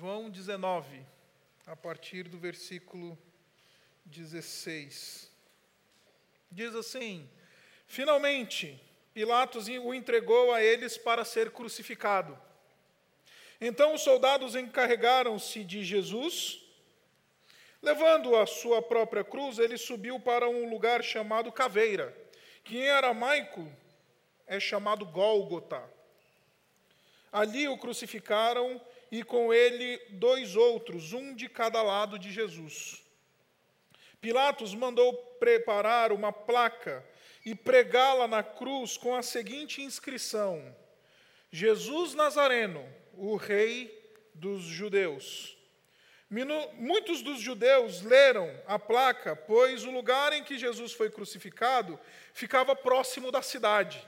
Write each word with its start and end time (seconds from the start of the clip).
João 0.00 0.30
19, 0.30 1.04
a 1.66 1.76
partir 1.76 2.22
do 2.22 2.38
versículo 2.38 3.18
16. 4.06 5.30
Diz 6.50 6.74
assim: 6.74 7.28
Finalmente, 7.86 8.82
Pilatos 9.12 9.68
o 9.68 9.92
entregou 9.92 10.54
a 10.54 10.62
eles 10.62 10.96
para 10.96 11.22
ser 11.22 11.50
crucificado. 11.50 12.34
Então 13.60 13.92
os 13.92 14.00
soldados 14.00 14.54
encarregaram-se 14.54 15.62
de 15.64 15.84
Jesus. 15.84 16.62
Levando 17.82 18.34
a 18.36 18.46
sua 18.46 18.80
própria 18.80 19.22
cruz, 19.22 19.58
ele 19.58 19.76
subiu 19.76 20.18
para 20.18 20.48
um 20.48 20.70
lugar 20.70 21.04
chamado 21.04 21.52
Caveira, 21.52 22.16
que 22.64 22.78
em 22.78 22.88
aramaico 22.88 23.70
é 24.46 24.58
chamado 24.58 25.04
Gólgota. 25.04 25.84
Ali 27.30 27.68
o 27.68 27.76
crucificaram 27.76 28.80
e 29.10 29.22
com 29.22 29.52
ele 29.52 29.98
dois 30.10 30.56
outros, 30.56 31.12
um 31.12 31.34
de 31.34 31.48
cada 31.48 31.82
lado 31.82 32.18
de 32.18 32.30
Jesus. 32.30 33.02
Pilatos 34.20 34.74
mandou 34.74 35.14
preparar 35.38 36.12
uma 36.12 36.32
placa 36.32 37.04
e 37.44 37.54
pregá-la 37.54 38.28
na 38.28 38.42
cruz 38.42 38.96
com 38.96 39.14
a 39.14 39.22
seguinte 39.22 39.82
inscrição: 39.82 40.74
Jesus 41.50 42.14
Nazareno, 42.14 42.86
o 43.14 43.36
Rei 43.36 43.98
dos 44.34 44.62
Judeus. 44.62 45.56
Muitos 46.74 47.22
dos 47.22 47.40
judeus 47.40 48.02
leram 48.02 48.48
a 48.64 48.78
placa, 48.78 49.34
pois 49.34 49.84
o 49.84 49.90
lugar 49.90 50.32
em 50.32 50.44
que 50.44 50.56
Jesus 50.56 50.92
foi 50.92 51.10
crucificado 51.10 51.98
ficava 52.32 52.76
próximo 52.76 53.32
da 53.32 53.42
cidade. 53.42 54.06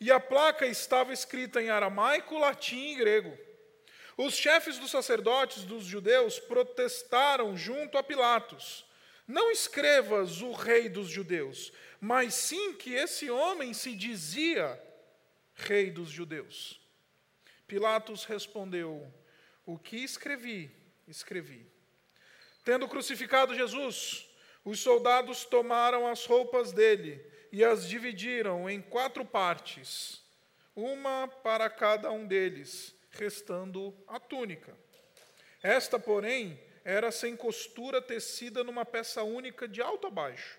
E 0.00 0.12
a 0.12 0.20
placa 0.20 0.64
estava 0.64 1.12
escrita 1.12 1.60
em 1.60 1.68
aramaico, 1.68 2.38
latim 2.38 2.92
e 2.92 2.94
grego. 2.94 3.36
Os 4.22 4.34
chefes 4.36 4.76
dos 4.76 4.90
sacerdotes 4.90 5.62
dos 5.62 5.82
judeus 5.82 6.38
protestaram 6.38 7.56
junto 7.56 7.96
a 7.96 8.02
Pilatos: 8.02 8.84
Não 9.26 9.50
escrevas 9.50 10.42
o 10.42 10.52
rei 10.52 10.90
dos 10.90 11.08
judeus, 11.08 11.72
mas 11.98 12.34
sim 12.34 12.74
que 12.74 12.92
esse 12.92 13.30
homem 13.30 13.72
se 13.72 13.96
dizia 13.96 14.78
rei 15.54 15.90
dos 15.90 16.10
judeus. 16.10 16.78
Pilatos 17.66 18.26
respondeu: 18.26 19.10
O 19.64 19.78
que 19.78 19.96
escrevi, 19.96 20.70
escrevi. 21.08 21.66
Tendo 22.62 22.86
crucificado 22.88 23.54
Jesus, 23.54 24.28
os 24.62 24.80
soldados 24.80 25.46
tomaram 25.46 26.06
as 26.06 26.26
roupas 26.26 26.72
dele 26.72 27.24
e 27.50 27.64
as 27.64 27.88
dividiram 27.88 28.68
em 28.68 28.82
quatro 28.82 29.24
partes, 29.24 30.22
uma 30.76 31.26
para 31.26 31.70
cada 31.70 32.12
um 32.12 32.26
deles, 32.26 32.94
restando 33.10 33.94
a 34.06 34.18
túnica. 34.18 34.76
Esta, 35.62 35.98
porém, 35.98 36.58
era 36.84 37.10
sem 37.10 37.36
costura, 37.36 38.00
tecida 38.00 38.64
numa 38.64 38.84
peça 38.84 39.22
única 39.22 39.68
de 39.68 39.82
alto 39.82 40.06
a 40.06 40.10
baixo. 40.10 40.58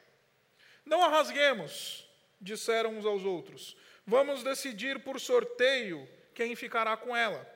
Não 0.85 1.03
a 1.03 1.07
rasguemos, 1.07 2.07
disseram 2.39 2.97
uns 2.97 3.05
aos 3.05 3.23
outros. 3.23 3.75
Vamos 4.05 4.43
decidir 4.43 4.99
por 4.99 5.19
sorteio 5.19 6.07
quem 6.33 6.55
ficará 6.55 6.97
com 6.97 7.15
ela. 7.15 7.47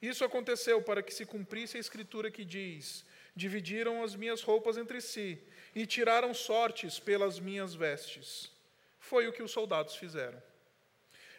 Isso 0.00 0.24
aconteceu 0.24 0.80
para 0.80 1.02
que 1.02 1.12
se 1.12 1.26
cumprisse 1.26 1.76
a 1.76 1.80
escritura 1.80 2.30
que 2.30 2.44
diz: 2.44 3.04
Dividiram 3.34 4.02
as 4.02 4.14
minhas 4.14 4.42
roupas 4.42 4.76
entre 4.76 5.00
si 5.00 5.42
e 5.74 5.86
tiraram 5.86 6.32
sortes 6.32 6.98
pelas 6.98 7.38
minhas 7.38 7.74
vestes. 7.74 8.50
Foi 8.98 9.26
o 9.26 9.32
que 9.32 9.42
os 9.42 9.50
soldados 9.50 9.96
fizeram. 9.96 10.42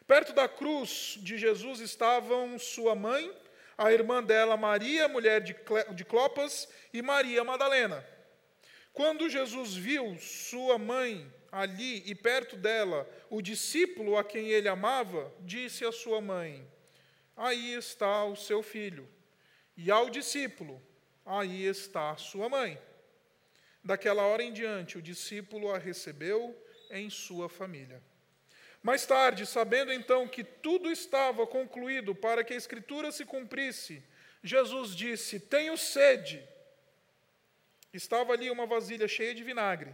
Perto 0.10 0.34
da 0.34 0.48
cruz 0.50 1.20
de 1.22 1.38
Jesus 1.38 1.80
estavam 1.82 2.58
sua 2.58 2.96
mãe, 2.96 3.32
a 3.78 3.94
irmã 3.94 4.24
dela, 4.24 4.58
Maria, 4.58 5.08
mulher 5.08 5.40
de 5.40 6.04
Clopas, 6.04 6.68
e 6.92 7.00
Maria 7.00 7.44
Madalena. 7.44 8.04
Quando 8.92 9.30
Jesus 9.30 9.76
viu 9.76 10.18
sua 10.18 10.80
mãe 10.80 11.32
ali 11.52 12.02
e 12.10 12.16
perto 12.16 12.56
dela 12.56 13.08
o 13.30 13.40
discípulo 13.40 14.18
a 14.18 14.24
quem 14.24 14.50
ele 14.50 14.68
amava, 14.68 15.32
disse 15.42 15.86
à 15.86 15.92
sua 15.92 16.20
mãe: 16.20 16.68
Aí 17.38 17.76
está 17.76 18.26
o 18.26 18.36
seu 18.36 18.64
filho. 18.64 19.08
E 19.78 19.92
ao 19.92 20.10
discípulo: 20.10 20.82
Aí 21.24 21.68
está 21.68 22.18
sua 22.18 22.50
mãe. 22.50 22.82
Daquela 23.84 24.24
hora 24.24 24.42
em 24.42 24.52
diante, 24.52 24.98
o 24.98 25.04
discípulo 25.04 25.72
a 25.72 25.78
recebeu 25.78 26.60
em 26.90 27.12
sua 27.12 27.48
família. 27.48 28.02
Mais 28.82 29.06
tarde, 29.06 29.46
sabendo 29.46 29.92
então 29.92 30.28
que 30.28 30.44
tudo 30.44 30.90
estava 30.90 31.46
concluído 31.46 32.16
para 32.16 32.44
que 32.44 32.54
a 32.54 32.58
Escritura 32.58 33.12
se 33.12 33.26
cumprisse, 33.26 34.04
Jesus 34.44 34.96
disse: 34.96 35.40
Tenho 35.40 35.78
sede. 35.78 36.42
Estava 37.94 38.34
ali 38.34 38.50
uma 38.50 38.66
vasilha 38.66 39.08
cheia 39.08 39.34
de 39.36 39.44
vinagre. 39.44 39.94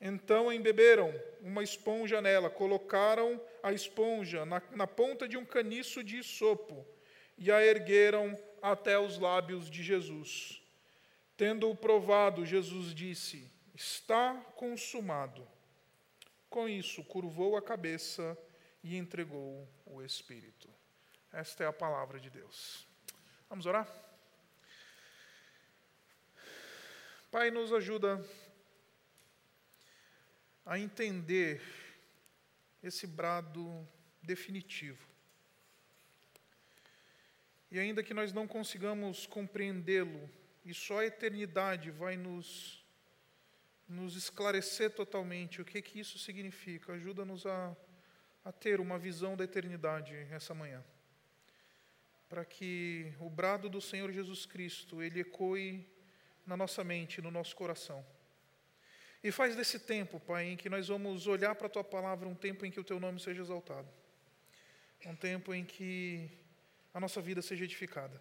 Então 0.00 0.52
embeberam 0.52 1.14
uma 1.40 1.62
esponja 1.62 2.20
nela, 2.20 2.50
colocaram 2.50 3.40
a 3.62 3.72
esponja 3.72 4.44
na, 4.44 4.60
na 4.72 4.86
ponta 4.86 5.28
de 5.28 5.36
um 5.36 5.44
caniço 5.44 6.02
de 6.02 6.22
sopo 6.22 6.84
e 7.38 7.50
a 7.50 7.64
ergueram 7.64 8.36
até 8.60 8.98
os 8.98 9.18
lábios 9.18 9.70
de 9.70 9.82
Jesus. 9.82 10.60
Tendo-o 11.36 11.74
provado, 11.74 12.44
Jesus 12.44 12.94
disse: 12.94 13.50
Está 13.74 14.34
consumado. 14.56 15.46
Com 16.52 16.68
isso, 16.68 17.02
curvou 17.04 17.56
a 17.56 17.62
cabeça 17.62 18.36
e 18.84 18.94
entregou 18.94 19.66
o 19.86 20.02
Espírito. 20.02 20.68
Esta 21.32 21.64
é 21.64 21.66
a 21.66 21.72
palavra 21.72 22.20
de 22.20 22.28
Deus. 22.28 22.86
Vamos 23.48 23.64
orar? 23.64 23.90
Pai, 27.30 27.50
nos 27.50 27.72
ajuda 27.72 28.22
a 30.66 30.78
entender 30.78 31.62
esse 32.82 33.06
brado 33.06 33.88
definitivo. 34.22 35.08
E 37.70 37.78
ainda 37.78 38.02
que 38.02 38.12
nós 38.12 38.30
não 38.30 38.46
consigamos 38.46 39.26
compreendê-lo, 39.26 40.28
e 40.66 40.74
só 40.74 40.98
a 40.98 41.06
eternidade 41.06 41.90
vai 41.90 42.18
nos, 42.18 42.81
nos 43.92 44.16
esclarecer 44.16 44.90
totalmente 44.90 45.60
o 45.60 45.64
que, 45.64 45.80
que 45.82 46.00
isso 46.00 46.18
significa. 46.18 46.94
Ajuda-nos 46.94 47.44
a, 47.46 47.76
a 48.44 48.50
ter 48.50 48.80
uma 48.80 48.98
visão 48.98 49.36
da 49.36 49.44
eternidade 49.44 50.14
essa 50.30 50.54
manhã. 50.54 50.82
Para 52.28 52.44
que 52.44 53.12
o 53.20 53.28
brado 53.28 53.68
do 53.68 53.80
Senhor 53.80 54.10
Jesus 54.10 54.46
Cristo, 54.46 55.02
ele 55.02 55.20
ecoe 55.20 55.86
na 56.46 56.56
nossa 56.56 56.82
mente, 56.82 57.20
no 57.20 57.30
nosso 57.30 57.54
coração. 57.54 58.04
E 59.22 59.30
faz 59.30 59.54
desse 59.54 59.78
tempo, 59.78 60.18
Pai, 60.18 60.46
em 60.46 60.56
que 60.56 60.70
nós 60.70 60.88
vamos 60.88 61.26
olhar 61.26 61.54
para 61.54 61.66
a 61.66 61.70
Tua 61.70 61.84
palavra, 61.84 62.28
um 62.28 62.34
tempo 62.34 62.64
em 62.64 62.70
que 62.70 62.80
o 62.80 62.84
Teu 62.84 62.98
nome 62.98 63.20
seja 63.20 63.42
exaltado. 63.42 63.88
Um 65.04 65.14
tempo 65.14 65.52
em 65.52 65.64
que 65.64 66.28
a 66.94 66.98
nossa 66.98 67.20
vida 67.20 67.42
seja 67.42 67.64
edificada. 67.64 68.20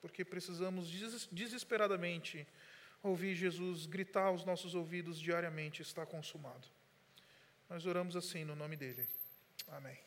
Porque 0.00 0.24
precisamos 0.24 0.90
desesperadamente 1.30 2.46
ouvir 3.02 3.34
Jesus 3.34 3.86
gritar 3.86 4.26
aos 4.26 4.44
nossos 4.44 4.74
ouvidos 4.74 5.18
diariamente: 5.18 5.82
está 5.82 6.04
consumado. 6.06 6.68
Nós 7.68 7.86
oramos 7.86 8.16
assim 8.16 8.44
no 8.44 8.56
nome 8.56 8.76
dEle. 8.76 9.06
Amém. 9.68 9.98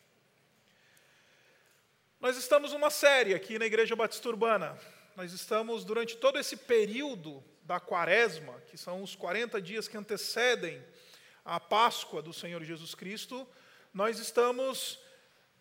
Nós 2.19 2.37
estamos 2.37 2.71
numa 2.73 2.89
série 2.89 3.33
aqui 3.33 3.57
na 3.57 3.65
Igreja 3.65 3.95
Batista 3.95 4.29
Urbana 4.29 4.79
nós 5.15 5.33
estamos, 5.33 5.83
durante 5.83 6.15
todo 6.15 6.39
esse 6.39 6.55
período 6.55 7.43
da 7.63 7.79
quaresma, 7.79 8.59
que 8.67 8.77
são 8.77 9.03
os 9.03 9.15
40 9.15 9.61
dias 9.61 9.87
que 9.87 9.97
antecedem 9.97 10.83
a 11.43 11.59
Páscoa 11.59 12.21
do 12.21 12.33
Senhor 12.33 12.63
Jesus 12.63 12.95
Cristo, 12.95 13.47
nós 13.93 14.19
estamos 14.19 14.99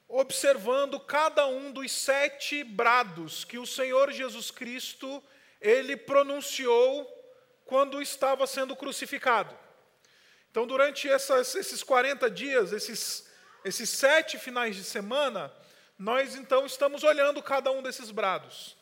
observando 0.08 1.00
cada 1.00 1.46
um 1.46 1.72
dos 1.72 1.90
sete 1.90 2.62
brados 2.62 3.44
que 3.44 3.58
o 3.58 3.66
Senhor 3.66 4.12
Jesus 4.12 4.50
Cristo 4.50 5.22
ele 5.60 5.96
pronunciou 5.96 7.06
quando 7.70 8.02
estava 8.02 8.48
sendo 8.48 8.74
crucificado. 8.74 9.56
Então, 10.50 10.66
durante 10.66 11.08
essas, 11.08 11.54
esses 11.54 11.84
40 11.84 12.28
dias, 12.28 12.72
esses, 12.72 13.30
esses 13.64 13.88
sete 13.88 14.36
finais 14.38 14.74
de 14.74 14.82
semana, 14.82 15.52
nós 15.96 16.34
então 16.34 16.66
estamos 16.66 17.04
olhando 17.04 17.40
cada 17.40 17.70
um 17.70 17.80
desses 17.80 18.10
brados. 18.10 18.76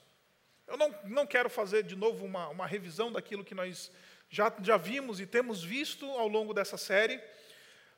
Eu 0.67 0.79
não, 0.79 0.95
não 1.05 1.27
quero 1.27 1.51
fazer 1.51 1.83
de 1.83 1.95
novo 1.95 2.25
uma, 2.25 2.49
uma 2.49 2.67
revisão 2.67 3.13
daquilo 3.13 3.45
que 3.45 3.55
nós 3.55 3.91
já, 4.31 4.51
já 4.63 4.79
vimos 4.79 5.21
e 5.21 5.27
temos 5.27 5.63
visto 5.63 6.07
ao 6.13 6.27
longo 6.27 6.55
dessa 6.55 6.79
série, 6.79 7.21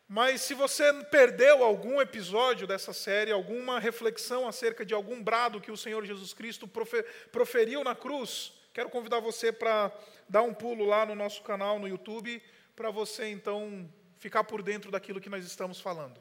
mas 0.08 0.40
se 0.40 0.54
você 0.54 0.92
perdeu 1.04 1.62
algum 1.62 2.00
episódio 2.00 2.66
dessa 2.66 2.92
série, 2.92 3.30
alguma 3.30 3.78
reflexão 3.78 4.48
acerca 4.48 4.84
de 4.84 4.92
algum 4.92 5.22
brado 5.22 5.60
que 5.60 5.70
o 5.70 5.76
Senhor 5.76 6.04
Jesus 6.04 6.34
Cristo 6.34 6.68
proferiu 7.30 7.84
na 7.84 7.94
cruz, 7.94 8.58
quero 8.72 8.88
convidar 8.88 9.20
você 9.20 9.52
para 9.52 9.92
dar 10.28 10.42
um 10.42 10.54
pulo 10.54 10.84
lá 10.84 11.04
no 11.04 11.14
nosso 11.14 11.42
canal 11.42 11.78
no 11.78 11.88
YouTube, 11.88 12.42
para 12.76 12.90
você 12.90 13.28
então 13.28 13.92
ficar 14.18 14.44
por 14.44 14.62
dentro 14.62 14.90
daquilo 14.90 15.20
que 15.20 15.28
nós 15.28 15.44
estamos 15.44 15.80
falando. 15.80 16.20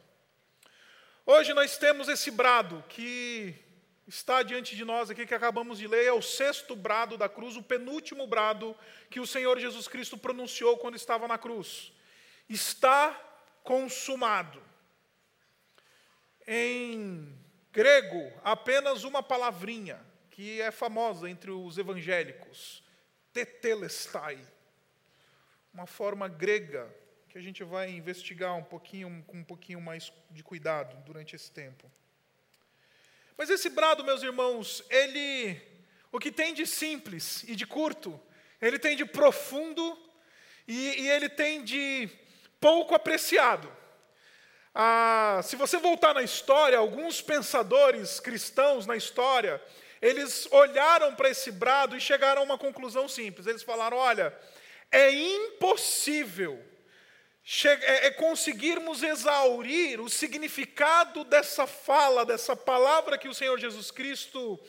Hoje 1.26 1.54
nós 1.54 1.78
temos 1.78 2.08
esse 2.08 2.32
brado 2.32 2.84
que 2.90 3.54
está 4.08 4.42
diante 4.42 4.76
de 4.76 4.84
nós 4.84 5.12
aqui 5.12 5.28
que 5.28 5.36
acabamos 5.36 5.78
de 5.78 5.88
ler 5.88 6.06
é 6.06 6.12
o 6.12 6.22
sexto 6.22 6.76
brado 6.76 7.16
da 7.16 7.30
cruz, 7.30 7.56
o 7.56 7.62
penúltimo 7.62 8.26
brado 8.26 8.76
que 9.12 9.20
o 9.20 9.28
Senhor 9.28 9.60
Jesus 9.60 9.88
Cristo 9.88 10.18
pronunciou 10.18 10.78
quando 10.78 10.96
estava 10.96 11.28
na 11.28 11.38
cruz. 11.38 11.94
Está 12.50 13.12
consumado. 13.64 14.60
Em 16.48 17.38
grego, 17.72 18.34
apenas 18.44 19.04
uma 19.04 19.22
palavrinha 19.22 20.09
que 20.40 20.62
é 20.62 20.72
famosa 20.72 21.30
entre 21.30 21.52
os 21.52 21.78
evangélicos, 21.78 22.82
tetelestai. 23.34 24.40
Uma 25.74 25.86
forma 25.86 26.30
grega 26.30 26.90
que 27.28 27.38
a 27.38 27.42
gente 27.42 27.62
vai 27.62 27.90
investigar 27.90 28.56
um 28.56 28.64
pouquinho 28.64 29.22
com 29.28 29.40
um 29.40 29.44
pouquinho 29.44 29.82
mais 29.82 30.14
de 30.32 30.42
cuidado 30.42 30.96
durante 31.04 31.36
esse 31.36 31.52
tempo. 31.52 31.92
Mas 33.38 33.50
esse 33.50 33.70
brado, 33.70 34.02
meus 34.06 34.24
irmãos, 34.24 34.82
ele, 34.90 35.62
o 36.10 36.18
que 36.18 36.32
tem 36.32 36.54
de 36.54 36.66
simples 36.66 37.44
e 37.44 37.54
de 37.54 37.68
curto, 37.68 38.18
ele 38.62 38.80
tem 38.80 38.96
de 38.96 39.04
profundo 39.04 40.00
e, 40.66 41.02
e 41.02 41.10
ele 41.10 41.28
tem 41.28 41.66
de 41.66 42.10
pouco 42.62 42.96
apreciado. 42.96 43.70
Ah, 44.74 45.42
se 45.44 45.58
você 45.58 45.78
voltar 45.78 46.14
na 46.14 46.24
história, 46.24 46.78
alguns 46.78 47.22
pensadores 47.22 48.22
cristãos 48.22 48.86
na 48.86 48.96
história, 48.96 49.62
eles 50.02 50.48
olharam 50.52 51.16
para 51.16 51.30
esse 51.30 51.52
brado 51.52 51.96
e 51.96 52.02
chegaram 52.02 52.42
a 52.42 52.46
uma 52.46 52.58
conclusão 52.58 53.08
simples. 53.08 53.48
Eles 53.48 53.64
falaram: 53.64 53.98
olha, 53.98 54.34
é 54.92 55.12
impossível 55.12 56.64
é, 57.66 58.08
é 58.08 58.12
conseguirmos 58.12 59.02
exaurir 59.02 60.00
o 60.00 60.10
significado 60.10 61.24
dessa 61.24 61.66
fala, 61.66 62.26
dessa 62.26 62.56
palavra 62.56 63.18
que 63.18 63.28
o 63.28 63.34
Senhor 63.34 63.58
Jesus 63.58 63.90
Cristo 63.90 64.60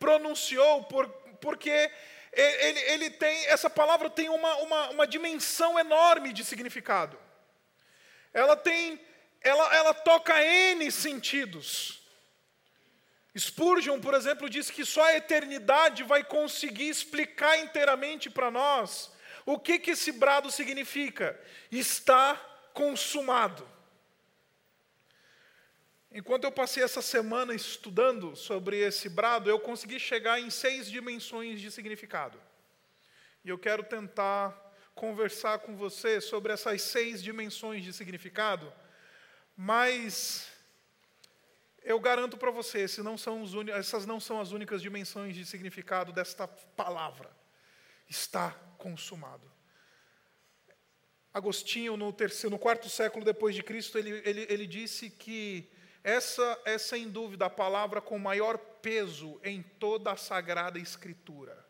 pronunciou, 0.00 0.82
por, 0.84 1.08
porque 1.40 1.90
ele, 2.32 2.80
ele, 2.80 3.10
tem, 3.10 3.46
essa 3.46 3.70
palavra 3.70 4.10
tem 4.10 4.28
uma, 4.28 4.56
uma, 4.56 4.90
uma 4.90 5.06
dimensão 5.06 5.78
enorme 5.78 6.32
de 6.32 6.44
significado. 6.44 7.16
Ela 8.32 8.56
tem, 8.56 9.00
ela, 9.40 9.76
ela 9.76 9.94
toca 9.94 10.44
N 10.44 10.90
sentidos. 10.90 12.02
Spurgeon, 13.36 14.00
por 14.00 14.14
exemplo, 14.14 14.48
diz 14.48 14.70
que 14.70 14.84
só 14.84 15.04
a 15.04 15.16
eternidade 15.16 16.02
vai 16.02 16.22
conseguir 16.22 16.88
explicar 16.88 17.58
inteiramente 17.58 18.30
para 18.30 18.50
nós 18.50 19.12
o 19.46 19.58
que, 19.58 19.78
que 19.78 19.90
esse 19.90 20.10
brado 20.12 20.50
significa? 20.50 21.38
Está 21.70 22.36
consumado. 22.72 23.68
Enquanto 26.10 26.44
eu 26.44 26.52
passei 26.52 26.82
essa 26.82 27.02
semana 27.02 27.54
estudando 27.54 28.36
sobre 28.36 28.78
esse 28.78 29.08
brado, 29.08 29.50
eu 29.50 29.58
consegui 29.58 29.98
chegar 29.98 30.40
em 30.40 30.48
seis 30.48 30.90
dimensões 30.90 31.60
de 31.60 31.70
significado. 31.70 32.40
E 33.44 33.48
eu 33.48 33.58
quero 33.58 33.82
tentar 33.82 34.56
conversar 34.94 35.58
com 35.58 35.76
você 35.76 36.20
sobre 36.20 36.52
essas 36.52 36.80
seis 36.80 37.22
dimensões 37.22 37.84
de 37.84 37.92
significado, 37.92 38.72
mas 39.56 40.48
eu 41.84 42.00
garanto 42.00 42.36
para 42.38 42.50
você, 42.50 42.86
não 43.02 43.16
essas 43.76 44.06
não 44.06 44.18
são 44.18 44.40
as 44.40 44.52
únicas 44.52 44.80
dimensões 44.80 45.36
de 45.36 45.44
significado 45.44 46.12
desta 46.12 46.48
palavra. 46.48 47.30
Está 48.08 48.50
consumado. 48.78 49.52
Agostinho, 51.32 51.96
no, 51.96 52.12
terceiro, 52.12 52.50
no 52.50 52.58
quarto 52.58 52.88
século 52.88 53.24
depois 53.24 53.54
de 53.54 53.62
Cristo, 53.62 53.98
ele, 53.98 54.22
ele, 54.24 54.46
ele 54.48 54.66
disse 54.66 55.10
que 55.10 55.70
essa 56.02 56.60
é, 56.64 56.78
sem 56.78 57.08
dúvida, 57.08 57.46
a 57.46 57.50
palavra 57.50 58.00
com 58.00 58.18
maior 58.18 58.56
peso 58.56 59.40
em 59.42 59.62
toda 59.62 60.12
a 60.12 60.16
Sagrada 60.16 60.78
Escritura. 60.78 61.64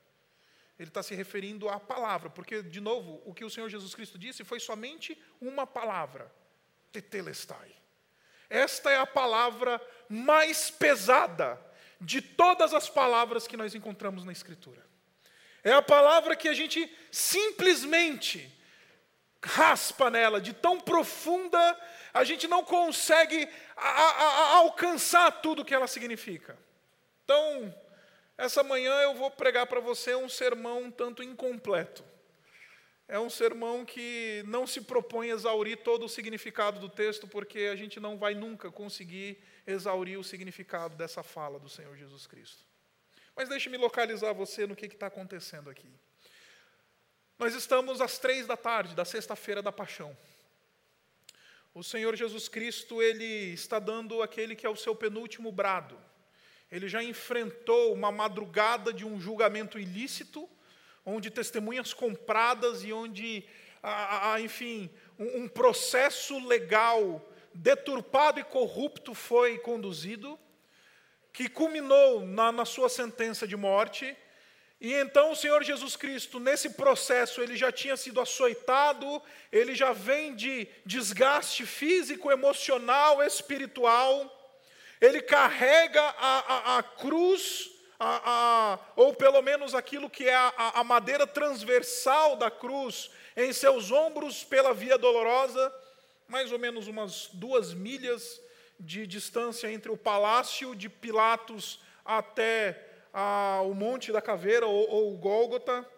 Ele 0.78 0.90
está 0.90 1.02
se 1.02 1.14
referindo 1.14 1.68
à 1.68 1.78
palavra, 1.78 2.28
porque, 2.28 2.62
de 2.62 2.80
novo, 2.80 3.22
o 3.24 3.32
que 3.32 3.44
o 3.44 3.50
Senhor 3.50 3.68
Jesus 3.68 3.94
Cristo 3.94 4.18
disse 4.18 4.44
foi 4.44 4.58
somente 4.58 5.16
uma 5.40 5.66
palavra: 5.66 6.32
tetelestai. 6.92 7.70
Esta 8.50 8.90
é 8.90 8.98
a 8.98 9.06
palavra 9.06 9.80
mais 10.08 10.70
pesada 10.70 11.60
de 12.00 12.20
todas 12.20 12.74
as 12.74 12.88
palavras 12.88 13.46
que 13.46 13.56
nós 13.56 13.74
encontramos 13.74 14.24
na 14.24 14.32
Escritura. 14.32 14.84
É 15.62 15.72
a 15.72 15.82
palavra 15.82 16.36
que 16.36 16.48
a 16.48 16.54
gente 16.54 16.90
simplesmente 17.10 18.52
raspa 19.42 20.10
nela, 20.10 20.40
de 20.40 20.52
tão 20.52 20.80
profunda, 20.80 21.78
a 22.12 22.24
gente 22.24 22.48
não 22.48 22.64
consegue 22.64 23.48
a, 23.76 23.88
a, 23.88 24.28
a 24.28 24.56
alcançar 24.56 25.30
tudo 25.42 25.64
que 25.64 25.74
ela 25.74 25.86
significa. 25.86 26.56
Então, 27.24 27.74
essa 28.36 28.62
manhã 28.62 28.92
eu 29.02 29.14
vou 29.14 29.30
pregar 29.30 29.66
para 29.66 29.80
você 29.80 30.14
um 30.14 30.28
sermão 30.28 30.84
um 30.84 30.90
tanto 30.90 31.22
incompleto. 31.22 32.04
É 33.06 33.18
um 33.18 33.28
sermão 33.28 33.84
que 33.84 34.42
não 34.46 34.66
se 34.66 34.80
propõe 34.80 35.30
a 35.30 35.34
exaurir 35.34 35.78
todo 35.78 36.06
o 36.06 36.08
significado 36.08 36.80
do 36.80 36.88
texto, 36.88 37.28
porque 37.28 37.70
a 37.70 37.76
gente 37.76 38.00
não 38.00 38.16
vai 38.16 38.34
nunca 38.34 38.70
conseguir 38.70 39.42
exaurir 39.66 40.18
o 40.18 40.24
significado 40.24 40.96
dessa 40.96 41.22
fala 41.22 41.58
do 41.58 41.68
Senhor 41.68 41.96
Jesus 41.96 42.26
Cristo. 42.26 42.64
Mas 43.36 43.48
deixe-me 43.48 43.76
localizar 43.76 44.32
você 44.32 44.66
no 44.66 44.76
que 44.76 44.86
está 44.86 45.06
acontecendo 45.06 45.68
aqui. 45.70 45.90
Nós 47.38 47.54
estamos 47.54 48.00
às 48.00 48.18
três 48.18 48.46
da 48.46 48.56
tarde 48.56 48.94
da 48.94 49.04
sexta-feira 49.04 49.60
da 49.60 49.72
Paixão. 49.72 50.16
O 51.74 51.82
Senhor 51.82 52.14
Jesus 52.14 52.48
Cristo 52.48 53.02
ele 53.02 53.52
está 53.52 53.80
dando 53.80 54.22
aquele 54.22 54.54
que 54.54 54.64
é 54.64 54.70
o 54.70 54.76
seu 54.76 54.94
penúltimo 54.94 55.50
brado. 55.50 55.98
Ele 56.70 56.88
já 56.88 57.02
enfrentou 57.02 57.92
uma 57.92 58.12
madrugada 58.12 58.92
de 58.92 59.04
um 59.04 59.20
julgamento 59.20 59.78
ilícito, 59.78 60.48
onde 61.04 61.30
testemunhas 61.30 61.92
compradas 61.92 62.84
e 62.84 62.92
onde, 62.92 63.44
a, 63.82 64.34
a, 64.34 64.40
enfim, 64.40 64.88
um, 65.18 65.42
um 65.42 65.48
processo 65.48 66.38
legal 66.46 67.20
deturpado 67.54 68.40
e 68.40 68.44
corrupto 68.44 69.14
foi 69.14 69.58
conduzido 69.58 70.38
que 71.32 71.48
culminou 71.48 72.24
na, 72.26 72.52
na 72.52 72.64
sua 72.64 72.88
sentença 72.88 73.46
de 73.46 73.56
morte. 73.56 74.16
E 74.80 74.92
então 74.92 75.32
o 75.32 75.36
Senhor 75.36 75.62
Jesus 75.62 75.96
Cristo, 75.96 76.38
nesse 76.38 76.70
processo, 76.70 77.40
ele 77.40 77.56
já 77.56 77.72
tinha 77.72 77.96
sido 77.96 78.20
açoitado, 78.20 79.22
ele 79.50 79.74
já 79.74 79.92
vem 79.92 80.34
de 80.34 80.68
desgaste 80.84 81.64
físico, 81.64 82.30
emocional, 82.30 83.22
espiritual, 83.22 84.30
ele 85.00 85.22
carrega 85.22 86.02
a, 86.02 86.38
a, 86.38 86.78
a 86.78 86.82
cruz, 86.82 87.70
a, 87.98 88.78
ou 88.96 89.14
pelo 89.14 89.40
menos 89.42 89.74
aquilo 89.74 90.10
que 90.10 90.28
é 90.28 90.34
a 90.56 90.84
madeira 90.84 91.26
transversal 91.26 92.36
da 92.36 92.50
cruz, 92.50 93.10
em 93.36 93.52
seus 93.52 93.90
ombros 93.90 94.44
pela 94.44 94.72
via 94.72 94.98
dolorosa, 94.98 95.72
mais 96.28 96.52
ou 96.52 96.58
menos 96.58 96.86
umas 96.86 97.28
duas 97.32 97.74
milhas 97.74 98.40
de 98.78 99.06
distância 99.06 99.70
entre 99.70 99.90
o 99.90 99.96
palácio 99.96 100.74
de 100.74 100.88
Pilatos 100.88 101.80
até 102.04 103.04
ah, 103.12 103.60
o 103.62 103.74
Monte 103.74 104.12
da 104.12 104.20
Caveira 104.20 104.66
ou, 104.66 104.90
ou 104.90 105.16
Gólgota. 105.16 105.88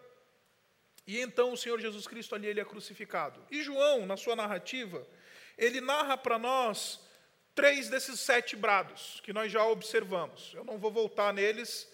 E 1.07 1.21
então 1.21 1.53
o 1.53 1.57
Senhor 1.57 1.81
Jesus 1.81 2.07
Cristo 2.07 2.35
ali 2.35 2.47
ele 2.47 2.61
é 2.61 2.65
crucificado. 2.65 3.41
E 3.51 3.63
João, 3.63 4.07
na 4.07 4.17
sua 4.17 4.37
narrativa, 4.37 5.07
ele 5.57 5.81
narra 5.81 6.17
para 6.17 6.39
nós 6.39 7.01
três 7.55 7.89
desses 7.89 8.21
sete 8.21 8.55
brados 8.55 9.21
que 9.25 9.33
nós 9.33 9.51
já 9.51 9.65
observamos. 9.65 10.53
Eu 10.55 10.65
não 10.65 10.79
vou 10.79 10.91
voltar 10.91 11.33
neles, 11.33 11.89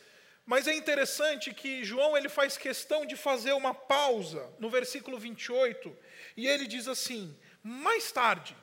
mas 0.44 0.66
é 0.66 0.74
interessante 0.74 1.54
que 1.54 1.84
João 1.84 2.16
ele 2.16 2.28
faz 2.28 2.56
questão 2.56 3.06
de 3.06 3.14
fazer 3.14 3.52
uma 3.52 3.72
pausa 3.72 4.52
no 4.58 4.68
versículo 4.68 5.18
28 5.18 5.96
e 6.36 6.48
ele 6.48 6.66
diz 6.66 6.88
assim: 6.88 7.36
mais 7.62 8.10
tarde, 8.10 8.56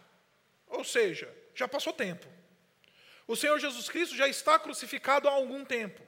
ou 0.68 0.84
seja, 0.84 1.34
já 1.56 1.68
passou 1.68 1.94
tempo. 1.94 2.27
O 3.27 3.36
Senhor 3.36 3.60
Jesus 3.60 3.88
Cristo 3.89 4.15
já 4.15 4.27
está 4.27 4.58
crucificado 4.58 5.27
há 5.27 5.32
algum 5.32 5.63
tempo. 5.63 6.01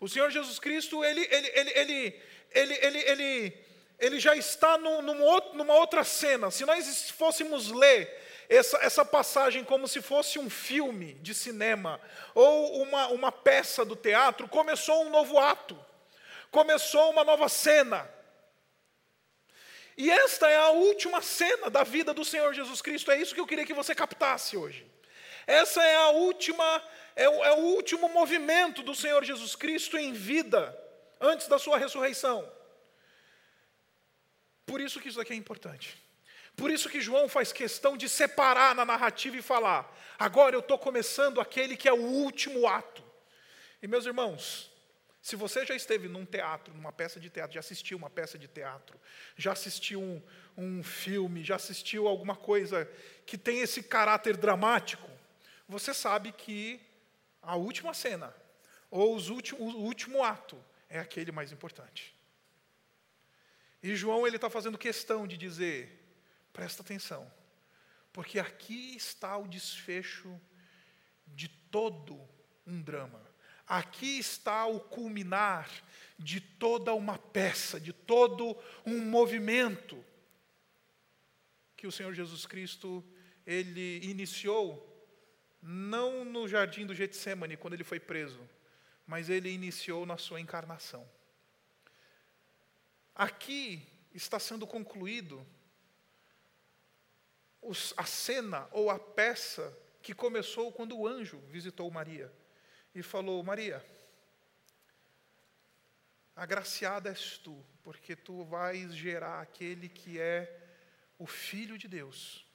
O 0.00 0.08
Senhor 0.08 0.30
Jesus 0.30 0.58
Cristo, 0.58 1.04
ele, 1.04 1.20
ele, 1.30 1.48
ele, 1.54 1.70
ele, 1.70 2.22
ele, 2.54 2.74
ele, 2.74 2.98
ele, 2.98 3.58
ele 3.98 4.20
já 4.20 4.34
está 4.34 4.78
numa 4.78 5.74
outra 5.74 6.04
cena. 6.04 6.50
Se 6.50 6.64
nós 6.64 7.10
fôssemos 7.10 7.70
ler 7.70 8.08
essa, 8.48 8.78
essa 8.78 9.04
passagem 9.04 9.62
como 9.62 9.86
se 9.86 10.00
fosse 10.00 10.38
um 10.38 10.48
filme 10.48 11.14
de 11.14 11.34
cinema 11.34 12.00
ou 12.34 12.82
uma, 12.82 13.08
uma 13.08 13.30
peça 13.30 13.84
do 13.84 13.94
teatro, 13.94 14.48
começou 14.48 15.04
um 15.04 15.10
novo 15.10 15.38
ato, 15.38 15.78
começou 16.50 17.10
uma 17.10 17.24
nova 17.24 17.48
cena. 17.48 18.08
E 19.98 20.08
esta 20.12 20.48
é 20.48 20.56
a 20.56 20.70
última 20.70 21.20
cena 21.20 21.68
da 21.68 21.82
vida 21.82 22.14
do 22.14 22.24
Senhor 22.24 22.54
Jesus 22.54 22.80
Cristo. 22.80 23.10
É 23.10 23.20
isso 23.20 23.34
que 23.34 23.40
eu 23.40 23.46
queria 23.48 23.66
que 23.66 23.74
você 23.74 23.96
captasse 23.96 24.56
hoje. 24.56 24.86
Essa 25.44 25.82
é 25.82 25.96
a 25.96 26.10
última, 26.10 26.82
é 27.16 27.28
o, 27.28 27.44
é 27.44 27.52
o 27.54 27.62
último 27.74 28.08
movimento 28.08 28.80
do 28.84 28.94
Senhor 28.94 29.24
Jesus 29.24 29.56
Cristo 29.56 29.98
em 29.98 30.12
vida, 30.12 30.78
antes 31.20 31.48
da 31.48 31.58
sua 31.58 31.76
ressurreição. 31.76 32.48
Por 34.64 34.80
isso 34.80 35.00
que 35.00 35.08
isso 35.08 35.20
aqui 35.20 35.32
é 35.32 35.36
importante. 35.36 36.00
Por 36.54 36.70
isso 36.70 36.88
que 36.88 37.00
João 37.00 37.28
faz 37.28 37.52
questão 37.52 37.96
de 37.96 38.08
separar 38.08 38.76
na 38.76 38.84
narrativa 38.84 39.36
e 39.36 39.42
falar: 39.42 39.92
agora 40.16 40.54
eu 40.54 40.60
estou 40.60 40.78
começando 40.78 41.40
aquele 41.40 41.76
que 41.76 41.88
é 41.88 41.92
o 41.92 42.04
último 42.04 42.68
ato. 42.68 43.02
E 43.82 43.88
meus 43.88 44.06
irmãos, 44.06 44.70
se 45.28 45.36
você 45.36 45.66
já 45.66 45.74
esteve 45.74 46.08
num 46.08 46.24
teatro, 46.24 46.72
numa 46.72 46.90
peça 46.90 47.20
de 47.20 47.28
teatro, 47.28 47.52
já 47.52 47.60
assistiu 47.60 47.98
uma 47.98 48.08
peça 48.08 48.38
de 48.38 48.48
teatro, 48.48 48.98
já 49.36 49.52
assistiu 49.52 50.00
um, 50.00 50.22
um 50.56 50.82
filme, 50.82 51.44
já 51.44 51.56
assistiu 51.56 52.08
alguma 52.08 52.34
coisa 52.34 52.90
que 53.26 53.36
tem 53.36 53.60
esse 53.60 53.82
caráter 53.82 54.38
dramático, 54.38 55.06
você 55.68 55.92
sabe 55.92 56.32
que 56.32 56.80
a 57.42 57.56
última 57.56 57.92
cena, 57.92 58.34
ou 58.90 59.14
os 59.14 59.28
últimos, 59.28 59.74
o 59.74 59.80
último 59.80 60.24
ato, 60.24 60.58
é 60.88 60.98
aquele 60.98 61.30
mais 61.30 61.52
importante. 61.52 62.16
E 63.82 63.94
João 63.94 64.26
ele 64.26 64.36
está 64.36 64.48
fazendo 64.48 64.78
questão 64.78 65.26
de 65.26 65.36
dizer, 65.36 66.10
presta 66.54 66.80
atenção, 66.80 67.30
porque 68.14 68.38
aqui 68.38 68.96
está 68.96 69.36
o 69.36 69.46
desfecho 69.46 70.40
de 71.26 71.48
todo 71.70 72.18
um 72.66 72.80
drama. 72.80 73.27
Aqui 73.68 74.18
está 74.18 74.64
o 74.64 74.80
culminar 74.80 75.70
de 76.18 76.40
toda 76.40 76.94
uma 76.94 77.18
peça, 77.18 77.78
de 77.78 77.92
todo 77.92 78.56
um 78.86 78.98
movimento 78.98 80.02
que 81.76 81.86
o 81.86 81.92
Senhor 81.92 82.14
Jesus 82.14 82.46
Cristo 82.46 83.04
ele 83.46 84.00
iniciou 84.02 84.84
não 85.62 86.24
no 86.24 86.48
jardim 86.48 86.86
do 86.86 86.94
Getsemane 86.94 87.58
quando 87.58 87.74
ele 87.74 87.84
foi 87.84 88.00
preso, 88.00 88.40
mas 89.06 89.28
ele 89.28 89.50
iniciou 89.50 90.06
na 90.06 90.16
sua 90.16 90.40
encarnação. 90.40 91.06
Aqui 93.14 93.86
está 94.14 94.38
sendo 94.38 94.66
concluído 94.66 95.46
a 97.98 98.04
cena 98.04 98.66
ou 98.72 98.88
a 98.88 98.98
peça 98.98 99.76
que 100.00 100.14
começou 100.14 100.72
quando 100.72 100.96
o 100.96 101.06
anjo 101.06 101.38
visitou 101.50 101.90
Maria 101.90 102.32
e 102.94 103.02
falou: 103.02 103.42
Maria, 103.42 103.84
agraciada 106.34 107.08
és 107.08 107.38
tu, 107.38 107.64
porque 107.82 108.14
tu 108.14 108.44
vais 108.44 108.94
gerar 108.94 109.40
aquele 109.40 109.88
que 109.88 110.18
é 110.18 110.68
o 111.18 111.26
Filho 111.26 111.76
de 111.76 111.88
Deus. 111.88 112.46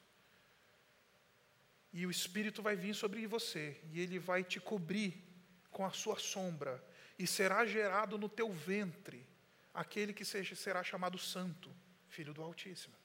E 1.92 2.08
o 2.08 2.12
Espírito 2.12 2.62
vai 2.62 2.76
vir 2.76 2.96
sobre 2.96 3.28
você, 3.28 3.80
e 3.92 4.00
ele 4.00 4.18
vai 4.18 4.44
te 4.44 4.60
cobrir 4.60 5.22
com 5.70 5.86
a 5.86 5.92
sua 5.92 6.18
sombra, 6.18 6.84
e 7.20 7.28
será 7.28 7.66
gerado 7.66 8.18
no 8.18 8.28
teu 8.28 8.52
ventre 8.52 9.28
aquele 9.74 10.14
que 10.14 10.26
seja, 10.26 10.56
será 10.56 10.84
chamado 10.84 11.18
Santo, 11.18 11.70
Filho 12.08 12.34
do 12.34 12.42
Altíssimo. 12.42 12.96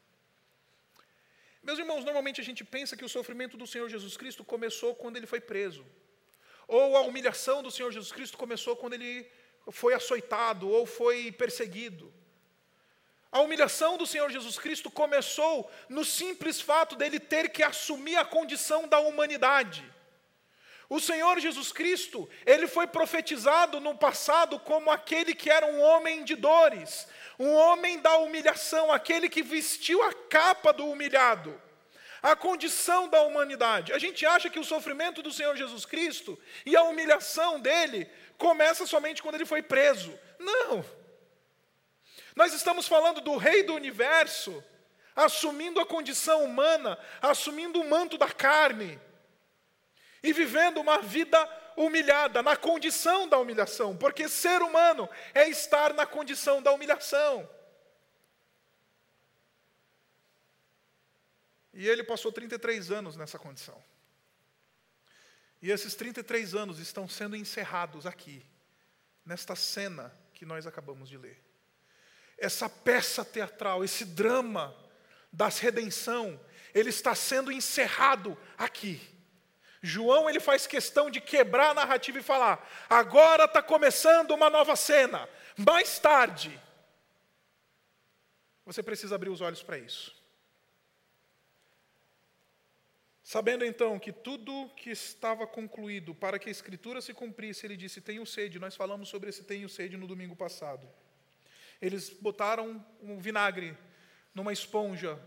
Meus 1.63 1.79
irmãos, 1.79 2.05
normalmente 2.05 2.41
a 2.41 2.45
gente 2.45 2.65
pensa 2.65 2.97
que 2.97 3.05
o 3.05 3.09
sofrimento 3.09 3.57
do 3.57 3.67
Senhor 3.67 3.89
Jesus 3.89 4.17
Cristo 4.17 4.45
começou 4.45 4.95
quando 4.95 5.17
ele 5.17 5.27
foi 5.27 5.41
preso. 5.41 5.85
Ou 6.69 6.99
a 6.99 7.01
humilhação 7.01 7.63
do 7.63 7.71
Senhor 7.71 7.91
Jesus 7.91 8.13
Cristo 8.13 8.37
começou 8.37 8.77
quando 8.77 8.93
ele 8.93 9.27
foi 9.71 9.95
açoitado 9.95 10.69
ou 10.69 10.85
foi 10.85 11.33
perseguido. 11.33 12.13
A 13.33 13.41
humilhação 13.41 13.97
do 13.97 14.07
Senhor 14.07 14.31
Jesus 14.31 14.59
Cristo 14.59 14.91
começou 14.91 15.71
no 15.89 16.05
simples 16.05 16.61
fato 16.61 16.95
dele 16.95 17.19
ter 17.19 17.49
que 17.49 17.63
assumir 17.63 18.17
a 18.17 18.25
condição 18.25 18.87
da 18.87 19.01
humanidade. 19.01 19.83
O 20.91 21.01
Senhor 21.01 21.39
Jesus 21.41 21.73
Cristo, 21.73 22.29
ele 22.47 22.67
foi 22.67 22.87
profetizado 22.87 23.81
no 23.81 23.97
passado 23.97 24.59
como 24.61 24.91
aquele 24.91 25.35
que 25.35 25.51
era 25.51 25.67
um 25.67 25.81
homem 25.81 26.23
de 26.23 26.35
dores, 26.35 27.07
um 27.39 27.53
homem 27.55 27.99
da 27.99 28.17
humilhação, 28.19 28.93
aquele 28.93 29.29
que 29.29 29.43
vestiu 29.43 30.03
a 30.03 30.13
capa 30.13 30.73
do 30.73 30.87
humilhado 30.87 31.68
a 32.23 32.35
condição 32.35 33.09
da 33.09 33.23
humanidade. 33.23 33.93
A 33.93 33.99
gente 33.99 34.25
acha 34.27 34.51
que 34.51 34.59
o 34.59 34.65
sofrimento 34.65 35.23
do 35.23 35.33
Senhor 35.33 35.57
Jesus 35.57 35.85
Cristo 35.85 36.39
e 36.65 36.77
a 36.77 36.83
humilhação 36.83 37.61
dele 37.61 38.11
começa 38.37 38.87
somente 38.87 39.23
quando 39.23 39.37
ele 39.37 39.47
foi 39.47 39.63
preso. 39.63 40.19
Não. 40.39 40.85
Nós 42.35 42.53
estamos 42.53 42.87
falando 42.87 43.21
do 43.21 43.37
Rei 43.37 43.63
do 43.63 43.75
universo, 43.75 44.63
assumindo 45.15 45.81
a 45.81 45.87
condição 45.87 46.45
humana, 46.45 46.99
assumindo 47.21 47.81
o 47.81 47.89
manto 47.89 48.17
da 48.17 48.29
carne 48.29 48.99
e 50.23 50.33
vivendo 50.33 50.79
uma 50.79 50.99
vida 50.99 51.39
humilhada, 51.77 52.43
na 52.43 52.57
condição 52.57 53.29
da 53.29 53.39
humilhação, 53.39 53.97
porque 53.97 54.29
ser 54.29 54.63
humano 54.63 55.09
é 55.33 55.49
estar 55.49 55.95
na 55.95 56.05
condição 56.05 56.61
da 56.61 56.73
humilhação. 56.73 57.49
E 61.79 61.89
ele 61.89 62.03
passou 62.03 62.33
33 62.33 62.91
anos 62.91 63.17
nessa 63.17 63.39
condição. 63.39 63.81
E 65.63 65.71
esses 65.71 65.95
33 65.95 66.57
anos 66.57 66.81
estão 66.81 67.09
sendo 67.09 67.37
encerrados 67.37 68.05
aqui, 68.05 68.45
nesta 69.25 69.55
cena 69.55 70.13
que 70.35 70.45
nós 70.45 70.67
acabamos 70.67 71.09
de 71.09 71.17
ler. 71.17 71.41
Essa 72.37 72.69
peça 72.69 73.25
teatral, 73.25 73.85
esse 73.85 74.05
drama 74.05 74.77
das 75.33 75.61
redenção, 75.61 76.41
ele 76.75 76.89
está 76.91 77.15
sendo 77.15 77.53
encerrado 77.53 78.37
aqui. 78.57 79.01
João 79.81 80.29
ele 80.29 80.41
faz 80.41 80.67
questão 80.67 81.09
de 81.09 81.21
quebrar 81.21 81.71
a 81.71 81.75
narrativa 81.75 82.19
e 82.19 82.25
falar: 82.25 82.69
agora 82.91 83.45
está 83.45 83.63
começando 83.63 84.33
uma 84.33 84.51
nova 84.51 84.75
cena. 84.75 85.29
Mais 85.57 86.01
tarde, 86.01 86.61
você 88.67 88.83
precisa 88.83 89.15
abrir 89.15 89.31
os 89.31 89.41
olhos 89.41 89.63
para 89.63 89.79
isso. 89.79 90.18
Sabendo 93.29 93.63
então 93.63 93.99
que 93.99 94.11
tudo 94.11 94.71
que 94.75 94.89
estava 94.89 95.47
concluído 95.47 96.15
para 96.15 96.39
que 96.39 96.49
a 96.49 96.51
escritura 96.51 96.99
se 97.03 97.13
cumprisse, 97.13 97.67
ele 97.67 97.77
disse: 97.77 98.01
Tenho 98.01 98.25
sede. 98.25 98.59
Nós 98.59 98.75
falamos 98.75 99.11
sobre 99.11 99.29
esse 99.29 99.45
tenho 99.45 99.69
sede 99.69 99.99
no 99.99 100.07
domingo 100.07 100.35
passado. 100.35 100.89
Eles 101.79 102.09
botaram 102.09 102.83
um 103.03 103.19
vinagre 103.19 103.77
numa 104.35 104.51
esponja, 104.51 105.21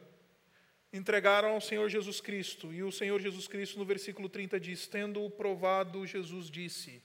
entregaram 0.92 1.50
ao 1.50 1.62
Senhor 1.62 1.88
Jesus 1.90 2.20
Cristo. 2.20 2.74
E 2.74 2.82
o 2.82 2.92
Senhor 2.92 3.22
Jesus 3.22 3.48
Cristo, 3.48 3.78
no 3.78 3.86
versículo 3.86 4.28
30, 4.28 4.60
diz: 4.60 4.88
Tendo 4.88 5.30
provado, 5.30 6.04
Jesus 6.04 6.50
disse: 6.50 7.04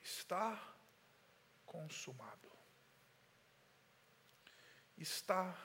Está 0.00 0.76
consumado. 1.66 2.48
Está 4.96 5.58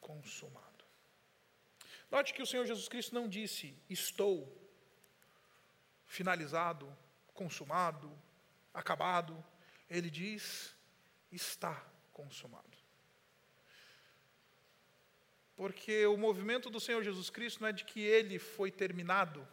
consumado. 0.00 0.67
Note 2.10 2.32
que 2.32 2.42
o 2.42 2.46
Senhor 2.46 2.66
Jesus 2.66 2.88
Cristo 2.88 3.14
não 3.14 3.28
disse, 3.28 3.76
estou 3.88 4.56
finalizado, 6.06 6.96
consumado, 7.34 8.10
acabado. 8.72 9.44
Ele 9.90 10.10
diz, 10.10 10.74
está 11.30 11.84
consumado. 12.12 12.66
Porque 15.54 16.06
o 16.06 16.16
movimento 16.16 16.70
do 16.70 16.80
Senhor 16.80 17.02
Jesus 17.02 17.28
Cristo 17.30 17.60
não 17.60 17.68
é 17.68 17.72
de 17.72 17.84
que 17.84 18.00
ele 18.00 18.38
foi 18.38 18.70
terminado, 18.70 19.46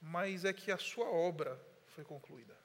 mas 0.00 0.44
é 0.44 0.52
que 0.52 0.72
a 0.72 0.78
sua 0.78 1.06
obra 1.06 1.60
foi 1.88 2.02
concluída. 2.02 2.56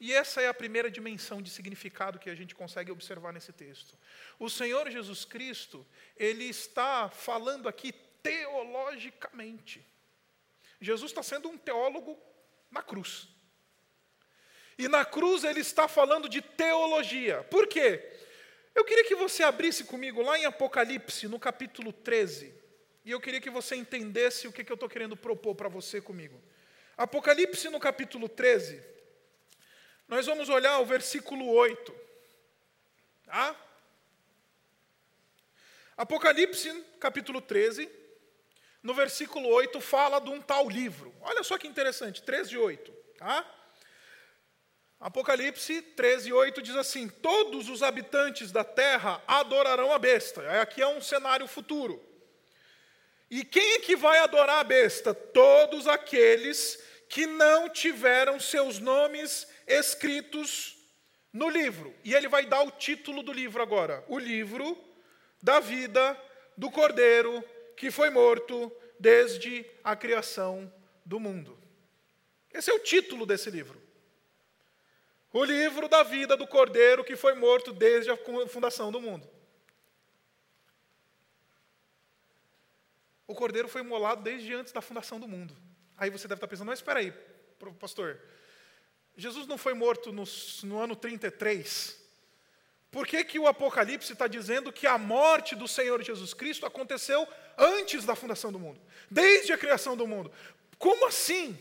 E 0.00 0.12
essa 0.12 0.40
é 0.40 0.46
a 0.46 0.54
primeira 0.54 0.90
dimensão 0.90 1.42
de 1.42 1.50
significado 1.50 2.18
que 2.18 2.30
a 2.30 2.34
gente 2.34 2.54
consegue 2.54 2.92
observar 2.92 3.32
nesse 3.32 3.52
texto. 3.52 3.98
O 4.38 4.48
Senhor 4.48 4.88
Jesus 4.90 5.24
Cristo, 5.24 5.84
ele 6.16 6.44
está 6.44 7.08
falando 7.08 7.68
aqui 7.68 7.92
teologicamente. 8.22 9.84
Jesus 10.80 11.10
está 11.10 11.22
sendo 11.22 11.48
um 11.48 11.58
teólogo 11.58 12.16
na 12.70 12.80
cruz. 12.80 13.28
E 14.78 14.86
na 14.86 15.04
cruz 15.04 15.42
ele 15.42 15.60
está 15.60 15.88
falando 15.88 16.28
de 16.28 16.40
teologia. 16.40 17.42
Por 17.50 17.66
quê? 17.66 18.08
Eu 18.72 18.84
queria 18.84 19.04
que 19.04 19.16
você 19.16 19.42
abrisse 19.42 19.82
comigo 19.82 20.22
lá 20.22 20.38
em 20.38 20.44
Apocalipse, 20.44 21.26
no 21.26 21.40
capítulo 21.40 21.92
13. 21.92 22.54
E 23.04 23.10
eu 23.10 23.20
queria 23.20 23.40
que 23.40 23.50
você 23.50 23.74
entendesse 23.74 24.46
o 24.46 24.52
que, 24.52 24.62
que 24.62 24.70
eu 24.70 24.74
estou 24.74 24.88
querendo 24.88 25.16
propor 25.16 25.56
para 25.56 25.68
você 25.68 26.00
comigo. 26.00 26.40
Apocalipse, 26.96 27.68
no 27.68 27.80
capítulo 27.80 28.28
13. 28.28 28.97
Nós 30.08 30.24
vamos 30.24 30.48
olhar 30.48 30.78
o 30.78 30.86
versículo 30.86 31.46
8. 31.52 31.94
Tá? 33.26 33.54
Apocalipse, 35.94 36.72
capítulo 36.98 37.42
13, 37.42 37.90
no 38.82 38.94
versículo 38.94 39.48
8, 39.50 39.78
fala 39.82 40.18
de 40.18 40.30
um 40.30 40.40
tal 40.40 40.66
livro. 40.66 41.14
Olha 41.20 41.42
só 41.42 41.58
que 41.58 41.68
interessante, 41.68 42.22
13 42.22 42.54
e 42.54 42.56
8. 42.56 42.90
Tá? 43.18 43.44
Apocalipse 44.98 45.82
13, 45.82 46.32
8 46.32 46.62
diz 46.62 46.74
assim: 46.74 47.06
Todos 47.06 47.68
os 47.68 47.82
habitantes 47.82 48.50
da 48.50 48.64
terra 48.64 49.22
adorarão 49.26 49.92
a 49.92 49.98
besta. 49.98 50.62
Aqui 50.62 50.80
é 50.80 50.86
um 50.88 51.02
cenário 51.02 51.46
futuro. 51.46 52.02
E 53.30 53.44
quem 53.44 53.74
é 53.74 53.80
que 53.80 53.94
vai 53.94 54.20
adorar 54.20 54.60
a 54.60 54.64
besta? 54.64 55.12
Todos 55.12 55.86
aqueles 55.86 56.82
que 57.08 57.26
não 57.26 57.68
tiveram 57.68 58.38
seus 58.38 58.78
nomes 58.78 59.46
escritos 59.66 60.76
no 61.32 61.48
livro. 61.48 61.94
E 62.04 62.14
ele 62.14 62.28
vai 62.28 62.44
dar 62.46 62.62
o 62.62 62.70
título 62.70 63.22
do 63.22 63.32
livro 63.32 63.62
agora: 63.62 64.04
O 64.08 64.18
livro 64.18 64.76
da 65.42 65.60
vida 65.60 66.20
do 66.56 66.70
cordeiro 66.70 67.42
que 67.76 67.90
foi 67.90 68.10
morto 68.10 68.72
desde 68.98 69.64
a 69.82 69.94
criação 69.94 70.72
do 71.04 71.20
mundo. 71.20 71.56
Esse 72.52 72.70
é 72.70 72.74
o 72.74 72.80
título 72.80 73.24
desse 73.24 73.50
livro. 73.50 73.80
O 75.32 75.44
livro 75.44 75.88
da 75.88 76.02
vida 76.02 76.36
do 76.36 76.46
cordeiro 76.46 77.04
que 77.04 77.14
foi 77.14 77.34
morto 77.34 77.72
desde 77.72 78.10
a 78.10 78.18
fundação 78.48 78.90
do 78.90 79.00
mundo. 79.00 79.28
O 83.26 83.34
cordeiro 83.34 83.68
foi 83.68 83.82
imolado 83.82 84.22
desde 84.22 84.54
antes 84.54 84.72
da 84.72 84.80
fundação 84.80 85.20
do 85.20 85.28
mundo. 85.28 85.54
Aí 85.98 86.10
você 86.10 86.28
deve 86.28 86.38
estar 86.38 86.46
pensando, 86.46 86.68
mas 86.68 86.78
espera 86.78 87.00
aí, 87.00 87.12
pastor. 87.78 88.20
Jesus 89.16 89.48
não 89.48 89.58
foi 89.58 89.74
morto 89.74 90.12
no, 90.12 90.22
no 90.62 90.78
ano 90.78 90.94
33? 90.94 91.98
Por 92.90 93.06
que, 93.06 93.24
que 93.24 93.38
o 93.38 93.48
Apocalipse 93.48 94.12
está 94.12 94.28
dizendo 94.28 94.72
que 94.72 94.86
a 94.86 94.96
morte 94.96 95.56
do 95.56 95.66
Senhor 95.66 96.02
Jesus 96.02 96.32
Cristo 96.32 96.64
aconteceu 96.64 97.26
antes 97.58 98.04
da 98.04 98.14
fundação 98.14 98.52
do 98.52 98.58
mundo, 98.58 98.80
desde 99.10 99.52
a 99.52 99.58
criação 99.58 99.96
do 99.96 100.06
mundo? 100.06 100.32
Como 100.78 101.06
assim? 101.06 101.58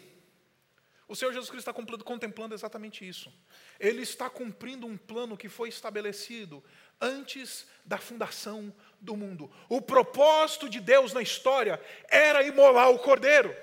O 1.07 1.15
Senhor 1.15 1.31
Jesus 1.31 1.49
Cristo 1.49 1.69
está 1.69 2.03
contemplando 2.03 2.53
exatamente 2.53 3.07
isso. 3.07 3.33
Ele 3.79 4.03
está 4.03 4.29
cumprindo 4.29 4.85
um 4.85 4.97
plano 4.97 5.37
que 5.37 5.49
foi 5.49 5.69
estabelecido 5.69 6.63
antes 6.99 7.65
da 7.83 7.97
fundação 7.97 8.73
do 8.99 9.15
mundo. 9.15 9.49
O 9.67 9.81
propósito 9.81 10.69
de 10.69 10.79
Deus 10.79 11.13
na 11.13 11.21
história 11.21 11.81
era 12.09 12.43
imolar 12.43 12.89
o 12.91 12.99
cordeiro. 12.99 13.55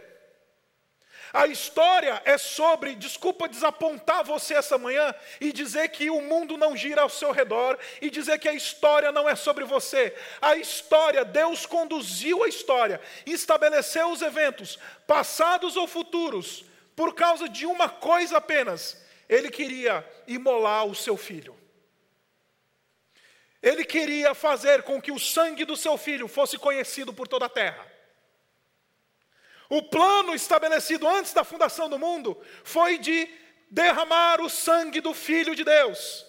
A 1.34 1.48
história 1.48 2.22
é 2.24 2.38
sobre, 2.38 2.94
desculpa 2.94 3.48
desapontar 3.48 4.24
você 4.24 4.54
essa 4.54 4.78
manhã 4.78 5.12
e 5.40 5.52
dizer 5.52 5.88
que 5.88 6.08
o 6.08 6.20
mundo 6.20 6.56
não 6.56 6.76
gira 6.76 7.02
ao 7.02 7.08
seu 7.08 7.32
redor 7.32 7.76
e 8.00 8.08
dizer 8.08 8.38
que 8.38 8.48
a 8.48 8.52
história 8.52 9.10
não 9.10 9.28
é 9.28 9.34
sobre 9.34 9.64
você. 9.64 10.14
A 10.40 10.54
história, 10.54 11.24
Deus 11.24 11.66
conduziu 11.66 12.44
a 12.44 12.48
história, 12.48 13.00
estabeleceu 13.26 14.12
os 14.12 14.22
eventos, 14.22 14.78
passados 15.08 15.76
ou 15.76 15.88
futuros, 15.88 16.64
por 16.94 17.16
causa 17.16 17.48
de 17.48 17.66
uma 17.66 17.88
coisa 17.88 18.36
apenas: 18.36 19.04
ele 19.28 19.50
queria 19.50 20.08
imolar 20.28 20.86
o 20.86 20.94
seu 20.94 21.16
filho. 21.16 21.58
Ele 23.60 23.84
queria 23.84 24.34
fazer 24.34 24.84
com 24.84 25.02
que 25.02 25.10
o 25.10 25.18
sangue 25.18 25.64
do 25.64 25.76
seu 25.76 25.98
filho 25.98 26.28
fosse 26.28 26.56
conhecido 26.56 27.12
por 27.12 27.26
toda 27.26 27.46
a 27.46 27.48
terra. 27.48 27.93
O 29.68 29.82
plano 29.82 30.34
estabelecido 30.34 31.08
antes 31.08 31.32
da 31.32 31.44
fundação 31.44 31.88
do 31.88 31.98
mundo 31.98 32.40
foi 32.62 32.98
de 32.98 33.28
derramar 33.70 34.40
o 34.40 34.50
sangue 34.50 35.00
do 35.00 35.14
Filho 35.14 35.54
de 35.54 35.64
Deus. 35.64 36.26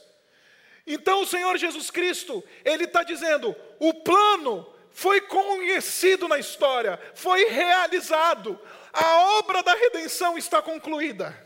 Então 0.87 1.21
o 1.21 1.25
Senhor 1.27 1.57
Jesus 1.57 1.89
Cristo, 1.89 2.43
Ele 2.63 2.85
está 2.85 3.03
dizendo: 3.03 3.55
o 3.79 3.93
plano 3.93 4.71
foi 4.91 5.19
conhecido 5.21 6.27
na 6.27 6.39
história, 6.39 6.99
foi 7.13 7.45
realizado, 7.45 8.59
a 8.93 9.37
obra 9.37 9.61
da 9.61 9.73
redenção 9.73 10.37
está 10.37 10.61
concluída. 10.61 11.45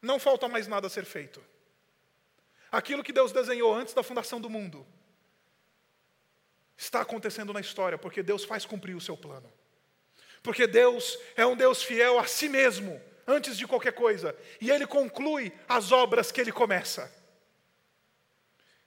Não 0.00 0.18
falta 0.18 0.48
mais 0.48 0.66
nada 0.66 0.88
a 0.88 0.90
ser 0.90 1.04
feito. 1.04 1.42
Aquilo 2.72 3.04
que 3.04 3.12
Deus 3.12 3.30
desenhou 3.30 3.72
antes 3.72 3.94
da 3.94 4.02
fundação 4.02 4.40
do 4.40 4.50
mundo 4.50 4.84
está 6.76 7.02
acontecendo 7.02 7.52
na 7.52 7.60
história, 7.60 7.96
porque 7.96 8.22
Deus 8.22 8.44
faz 8.44 8.64
cumprir 8.64 8.96
o 8.96 9.00
seu 9.00 9.16
plano. 9.16 9.52
Porque 10.42 10.66
Deus 10.66 11.18
é 11.36 11.46
um 11.46 11.56
Deus 11.56 11.82
fiel 11.82 12.18
a 12.18 12.26
si 12.26 12.48
mesmo, 12.48 13.00
antes 13.26 13.56
de 13.56 13.66
qualquer 13.66 13.92
coisa, 13.92 14.36
e 14.60 14.70
Ele 14.70 14.86
conclui 14.86 15.52
as 15.68 15.92
obras 15.92 16.32
que 16.32 16.40
Ele 16.40 16.52
começa. 16.52 17.12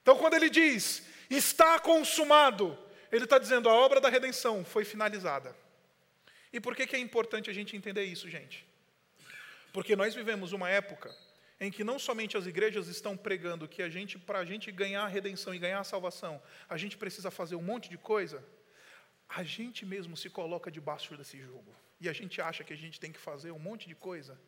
Então, 0.02 0.18
quando 0.18 0.34
Ele 0.34 0.50
diz, 0.50 1.04
está 1.30 1.80
consumado, 1.80 2.78
Ele 3.12 3.24
está 3.24 3.38
dizendo, 3.38 3.70
a 3.70 3.74
obra 3.74 4.02
da 4.02 4.10
redenção 4.10 4.66
foi 4.66 4.84
finalizada. 4.84 5.56
E 6.52 6.60
por 6.60 6.76
que, 6.76 6.86
que 6.86 6.96
é 6.96 7.00
importante 7.00 7.50
a 7.50 7.54
gente 7.54 7.76
entender 7.76 8.04
isso, 8.04 8.30
gente? 8.30 8.66
Porque 9.74 9.96
nós 9.96 10.14
vivemos 10.14 10.52
uma 10.52 10.70
época 10.70 11.14
em 11.60 11.72
que 11.72 11.84
não 11.84 11.98
somente 11.98 12.38
as 12.38 12.46
igrejas 12.46 12.88
estão 12.88 13.16
pregando 13.16 13.68
que 13.68 13.82
a 13.82 13.90
gente, 13.90 14.20
para 14.20 14.40
a 14.40 14.46
gente 14.46 14.72
ganhar 14.72 15.04
a 15.04 15.08
redenção 15.08 15.54
e 15.54 15.60
ganhar 15.60 15.80
a 15.80 15.84
salvação, 15.84 16.42
a 16.70 16.78
gente 16.78 16.98
precisa 16.98 17.32
fazer 17.32 17.56
um 17.56 17.62
monte 17.62 17.90
de 17.90 17.98
coisa, 17.98 18.44
a 19.28 19.44
gente 19.44 19.86
mesmo 19.86 20.16
se 20.16 20.30
coloca 20.30 20.72
debaixo 20.72 21.16
desse 21.18 21.40
jugo. 21.40 21.74
E 22.00 22.10
a 22.10 22.14
gente 22.14 22.42
acha 22.42 22.64
que 22.64 22.74
a 22.74 22.78
gente 22.78 23.00
tem 23.00 23.12
que 23.12 23.20
fazer 23.20 23.52
um 23.52 23.60
monte 23.60 23.88
de 23.88 23.96
coisa 23.96 24.40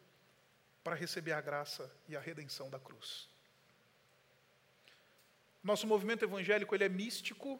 para 0.84 0.96
receber 0.96 1.34
a 1.34 1.42
graça 1.42 1.92
e 2.08 2.16
a 2.16 2.20
redenção 2.20 2.70
da 2.70 2.80
cruz. 2.80 3.30
Nosso 5.63 5.86
movimento 5.88 6.24
evangélico 6.24 6.74
ele 6.74 6.86
é 6.86 6.90
místico 6.90 7.60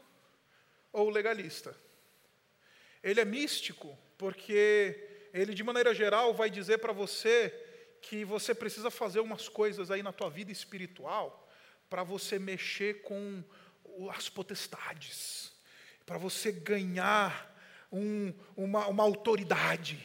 ou 0.93 1.10
legalista? 1.10 1.75
Ele 3.03 3.19
é 3.19 3.25
místico 3.25 3.97
porque 4.17 5.30
ele, 5.34 5.53
de 5.53 5.63
maneira 5.63 5.93
geral, 5.93 6.34
vai 6.34 6.49
dizer 6.49 6.77
para 6.80 6.93
você 6.93 7.53
que 8.01 8.23
você 8.23 8.56
precisa 8.56 8.89
fazer 8.89 9.19
umas 9.19 9.49
coisas 9.49 9.91
aí 9.91 10.01
na 10.01 10.13
tua 10.13 10.30
vida 10.30 10.51
espiritual 10.51 11.47
para 11.89 12.03
você 12.03 12.38
mexer 12.38 13.01
com 13.01 13.43
as 14.12 14.30
potestades, 14.30 15.51
para 16.07 16.17
você 16.17 16.53
ganhar 16.53 17.53
um, 17.91 18.33
uma, 18.55 18.87
uma 18.87 19.03
autoridade, 19.03 20.01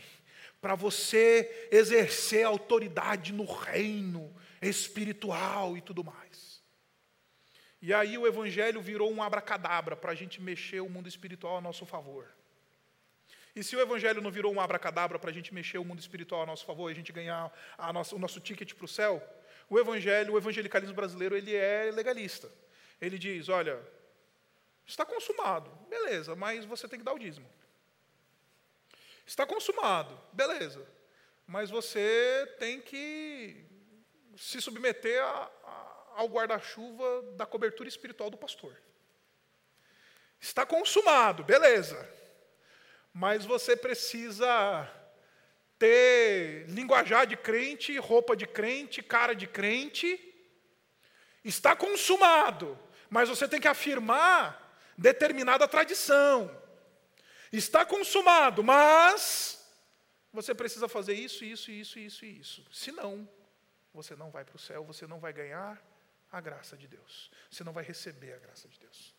para 0.60 0.74
você 0.74 1.68
exercer 1.70 2.44
autoridade 2.44 3.32
no 3.32 3.44
reino 3.44 4.34
espiritual 4.60 5.76
e 5.76 5.80
tudo 5.80 6.02
mais. 6.02 6.60
E 7.80 7.94
aí 7.94 8.18
o 8.18 8.26
Evangelho 8.26 8.82
virou 8.82 9.12
um 9.12 9.22
abracadabra 9.22 9.96
para 9.96 10.10
a 10.10 10.14
gente 10.14 10.42
mexer 10.42 10.80
o 10.80 10.88
mundo 10.88 11.08
espiritual 11.08 11.58
a 11.58 11.60
nosso 11.60 11.86
favor. 11.86 12.28
E 13.54 13.62
se 13.62 13.76
o 13.76 13.80
Evangelho 13.80 14.20
não 14.20 14.30
virou 14.30 14.52
um 14.52 14.60
abracadabra 14.60 15.20
para 15.20 15.30
a 15.30 15.32
gente 15.32 15.54
mexer 15.54 15.78
o 15.78 15.84
mundo 15.84 16.00
espiritual 16.00 16.42
a 16.42 16.46
nosso 16.46 16.66
favor 16.66 16.88
e 16.88 16.92
a 16.92 16.96
gente 16.96 17.12
ganhar 17.12 17.52
a 17.78 17.92
nossa, 17.92 18.16
o 18.16 18.18
nosso 18.18 18.40
ticket 18.40 18.74
para 18.74 18.86
o 18.86 18.88
céu, 18.88 19.22
o 19.70 19.78
Evangelho, 19.78 20.34
o 20.34 20.38
evangelicalismo 20.38 20.96
brasileiro, 20.96 21.36
ele 21.36 21.54
é 21.54 21.92
legalista. 21.92 22.50
Ele 23.00 23.18
diz: 23.18 23.48
olha, 23.48 23.80
está 24.86 25.04
consumado, 25.04 25.70
beleza, 25.88 26.34
mas 26.34 26.64
você 26.64 26.88
tem 26.88 26.98
que 26.98 27.04
dar 27.04 27.12
o 27.12 27.18
dízimo. 27.18 27.48
Está 29.26 29.46
consumado, 29.46 30.18
beleza, 30.32 30.86
mas 31.46 31.70
você 31.70 32.56
tem 32.58 32.80
que 32.80 33.64
se 34.36 34.60
submeter 34.60 35.22
a, 35.22 35.50
a, 35.64 36.12
ao 36.16 36.28
guarda-chuva 36.28 37.22
da 37.36 37.46
cobertura 37.46 37.88
espiritual 37.88 38.30
do 38.30 38.36
pastor. 38.36 38.76
Está 40.40 40.66
consumado, 40.66 41.44
beleza 41.44 42.22
mas 43.12 43.44
você 43.44 43.76
precisa 43.76 44.90
ter 45.78 46.64
linguajar 46.68 47.26
de 47.26 47.36
crente, 47.36 47.98
roupa 47.98 48.34
de 48.34 48.46
crente, 48.46 49.02
cara 49.02 49.34
de 49.34 49.46
crente. 49.46 50.18
Está 51.44 51.76
consumado, 51.76 52.78
mas 53.10 53.28
você 53.28 53.46
tem 53.46 53.60
que 53.60 53.68
afirmar 53.68 54.61
determinada 54.96 55.66
tradição. 55.68 56.50
Está 57.52 57.84
consumado, 57.84 58.62
mas 58.62 59.62
você 60.32 60.54
precisa 60.54 60.88
fazer 60.88 61.14
isso, 61.14 61.44
isso, 61.44 61.70
isso, 61.70 61.98
isso 61.98 62.24
isso. 62.24 62.66
Senão, 62.72 63.28
você 63.92 64.16
não 64.16 64.30
vai 64.30 64.44
para 64.44 64.56
o 64.56 64.58
céu, 64.58 64.84
você 64.84 65.06
não 65.06 65.20
vai 65.20 65.32
ganhar 65.32 65.82
a 66.30 66.40
graça 66.40 66.76
de 66.76 66.88
Deus. 66.88 67.30
Você 67.50 67.62
não 67.62 67.72
vai 67.72 67.84
receber 67.84 68.32
a 68.32 68.38
graça 68.38 68.66
de 68.66 68.78
Deus. 68.80 69.14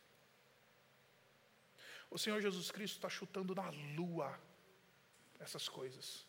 O 2.10 2.18
Senhor 2.18 2.42
Jesus 2.42 2.72
Cristo 2.72 2.96
está 2.96 3.10
chutando 3.10 3.54
na 3.54 3.70
lua 3.96 4.40
essas 5.40 5.70
coisas. 5.70 6.26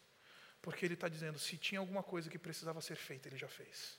Porque 0.61 0.85
Ele 0.85 0.95
está 0.95 1.09
dizendo: 1.09 1.39
se 1.39 1.57
tinha 1.57 1.79
alguma 1.79 2.03
coisa 2.03 2.29
que 2.29 2.39
precisava 2.39 2.81
ser 2.81 2.97
feita, 2.97 3.29
Ele 3.29 3.39
já 3.39 3.49
fez. 3.49 3.99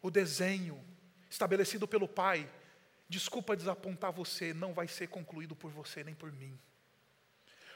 O 0.00 0.10
desenho 0.10 0.84
estabelecido 1.28 1.88
pelo 1.88 2.06
Pai, 2.06 2.48
desculpa 3.14 3.56
desapontar 3.56 4.12
você, 4.12 4.52
não 4.52 4.74
vai 4.74 4.88
ser 4.88 5.06
concluído 5.06 5.54
por 5.54 5.70
você 5.70 6.02
nem 6.02 6.14
por 6.14 6.32
mim. 6.32 6.58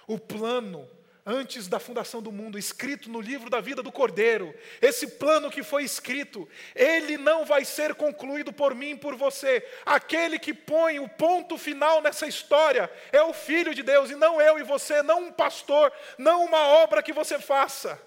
O 0.04 0.18
plano 0.18 0.88
antes 1.24 1.68
da 1.68 1.78
fundação 1.78 2.22
do 2.22 2.32
mundo, 2.32 2.58
escrito 2.58 3.10
no 3.10 3.20
livro 3.20 3.50
da 3.50 3.60
vida 3.60 3.82
do 3.82 3.92
Cordeiro. 3.92 4.54
Esse 4.80 5.06
plano 5.06 5.50
que 5.50 5.62
foi 5.62 5.84
escrito, 5.84 6.48
ele 6.74 7.18
não 7.18 7.44
vai 7.44 7.66
ser 7.66 7.94
concluído 7.94 8.50
por 8.50 8.74
mim, 8.74 8.96
por 8.96 9.14
você. 9.14 9.62
Aquele 9.84 10.38
que 10.38 10.54
põe 10.54 10.98
o 10.98 11.08
ponto 11.08 11.58
final 11.58 12.00
nessa 12.00 12.26
história 12.26 12.90
é 13.12 13.20
o 13.22 13.34
Filho 13.34 13.74
de 13.74 13.82
Deus, 13.82 14.10
e 14.10 14.16
não 14.16 14.40
eu 14.40 14.58
e 14.58 14.62
você, 14.62 15.02
não 15.02 15.24
um 15.24 15.32
pastor, 15.32 15.92
não 16.16 16.46
uma 16.46 16.66
obra 16.66 17.02
que 17.02 17.12
você 17.12 17.38
faça. 17.38 18.00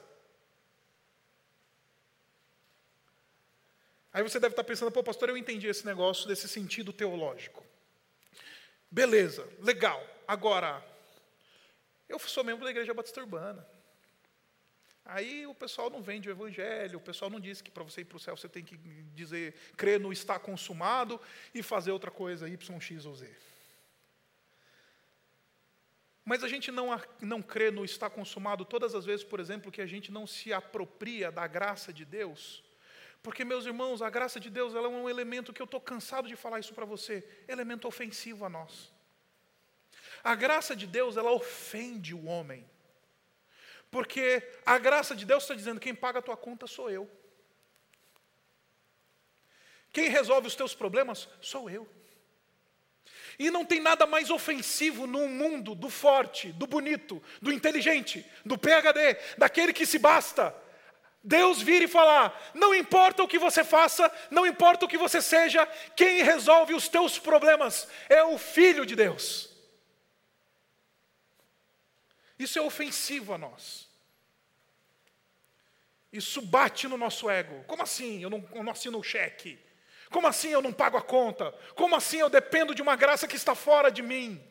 Aí 4.14 4.22
você 4.24 4.40
deve 4.40 4.54
estar 4.54 4.64
pensando, 4.64 4.92
pô, 4.92 5.04
pastor, 5.04 5.30
eu 5.30 5.38
entendi 5.38 5.68
esse 5.68 5.86
negócio 5.86 6.28
desse 6.28 6.48
sentido 6.48 6.92
teológico. 6.92 7.66
Beleza, 8.90 9.48
legal. 9.60 10.06
Agora, 10.28 10.84
eu 12.10 12.20
sou 12.20 12.44
membro 12.44 12.66
da 12.66 12.72
Igreja 12.72 12.94
Batista 12.94 13.22
Urbana. 13.22 13.66
Aí 15.06 15.48
o 15.48 15.56
pessoal 15.56 15.90
não 15.90 16.02
vende 16.02 16.30
o 16.30 16.32
evangelho, 16.32 16.98
o 16.98 17.02
pessoal 17.02 17.32
não 17.32 17.40
diz 17.40 17.62
que 17.62 17.72
para 17.72 17.84
você 17.84 18.02
ir 18.02 18.06
para 18.06 18.18
o 18.18 18.20
céu 18.20 18.36
você 18.38 18.48
tem 18.48 18.64
que 18.64 18.78
dizer, 19.14 19.56
crer 19.76 20.00
no 20.00 20.12
está 20.14 20.38
consumado 20.38 21.20
e 21.54 21.64
fazer 21.64 21.92
outra 21.92 22.12
coisa, 22.12 22.48
Y, 22.48 22.80
X 22.80 23.06
ou 23.06 23.16
Z. 23.16 23.30
Mas 26.24 26.44
a 26.44 26.48
gente 26.48 26.72
não, 26.72 26.90
não 27.20 27.42
crê 27.42 27.72
no 27.72 27.84
está 27.84 28.10
consumado 28.10 28.64
todas 28.64 28.94
as 28.94 29.06
vezes, 29.06 29.24
por 29.24 29.40
exemplo, 29.40 29.72
que 29.72 29.82
a 29.82 29.88
gente 29.88 30.12
não 30.12 30.28
se 30.28 30.54
apropria 30.54 31.32
da 31.32 31.48
graça 31.48 31.92
de 31.92 32.06
Deus, 32.06 32.64
Porque, 33.24 33.46
meus 33.46 33.66
irmãos, 33.66 34.02
a 34.02 34.10
graça 34.10 34.40
de 34.40 34.50
Deus 34.50 34.74
ela 34.74 34.88
é 34.88 34.90
um 34.90 35.10
elemento 35.10 35.54
que 35.54 35.62
eu 35.62 35.66
estou 35.66 35.80
cansado 35.80 36.28
de 36.28 36.36
falar 36.36 36.60
isso 36.60 36.74
para 36.74 36.86
você, 36.86 37.28
elemento 37.48 37.88
ofensivo 37.88 38.46
a 38.46 38.50
nós. 38.50 38.92
A 40.24 40.36
graça 40.36 40.76
de 40.76 40.88
Deus, 40.88 41.18
ela 41.18 41.32
ofende 41.32 42.14
o 42.14 42.26
homem. 42.26 42.68
Porque 43.90 44.42
a 44.66 44.78
graça 44.78 45.16
de 45.16 45.26
Deus 45.26 45.44
está 45.44 45.54
dizendo: 45.54 45.80
quem 45.80 45.94
paga 45.94 46.20
a 46.20 46.22
tua 46.22 46.38
conta 46.38 46.66
sou 46.66 46.90
eu. 46.90 47.10
Quem 49.92 50.10
resolve 50.10 50.48
os 50.48 50.56
teus 50.56 50.74
problemas 50.74 51.28
sou 51.42 51.70
eu. 51.70 51.88
E 53.38 53.50
não 53.50 53.66
tem 53.66 53.80
nada 53.80 54.06
mais 54.06 54.30
ofensivo 54.30 55.06
no 55.06 55.28
mundo 55.28 55.76
do 55.76 55.90
forte, 55.90 56.52
do 56.54 56.68
bonito, 56.68 57.22
do 57.42 57.52
inteligente, 57.52 58.26
do 58.46 58.58
PhD, 58.58 59.18
daquele 59.38 59.74
que 59.74 59.86
se 59.86 60.00
basta. 60.00 60.56
Deus 61.24 61.62
vir 61.62 61.84
e 61.84 61.88
falar: 61.88 62.52
não 62.54 62.74
importa 62.74 63.24
o 63.24 63.28
que 63.28 63.38
você 63.38 63.64
faça, 63.64 64.12
não 64.30 64.46
importa 64.46 64.86
o 64.86 64.88
que 64.88 64.98
você 64.98 65.22
seja, 65.22 65.66
quem 65.96 66.24
resolve 66.24 66.74
os 66.74 66.88
teus 66.88 67.20
problemas 67.20 67.88
é 68.10 68.24
o 68.24 68.38
Filho 68.38 68.86
de 68.86 68.96
Deus. 68.96 69.50
Isso 72.38 72.58
é 72.58 72.62
ofensivo 72.62 73.34
a 73.34 73.38
nós. 73.38 73.88
Isso 76.12 76.42
bate 76.42 76.88
no 76.88 76.98
nosso 76.98 77.30
ego. 77.30 77.64
Como 77.66 77.84
assim? 77.84 78.22
Eu 78.22 78.30
não, 78.30 78.50
eu 78.54 78.64
não 78.64 78.72
assino 78.72 78.98
o 78.98 79.04
cheque. 79.04 79.60
Como 80.10 80.28
assim 80.28 80.50
eu 80.50 80.62
não 80.62 80.74
pago 80.74 80.98
a 80.98 81.02
conta? 81.02 81.52
Como 81.74 81.96
assim 81.96 82.18
eu 82.18 82.30
dependo 82.30 82.76
de 82.76 82.82
uma 82.82 82.98
graça 82.98 83.28
que 83.28 83.38
está 83.38 83.56
fora 83.56 83.90
de 83.90 84.02
mim? 84.02 84.44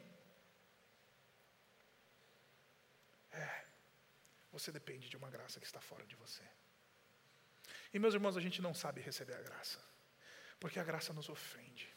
É, 3.30 3.64
você 4.60 4.70
depende 4.70 5.08
de 5.08 5.16
uma 5.16 5.30
graça 5.30 5.58
que 5.58 5.66
está 5.66 5.80
fora 5.80 6.04
de 6.04 6.14
você. 6.16 6.42
E 7.92 7.98
meus 7.98 8.14
irmãos, 8.14 8.36
a 8.36 8.40
gente 8.40 8.60
não 8.60 8.74
sabe 8.74 9.00
receber 9.00 9.34
a 9.34 9.42
graça, 9.42 9.78
porque 10.58 10.78
a 10.78 10.84
graça 10.84 11.12
nos 11.12 11.28
ofende. 11.28 11.88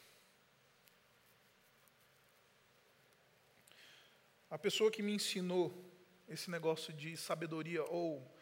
A 4.50 4.58
pessoa 4.58 4.90
que 4.90 5.02
me 5.02 5.12
ensinou 5.12 5.72
esse 6.28 6.50
negócio 6.50 6.92
de 6.92 7.16
sabedoria 7.16 7.84
ou 7.84 8.32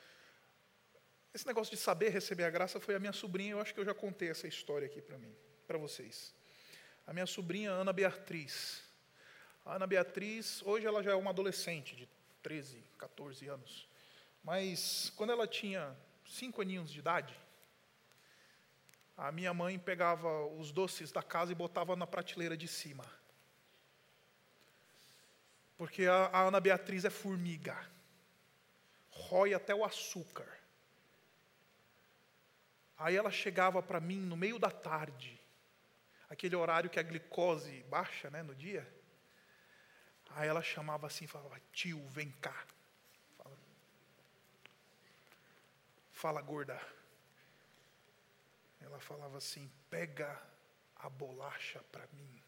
esse 1.34 1.46
negócio 1.46 1.74
de 1.74 1.80
saber 1.80 2.10
receber 2.10 2.44
a 2.44 2.50
graça 2.50 2.78
foi 2.78 2.94
a 2.94 3.00
minha 3.00 3.12
sobrinha, 3.12 3.52
eu 3.52 3.60
acho 3.60 3.72
que 3.72 3.80
eu 3.80 3.84
já 3.84 3.94
contei 3.94 4.28
essa 4.28 4.46
história 4.46 4.86
aqui 4.86 5.00
para 5.00 5.18
mim, 5.18 5.34
para 5.66 5.78
vocês. 5.78 6.34
A 7.06 7.12
minha 7.12 7.26
sobrinha 7.26 7.70
Ana 7.70 7.92
Beatriz. 7.92 8.82
A 9.64 9.76
Ana 9.76 9.86
Beatriz, 9.86 10.62
hoje 10.62 10.86
ela 10.86 11.02
já 11.02 11.12
é 11.12 11.14
uma 11.14 11.30
adolescente 11.30 11.96
de 11.96 12.08
13, 12.42 12.84
14 12.98 13.48
anos. 13.48 13.91
Mas 14.42 15.10
quando 15.16 15.30
ela 15.30 15.46
tinha 15.46 15.96
cinco 16.26 16.60
aninhos 16.60 16.90
de 16.90 16.98
idade, 16.98 17.38
a 19.16 19.30
minha 19.30 19.54
mãe 19.54 19.78
pegava 19.78 20.46
os 20.46 20.72
doces 20.72 21.12
da 21.12 21.22
casa 21.22 21.52
e 21.52 21.54
botava 21.54 21.94
na 21.94 22.06
prateleira 22.06 22.56
de 22.56 22.66
cima. 22.66 23.04
Porque 25.76 26.06
a, 26.06 26.26
a 26.26 26.42
Ana 26.42 26.60
Beatriz 26.60 27.04
é 27.04 27.10
formiga, 27.10 27.76
rói 29.10 29.54
até 29.54 29.74
o 29.74 29.84
açúcar. 29.84 30.48
Aí 32.96 33.16
ela 33.16 33.30
chegava 33.30 33.82
para 33.82 34.00
mim 34.00 34.20
no 34.20 34.36
meio 34.36 34.58
da 34.58 34.70
tarde, 34.70 35.40
aquele 36.30 36.54
horário 36.54 36.88
que 36.88 37.00
a 37.00 37.02
glicose 37.02 37.82
baixa 37.84 38.30
né, 38.30 38.42
no 38.42 38.54
dia. 38.54 38.88
Aí 40.30 40.48
ela 40.48 40.62
chamava 40.62 41.06
assim, 41.06 41.26
falava, 41.26 41.60
tio, 41.72 42.00
vem 42.08 42.30
cá. 42.40 42.64
Fala, 43.36 43.58
Fala 46.22 46.40
gorda. 46.40 46.80
Ela 48.80 49.00
falava 49.00 49.38
assim, 49.38 49.68
pega 49.90 50.30
a 50.94 51.08
bolacha 51.10 51.80
para 51.90 52.06
mim. 52.12 52.40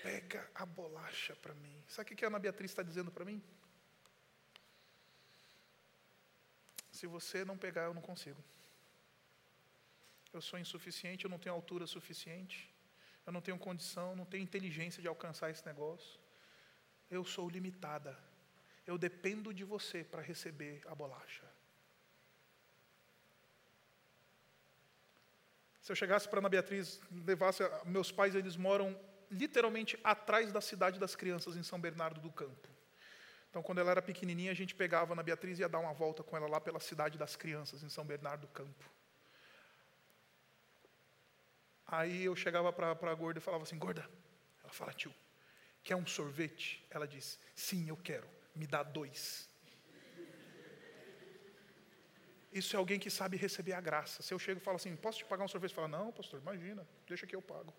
Pega 0.00 0.48
a 0.54 0.64
bolacha 0.64 1.34
para 1.34 1.54
mim. 1.54 1.76
Sabe 1.88 2.12
o 2.12 2.16
que 2.16 2.24
a 2.24 2.28
Ana 2.28 2.38
Beatriz 2.38 2.70
está 2.70 2.84
dizendo 2.84 3.10
para 3.10 3.24
mim? 3.24 3.42
Se 6.92 7.08
você 7.08 7.44
não 7.44 7.58
pegar, 7.58 7.86
eu 7.86 7.94
não 7.94 8.02
consigo. 8.10 8.44
Eu 10.32 10.40
sou 10.40 10.60
insuficiente, 10.60 11.24
eu 11.24 11.30
não 11.34 11.40
tenho 11.40 11.56
altura 11.56 11.88
suficiente, 11.88 12.72
eu 13.26 13.32
não 13.32 13.40
tenho 13.40 13.58
condição, 13.58 14.14
não 14.14 14.24
tenho 14.24 14.44
inteligência 14.44 15.02
de 15.02 15.08
alcançar 15.08 15.50
esse 15.50 15.66
negócio. 15.66 16.25
Eu 17.10 17.24
sou 17.24 17.48
limitada. 17.48 18.16
Eu 18.86 18.96
dependo 18.96 19.52
de 19.52 19.64
você 19.64 20.04
para 20.04 20.22
receber 20.22 20.82
a 20.86 20.94
bolacha. 20.94 21.44
Se 25.82 25.92
eu 25.92 25.96
chegasse 25.96 26.28
para 26.28 26.40
Ana 26.40 26.48
Beatriz, 26.48 27.00
levasse. 27.10 27.62
Meus 27.84 28.10
pais, 28.10 28.34
eles 28.34 28.56
moram 28.56 28.98
literalmente 29.30 29.98
atrás 30.02 30.52
da 30.52 30.60
cidade 30.60 30.98
das 30.98 31.14
crianças, 31.14 31.56
em 31.56 31.62
São 31.62 31.80
Bernardo 31.80 32.20
do 32.20 32.30
Campo. 32.30 32.68
Então, 33.50 33.62
quando 33.62 33.78
ela 33.78 33.92
era 33.92 34.02
pequenininha, 34.02 34.50
a 34.50 34.54
gente 34.54 34.74
pegava 34.74 35.14
na 35.14 35.22
Beatriz 35.22 35.58
e 35.58 35.62
ia 35.62 35.68
dar 35.68 35.78
uma 35.78 35.94
volta 35.94 36.22
com 36.22 36.36
ela 36.36 36.48
lá 36.48 36.60
pela 36.60 36.80
cidade 36.80 37.16
das 37.16 37.36
crianças, 37.36 37.82
em 37.82 37.88
São 37.88 38.04
Bernardo 38.04 38.42
do 38.42 38.48
Campo. 38.48 38.84
Aí 41.86 42.24
eu 42.24 42.34
chegava 42.34 42.72
para 42.72 42.90
a 42.90 43.14
gorda 43.14 43.38
e 43.38 43.42
falava 43.42 43.62
assim: 43.62 43.78
Gorda, 43.78 44.08
ela 44.62 44.72
fala, 44.72 44.92
tio, 44.92 45.14
quer 45.86 45.94
um 45.94 46.06
sorvete? 46.06 46.84
Ela 46.90 47.06
diz: 47.06 47.38
Sim, 47.54 47.88
eu 47.88 47.96
quero, 47.96 48.28
me 48.54 48.66
dá 48.66 48.82
dois. 48.82 49.48
Isso 52.52 52.74
é 52.74 52.78
alguém 52.78 52.98
que 52.98 53.10
sabe 53.10 53.36
receber 53.36 53.74
a 53.74 53.80
graça. 53.80 54.22
Se 54.22 54.34
eu 54.34 54.38
chego 54.38 54.60
e 54.60 54.64
falo 54.64 54.76
assim: 54.76 54.96
Posso 54.96 55.18
te 55.18 55.24
pagar 55.24 55.44
um 55.44 55.48
sorvete? 55.48 55.74
Fala: 55.74 55.88
Não, 55.88 56.10
pastor, 56.10 56.40
imagina, 56.40 56.86
deixa 57.06 57.26
que 57.26 57.36
eu 57.36 57.40
pago. 57.40 57.72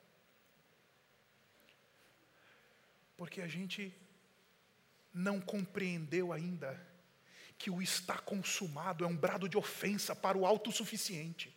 Porque 3.18 3.42
a 3.42 3.48
gente 3.48 3.94
não 5.14 5.42
compreendeu 5.42 6.32
ainda 6.32 6.80
que 7.58 7.70
o 7.70 7.82
está 7.82 8.18
consumado 8.20 9.04
é 9.04 9.08
um 9.08 9.18
brado 9.18 9.50
de 9.50 9.58
ofensa 9.58 10.16
para 10.16 10.38
o 10.38 10.46
autossuficiente. 10.46 11.54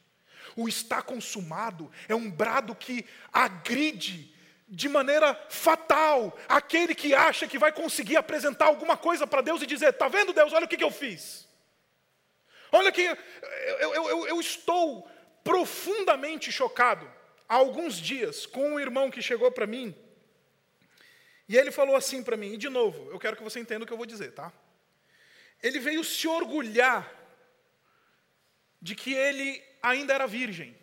O 0.57 0.67
está 0.67 1.01
consumado 1.03 1.93
é 2.09 2.15
um 2.15 2.31
brado 2.31 2.75
que 2.75 3.07
agride 3.31 4.35
de 4.71 4.89
maneira 4.89 5.35
fatal 5.49 6.39
aquele 6.49 6.95
que 6.95 7.13
acha 7.13 7.49
que 7.49 7.59
vai 7.59 7.73
conseguir 7.73 8.17
apresentar 8.17 8.67
alguma 8.67 8.97
coisa 8.97 9.27
para 9.27 9.43
Deus 9.43 9.61
e 9.61 9.67
dizer: 9.67 9.91
Está 9.91 10.09
vendo, 10.09 10.33
Deus, 10.33 10.53
olha 10.53 10.65
o 10.65 10.69
que, 10.69 10.77
que 10.77 10.85
eu 10.85 10.91
fiz. 10.91 11.49
Olha 12.73 12.93
que 12.93 13.03
eu, 13.03 13.17
eu, 13.95 14.09
eu, 14.09 14.29
eu 14.29 14.41
estou 14.41 15.11
profundamente 15.43 16.53
chocado 16.53 17.11
há 17.49 17.57
alguns 17.57 17.97
dias 17.97 18.47
com 18.47 18.75
um 18.75 18.81
irmão 18.81 19.11
que 19.11 19.21
chegou 19.21 19.51
para 19.51 19.67
mim 19.67 19.95
e 21.51 21.57
ele 21.57 21.73
falou 21.73 21.97
assim 21.97 22.23
para 22.23 22.37
mim, 22.37 22.53
e 22.53 22.57
de 22.57 22.69
novo, 22.69 23.11
eu 23.11 23.19
quero 23.19 23.37
que 23.37 23.43
você 23.43 23.59
entenda 23.59 23.83
o 23.83 23.87
que 23.87 23.93
eu 23.93 23.97
vou 23.97 24.07
dizer, 24.07 24.31
tá? 24.31 24.53
Ele 25.61 25.81
veio 25.81 26.05
se 26.05 26.29
orgulhar 26.29 27.13
de 28.81 28.95
que 28.95 29.13
ele 29.13 29.61
ainda 29.83 30.15
era 30.15 30.29
virgem. 30.29 30.79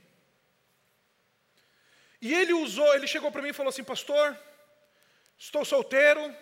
E 2.21 2.33
ele 2.33 2.53
usou, 2.53 2.95
ele 2.95 3.07
chegou 3.07 3.31
para 3.31 3.41
mim 3.41 3.49
e 3.49 3.53
falou 3.53 3.69
assim: 3.69 3.83
Pastor, 3.83 4.37
estou 5.37 5.63
solteiro, 5.63 6.35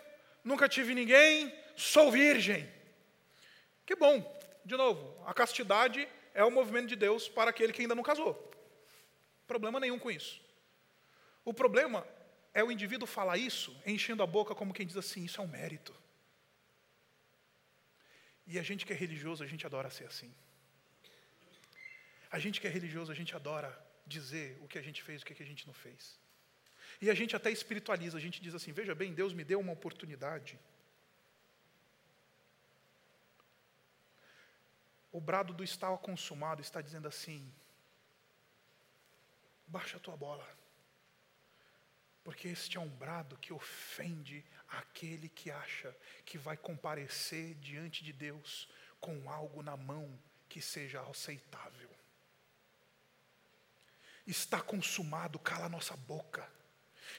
nunca 0.44 0.70
tive 0.70 0.94
ninguém, 0.94 1.54
sou 1.76 2.12
virgem. 2.12 2.70
Que 3.86 3.96
bom, 3.96 4.24
de 4.64 4.76
novo, 4.76 5.22
a 5.26 5.34
castidade 5.34 6.08
é 6.34 6.44
o 6.44 6.52
movimento 6.52 6.88
de 6.88 6.96
Deus 6.96 7.28
para 7.30 7.50
aquele 7.50 7.74
que 7.74 7.82
ainda 7.82 7.96
não 7.96 8.04
casou. 8.04 8.52
Problema 9.46 9.80
nenhum 9.80 10.00
com 10.00 10.10
isso. 10.10 10.42
O 11.44 11.54
problema 11.54 12.08
é 12.54 12.64
o 12.64 12.72
indivíduo 12.72 13.06
falar 13.06 13.38
isso, 13.38 13.76
enchendo 13.86 14.24
a 14.24 14.28
boca 14.28 14.56
como 14.56 14.74
quem 14.74 14.88
diz 14.88 14.98
assim: 14.98 15.26
isso 15.26 15.40
é 15.40 15.44
um 15.44 15.48
mérito. 15.48 15.94
E 18.48 18.58
a 18.58 18.64
gente 18.64 18.86
que 18.86 18.94
é 18.94 18.96
religioso, 18.96 19.44
a 19.44 19.48
gente 19.48 19.66
adora 19.66 19.90
ser 19.90 20.06
assim. 20.06 20.34
A 22.32 22.40
gente 22.40 22.62
que 22.62 22.68
é 22.68 22.70
religioso, 22.70 23.12
a 23.12 23.16
gente 23.16 23.36
adora 23.36 23.85
dizer 24.06 24.58
o 24.62 24.68
que 24.68 24.78
a 24.78 24.82
gente 24.82 25.02
fez, 25.02 25.22
o 25.22 25.26
que 25.26 25.42
a 25.42 25.46
gente 25.46 25.66
não 25.66 25.74
fez. 25.74 26.20
E 27.02 27.10
a 27.10 27.14
gente 27.14 27.36
até 27.36 27.52
espiritualiza, 27.52 28.18
a 28.18 28.22
gente 28.22 28.42
diz 28.42 28.54
assim: 28.56 28.72
veja 28.72 28.96
bem, 28.96 29.14
Deus 29.14 29.34
me 29.34 29.44
deu 29.44 29.60
uma 29.60 29.74
oportunidade. 29.74 30.60
O 35.12 35.20
brado 35.20 35.54
do 35.54 35.64
estava 35.64 35.98
consumado 35.98 36.62
está 36.62 36.82
dizendo 36.82 37.08
assim: 37.08 37.52
baixa 39.68 39.98
a 39.98 40.00
tua 40.00 40.16
bola. 40.16 40.48
Porque 42.24 42.48
este 42.48 42.78
é 42.78 42.80
um 42.80 42.90
brado 42.90 43.38
que 43.38 43.54
ofende 43.54 44.44
aquele 44.68 45.30
que 45.30 45.52
acha 45.52 45.96
que 46.26 46.40
vai 46.40 46.58
comparecer 46.58 47.54
diante 47.56 48.04
de 48.04 48.12
Deus 48.12 48.68
com 49.00 49.30
algo 49.30 49.62
na 49.62 49.78
mão 49.78 50.20
que 50.50 50.60
seja 50.60 51.02
aceitável. 51.02 51.95
Está 54.26 54.62
consumado, 54.62 55.38
cala 55.38 55.66
a 55.66 55.70
nossa 55.70 55.96
boca. 55.96 56.48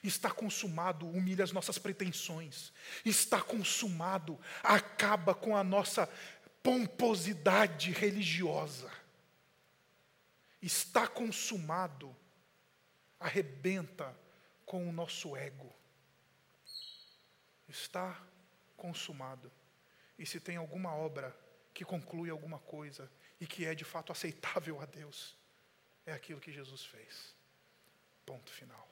Está 0.03 0.29
consumado, 0.29 1.07
humilha 1.07 1.43
as 1.43 1.51
nossas 1.51 1.77
pretensões. 1.77 2.73
Está 3.05 3.41
consumado, 3.41 4.39
acaba 4.61 5.33
com 5.33 5.55
a 5.55 5.63
nossa 5.63 6.07
pomposidade 6.61 7.91
religiosa. 7.91 8.91
Está 10.61 11.07
consumado, 11.07 12.15
arrebenta 13.19 14.13
com 14.65 14.87
o 14.87 14.91
nosso 14.91 15.35
ego. 15.35 15.73
Está 17.69 18.21
consumado. 18.75 19.51
E 20.19 20.25
se 20.25 20.39
tem 20.39 20.57
alguma 20.57 20.93
obra 20.93 21.35
que 21.73 21.85
conclui 21.85 22.29
alguma 22.29 22.59
coisa 22.59 23.09
e 23.39 23.47
que 23.47 23.65
é 23.65 23.73
de 23.73 23.85
fato 23.85 24.11
aceitável 24.11 24.81
a 24.81 24.85
Deus, 24.85 25.36
é 26.07 26.13
aquilo 26.13 26.39
que 26.39 26.51
Jesus 26.51 26.85
fez. 26.85 27.35
Ponto 28.25 28.49
final. 28.51 28.87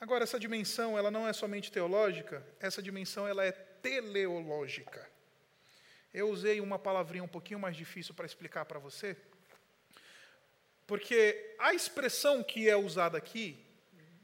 Agora 0.00 0.24
essa 0.24 0.40
dimensão, 0.40 0.98
ela 0.98 1.10
não 1.10 1.28
é 1.28 1.32
somente 1.32 1.70
teológica, 1.70 2.44
essa 2.58 2.82
dimensão 2.82 3.26
ela 3.26 3.44
é 3.44 3.52
teleológica. 3.52 5.08
Eu 6.12 6.28
usei 6.28 6.60
uma 6.60 6.78
palavrinha 6.78 7.22
um 7.22 7.28
pouquinho 7.28 7.60
mais 7.60 7.76
difícil 7.76 8.14
para 8.14 8.26
explicar 8.26 8.64
para 8.64 8.80
você, 8.80 9.16
porque 10.86 11.54
a 11.58 11.72
expressão 11.72 12.42
que 12.42 12.68
é 12.68 12.76
usada 12.76 13.16
aqui 13.16 13.64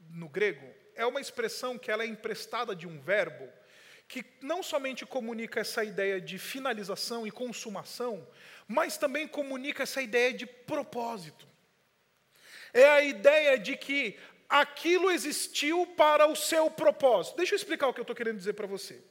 no 0.09 0.27
grego 0.27 0.67
é 0.95 1.05
uma 1.05 1.21
expressão 1.21 1.77
que 1.77 1.89
ela 1.89 2.03
é 2.03 2.07
emprestada 2.07 2.75
de 2.75 2.87
um 2.87 2.99
verbo 2.99 3.47
que 4.07 4.25
não 4.41 4.63
somente 4.63 5.05
comunica 5.05 5.59
essa 5.59 5.83
ideia 5.83 6.19
de 6.21 6.39
finalização 6.39 7.27
e 7.27 7.31
consumação, 7.31 8.25
mas 8.67 8.97
também 8.97 9.27
comunica 9.27 9.83
essa 9.83 10.01
ideia 10.01 10.33
de 10.33 10.45
propósito. 10.45 11.47
É 12.73 12.87
a 12.87 13.01
ideia 13.01 13.57
de 13.57 13.75
que 13.75 14.17
aquilo 14.47 15.11
existiu 15.11 15.85
para 15.97 16.25
o 16.25 16.35
seu 16.35 16.71
propósito. 16.71 17.35
Deixa 17.35 17.53
eu 17.53 17.57
explicar 17.57 17.87
o 17.87 17.93
que 17.93 17.99
eu 17.99 18.03
estou 18.03 18.15
querendo 18.15 18.37
dizer 18.37 18.53
para 18.53 18.67
você. 18.67 19.01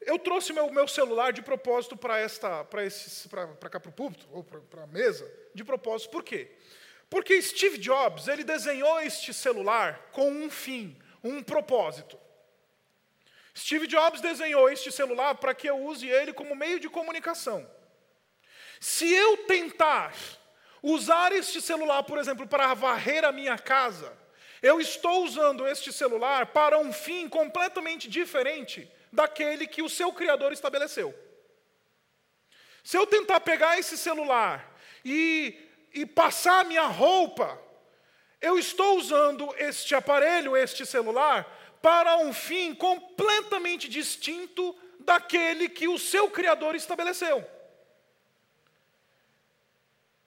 Eu 0.00 0.18
trouxe 0.18 0.52
meu, 0.52 0.70
meu 0.72 0.88
celular 0.88 1.32
de 1.32 1.42
propósito 1.42 1.96
para 1.96 2.18
esta, 2.18 2.64
para 2.64 2.86
para 3.48 3.68
cá 3.68 3.80
para 3.80 3.90
o 3.90 3.92
púlpito 3.92 4.26
ou 4.32 4.42
para 4.42 4.84
a 4.84 4.86
mesa, 4.86 5.30
de 5.54 5.62
propósito. 5.62 6.10
Por 6.10 6.22
quê? 6.22 6.52
Porque 7.10 7.42
Steve 7.42 7.76
Jobs 7.76 8.28
ele 8.28 8.44
desenhou 8.44 9.00
este 9.00 9.34
celular 9.34 10.08
com 10.12 10.30
um 10.30 10.48
fim, 10.48 10.96
um 11.22 11.42
propósito. 11.42 12.16
Steve 13.60 13.86
Jobs 13.86 14.22
desenhou 14.22 14.70
este 14.70 14.90
celular 14.90 15.34
para 15.34 15.54
que 15.54 15.68
eu 15.68 15.78
use 15.84 16.08
ele 16.08 16.32
como 16.32 16.56
meio 16.56 16.80
de 16.80 16.88
comunicação. 16.88 17.70
Se 18.80 19.12
eu 19.12 19.36
tentar 19.44 20.14
usar 20.82 21.30
este 21.32 21.60
celular, 21.60 22.02
por 22.04 22.16
exemplo, 22.16 22.46
para 22.46 22.72
varrer 22.72 23.22
a 23.22 23.30
minha 23.30 23.58
casa, 23.58 24.16
eu 24.62 24.80
estou 24.80 25.24
usando 25.24 25.66
este 25.66 25.92
celular 25.92 26.46
para 26.46 26.78
um 26.78 26.90
fim 26.90 27.28
completamente 27.28 28.08
diferente 28.08 28.90
daquele 29.12 29.66
que 29.66 29.82
o 29.82 29.90
seu 29.90 30.10
criador 30.10 30.52
estabeleceu. 30.52 31.14
Se 32.82 32.96
eu 32.96 33.06
tentar 33.06 33.40
pegar 33.40 33.78
esse 33.78 33.98
celular 33.98 34.74
e, 35.04 35.54
e 35.92 36.06
passar 36.06 36.60
a 36.60 36.64
minha 36.64 36.86
roupa, 36.86 37.60
eu 38.40 38.58
estou 38.58 38.96
usando 38.96 39.54
este 39.58 39.94
aparelho, 39.94 40.56
este 40.56 40.86
celular, 40.86 41.59
para 41.82 42.16
um 42.18 42.32
fim 42.32 42.74
completamente 42.74 43.88
distinto 43.88 44.76
daquele 45.00 45.68
que 45.68 45.88
o 45.88 45.98
seu 45.98 46.30
Criador 46.30 46.74
estabeleceu. 46.74 47.48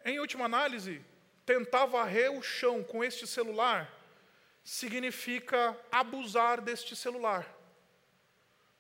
Em 0.04 0.20
última 0.20 0.46
análise, 0.46 1.02
tentar 1.46 1.86
varrer 1.86 2.32
o 2.32 2.42
chão 2.42 2.84
com 2.84 3.04
este 3.04 3.26
celular 3.28 3.92
significa 4.64 5.78
abusar 5.92 6.62
deste 6.62 6.96
celular. 6.96 7.48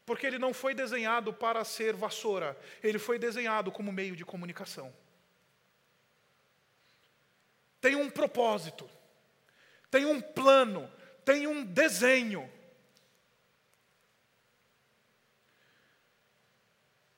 Porque 0.05 0.25
ele 0.25 0.37
não 0.37 0.53
foi 0.53 0.73
desenhado 0.73 1.33
para 1.33 1.63
ser 1.63 1.93
vassoura, 1.93 2.59
ele 2.81 2.99
foi 2.99 3.17
desenhado 3.17 3.71
como 3.71 3.91
meio 3.91 4.15
de 4.15 4.25
comunicação. 4.25 4.93
Tem 7.79 7.95
um 7.95 8.09
propósito, 8.09 8.89
tem 9.89 10.05
um 10.05 10.21
plano, 10.21 10.91
tem 11.23 11.47
um 11.47 11.63
desenho. 11.63 12.49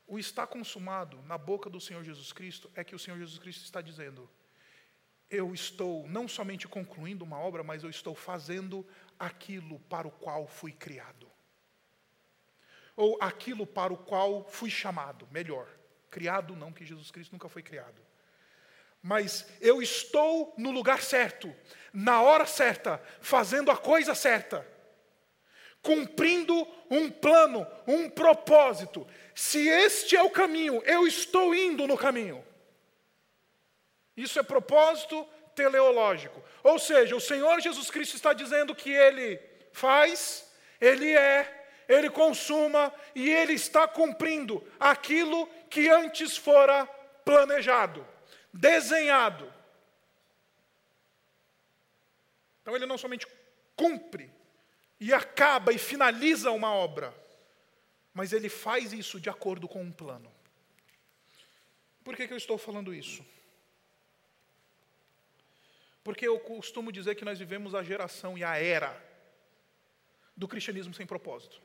O 0.08 0.20
está 0.20 0.46
consumado 0.46 1.22
na 1.24 1.38
boca 1.38 1.70
do 1.70 1.82
Senhor 1.82 2.04
Jesus 2.04 2.32
Cristo 2.32 2.70
é 2.76 2.84
que 2.84 2.96
o 2.96 3.00
Senhor 3.00 3.18
Jesus 3.18 3.40
Cristo 3.40 3.64
está 3.64 3.82
dizendo: 3.82 4.30
eu 5.30 5.54
estou 5.54 6.08
não 6.08 6.28
somente 6.28 6.68
concluindo 6.68 7.24
uma 7.24 7.40
obra, 7.40 7.64
mas 7.64 7.84
eu 7.84 7.90
estou 7.90 8.14
fazendo 8.14 8.86
aquilo 9.18 9.80
para 9.82 10.08
o 10.08 10.12
qual 10.12 10.48
fui 10.48 10.72
criado. 10.72 11.30
Ou 12.96 13.18
aquilo 13.22 13.66
para 13.66 13.92
o 13.92 13.98
qual 13.98 14.48
fui 14.48 14.70
chamado, 14.70 15.28
melhor. 15.32 15.68
Criado 16.10 16.56
não, 16.56 16.72
que 16.72 16.86
Jesus 16.86 17.12
Cristo 17.12 17.34
nunca 17.34 17.50
foi 17.50 17.62
criado. 17.62 18.02
Mas 19.02 19.48
eu 19.60 19.82
estou 19.82 20.54
no 20.58 20.72
lugar 20.72 21.02
certo, 21.02 21.54
na 21.92 22.22
hora 22.22 22.46
certa, 22.46 23.02
fazendo 23.20 23.70
a 23.70 23.78
coisa 23.78 24.16
certa 24.16 24.75
cumprindo 25.86 26.68
um 26.90 27.12
plano, 27.12 27.66
um 27.86 28.10
propósito. 28.10 29.08
Se 29.36 29.68
este 29.68 30.18
é 30.18 30.24
o 30.24 30.32
caminho, 30.32 30.82
eu 30.84 31.06
estou 31.06 31.54
indo 31.54 31.86
no 31.86 31.96
caminho. 31.96 32.44
Isso 34.18 34.40
é 34.40 34.44
propósito 34.44 35.24
teleológico. 35.54 36.44
Ou 36.64 36.80
seja, 36.80 37.16
o 37.16 37.22
Senhor 37.22 37.62
Jesus 37.62 37.92
Cristo 37.92 38.16
está 38.16 38.34
dizendo 38.34 38.74
que 38.74 38.90
Ele 38.90 39.40
faz, 39.72 40.52
Ele 40.82 41.16
é, 41.16 41.68
Ele 41.88 42.10
consuma 42.10 42.92
e 43.14 43.30
Ele 43.30 43.54
está 43.54 43.88
cumprindo 43.88 44.66
aquilo 44.80 45.48
que 45.70 45.88
antes 45.88 46.36
fora 46.36 46.88
planejado, 47.24 48.06
desenhado. 48.52 49.54
Então 52.64 52.76
Ele 52.76 52.88
não 52.88 52.98
somente 52.98 53.28
cumpre, 53.76 54.34
e 55.06 55.14
acaba 55.14 55.72
e 55.72 55.78
finaliza 55.78 56.50
uma 56.50 56.72
obra, 56.72 57.14
mas 58.12 58.34
ele 58.34 58.50
faz 58.50 58.92
isso 58.92 59.20
de 59.20 59.30
acordo 59.30 59.68
com 59.68 59.84
um 59.84 59.92
plano. 59.92 60.34
Por 62.04 62.16
que, 62.16 62.26
que 62.28 62.34
eu 62.34 62.38
estou 62.38 62.58
falando 62.58 62.92
isso? 62.92 63.24
Porque 66.04 66.28
eu 66.28 66.40
costumo 66.40 66.92
dizer 66.92 67.14
que 67.14 67.24
nós 67.24 67.38
vivemos 67.38 67.76
a 67.76 67.84
geração 67.84 68.36
e 68.36 68.44
a 68.44 68.58
era 68.58 69.00
do 70.36 70.48
cristianismo 70.48 70.96
sem 70.96 71.06
propósito. 71.06 71.62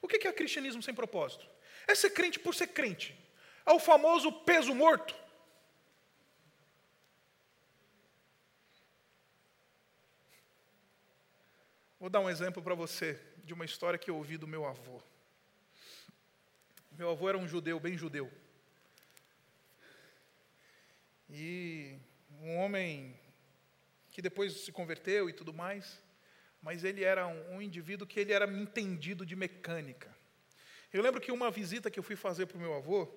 O 0.00 0.06
que 0.06 0.28
é 0.28 0.32
cristianismo 0.32 0.84
sem 0.84 0.94
propósito? 0.94 1.44
É 1.88 1.96
ser 1.96 2.10
crente 2.10 2.38
por 2.38 2.54
ser 2.54 2.68
crente. 2.68 3.18
É 3.66 3.72
o 3.72 3.80
famoso 3.80 4.30
peso 4.30 4.72
morto. 4.72 5.16
Vou 12.00 12.08
dar 12.08 12.20
um 12.20 12.30
exemplo 12.30 12.62
para 12.62 12.76
você 12.76 13.18
de 13.42 13.52
uma 13.52 13.64
história 13.64 13.98
que 13.98 14.08
eu 14.08 14.14
ouvi 14.14 14.36
do 14.36 14.46
meu 14.46 14.64
avô. 14.64 15.02
Meu 16.92 17.10
avô 17.10 17.28
era 17.28 17.36
um 17.36 17.48
judeu, 17.48 17.80
bem 17.80 17.98
judeu. 17.98 18.30
E 21.28 21.98
um 22.40 22.56
homem 22.58 23.18
que 24.12 24.22
depois 24.22 24.64
se 24.64 24.70
converteu 24.70 25.28
e 25.28 25.32
tudo 25.32 25.52
mais, 25.52 26.00
mas 26.62 26.84
ele 26.84 27.02
era 27.02 27.26
um, 27.26 27.56
um 27.56 27.60
indivíduo 27.60 28.06
que 28.06 28.20
ele 28.20 28.32
era 28.32 28.46
entendido 28.46 29.26
de 29.26 29.34
mecânica. 29.34 30.16
Eu 30.92 31.02
lembro 31.02 31.20
que 31.20 31.32
uma 31.32 31.50
visita 31.50 31.90
que 31.90 31.98
eu 31.98 32.04
fui 32.04 32.14
fazer 32.14 32.46
para 32.46 32.58
o 32.58 32.60
meu 32.60 32.74
avô, 32.74 33.12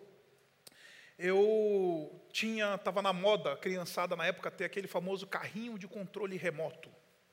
eu 1.19 2.19
tinha, 2.33 2.73
estava 2.73 3.03
na 3.03 3.13
moda, 3.13 3.55
criançada 3.57 4.15
na 4.15 4.25
época, 4.25 4.49
ter 4.49 4.65
aquele 4.65 4.87
famoso 4.87 5.27
carrinho 5.27 5.77
de 5.77 5.87
controle 5.87 6.35
remoto 6.35 6.89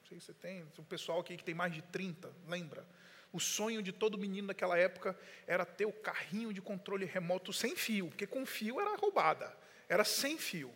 sei 0.08 0.18
se 0.18 0.26
você 0.26 0.34
tem, 0.34 0.62
o 0.78 0.82
pessoal 0.84 1.20
aqui 1.20 1.36
que 1.36 1.44
tem 1.44 1.54
mais 1.54 1.72
de 1.72 1.82
30, 1.82 2.32
lembra? 2.46 2.86
O 3.30 3.38
sonho 3.38 3.82
de 3.82 3.92
todo 3.92 4.16
menino 4.16 4.48
naquela 4.48 4.78
época 4.78 5.18
era 5.46 5.66
ter 5.66 5.84
o 5.84 5.92
carrinho 5.92 6.52
de 6.52 6.62
controle 6.62 7.04
remoto 7.04 7.52
sem 7.52 7.76
fio, 7.76 8.08
porque 8.08 8.26
com 8.26 8.46
fio 8.46 8.80
era 8.80 8.96
roubada, 8.96 9.54
era 9.86 10.04
sem 10.04 10.38
fio. 10.38 10.72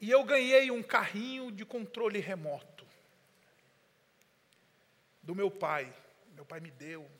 E 0.00 0.10
eu 0.10 0.24
ganhei 0.24 0.70
um 0.70 0.82
carrinho 0.82 1.52
de 1.52 1.64
controle 1.64 2.20
remoto 2.20 2.86
do 5.22 5.34
meu 5.34 5.50
pai. 5.50 5.94
Meu 6.34 6.44
pai 6.44 6.60
me 6.60 6.70
deu. 6.70 7.10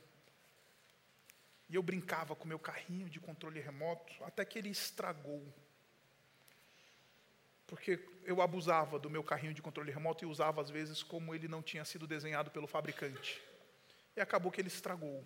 E 1.69 1.75
eu 1.75 1.83
brincava 1.83 2.35
com 2.35 2.47
meu 2.47 2.59
carrinho 2.59 3.09
de 3.09 3.21
controle 3.21 3.61
remoto 3.61 4.13
até 4.25 4.45
que 4.45 4.59
ele 4.59 4.69
estragou 4.69 5.43
porque 7.67 7.99
eu 8.25 8.41
abusava 8.41 8.99
do 8.99 9.11
meu 9.11 9.23
carrinho 9.23 9.55
de 9.55 9.63
controle 9.63 9.91
remoto 9.91 10.25
e 10.25 10.27
usava 10.27 10.61
às 10.61 10.71
vezes 10.71 11.03
como 11.03 11.35
ele 11.35 11.49
não 11.49 11.63
tinha 11.63 11.85
sido 11.85 12.07
desenhado 12.07 12.51
pelo 12.51 12.67
fabricante. 12.67 13.43
E 14.17 14.21
acabou 14.21 14.53
que 14.53 14.61
ele 14.61 14.69
estragou. 14.69 15.25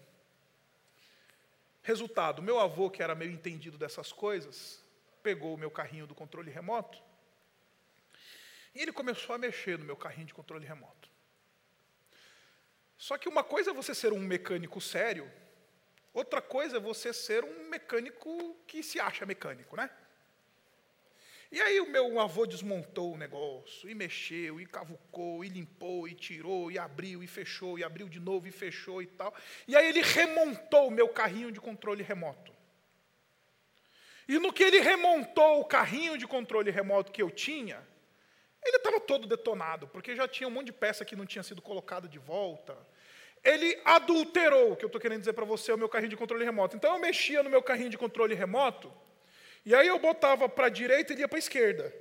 Resultado: 1.82 2.42
meu 2.42 2.58
avô, 2.58 2.90
que 2.90 3.02
era 3.02 3.14
meio 3.14 3.30
entendido 3.30 3.78
dessas 3.78 4.12
coisas, 4.12 4.82
pegou 5.22 5.54
o 5.54 5.58
meu 5.58 5.70
carrinho 5.70 6.06
do 6.06 6.14
controle 6.14 6.50
remoto 6.50 7.02
e 8.74 8.82
ele 8.82 8.92
começou 8.92 9.34
a 9.34 9.38
mexer 9.38 9.78
no 9.78 9.84
meu 9.84 9.96
carrinho 9.96 10.26
de 10.26 10.34
controle 10.34 10.66
remoto. 10.66 11.10
Só 12.96 13.16
que 13.16 13.28
uma 13.28 13.44
coisa 13.44 13.70
é 13.70 13.74
você 13.74 13.94
ser 13.94 14.12
um 14.12 14.20
mecânico 14.20 14.80
sério, 14.80 15.30
outra 16.12 16.40
coisa 16.40 16.76
é 16.76 16.80
você 16.80 17.12
ser 17.12 17.44
um 17.44 17.68
mecânico 17.68 18.56
que 18.66 18.82
se 18.82 19.00
acha 19.00 19.26
mecânico, 19.26 19.76
né? 19.76 19.90
E 21.50 21.60
aí 21.62 21.80
o 21.80 21.90
meu 21.90 22.20
avô 22.20 22.44
desmontou 22.44 23.14
o 23.14 23.16
negócio, 23.16 23.88
e 23.88 23.94
mexeu, 23.94 24.60
e 24.60 24.66
cavucou, 24.66 25.42
e 25.42 25.48
limpou, 25.48 26.06
e 26.06 26.14
tirou, 26.14 26.70
e 26.70 26.78
abriu, 26.78 27.22
e 27.22 27.26
fechou, 27.26 27.78
e 27.78 27.84
abriu 27.84 28.06
de 28.06 28.20
novo, 28.20 28.46
e 28.46 28.50
fechou 28.50 29.00
e 29.00 29.06
tal. 29.06 29.34
E 29.66 29.74
aí 29.74 29.88
ele 29.88 30.02
remontou 30.02 30.88
o 30.88 30.90
meu 30.90 31.08
carrinho 31.08 31.50
de 31.50 31.58
controle 31.58 32.02
remoto. 32.02 32.52
E 34.28 34.38
no 34.38 34.52
que 34.52 34.62
ele 34.62 34.80
remontou 34.80 35.60
o 35.60 35.64
carrinho 35.64 36.18
de 36.18 36.26
controle 36.26 36.70
remoto 36.70 37.10
que 37.10 37.22
eu 37.22 37.30
tinha, 37.30 37.82
ele 38.62 38.76
estava 38.76 39.00
todo 39.00 39.26
detonado, 39.26 39.88
porque 39.88 40.14
já 40.14 40.28
tinha 40.28 40.46
um 40.46 40.50
monte 40.50 40.66
de 40.66 40.72
peça 40.72 41.02
que 41.02 41.16
não 41.16 41.24
tinha 41.24 41.42
sido 41.42 41.62
colocada 41.62 42.06
de 42.06 42.18
volta. 42.18 42.76
Ele 43.42 43.80
adulterou, 43.86 44.72
o 44.72 44.76
que 44.76 44.84
eu 44.84 44.88
estou 44.88 45.00
querendo 45.00 45.20
dizer 45.20 45.32
para 45.32 45.46
você, 45.46 45.72
o 45.72 45.78
meu 45.78 45.88
carrinho 45.88 46.10
de 46.10 46.16
controle 46.16 46.44
remoto. 46.44 46.76
Então 46.76 46.92
eu 46.92 47.00
mexia 47.00 47.42
no 47.42 47.48
meu 47.48 47.62
carrinho 47.62 47.88
de 47.88 47.96
controle 47.96 48.34
remoto, 48.34 48.92
e 49.68 49.74
aí 49.74 49.86
eu 49.86 49.98
botava 49.98 50.48
para 50.48 50.68
a 50.68 50.70
direita 50.70 51.12
e 51.12 51.14
ele 51.14 51.20
ia 51.20 51.28
para 51.28 51.36
a 51.36 51.44
esquerda. 51.46 51.94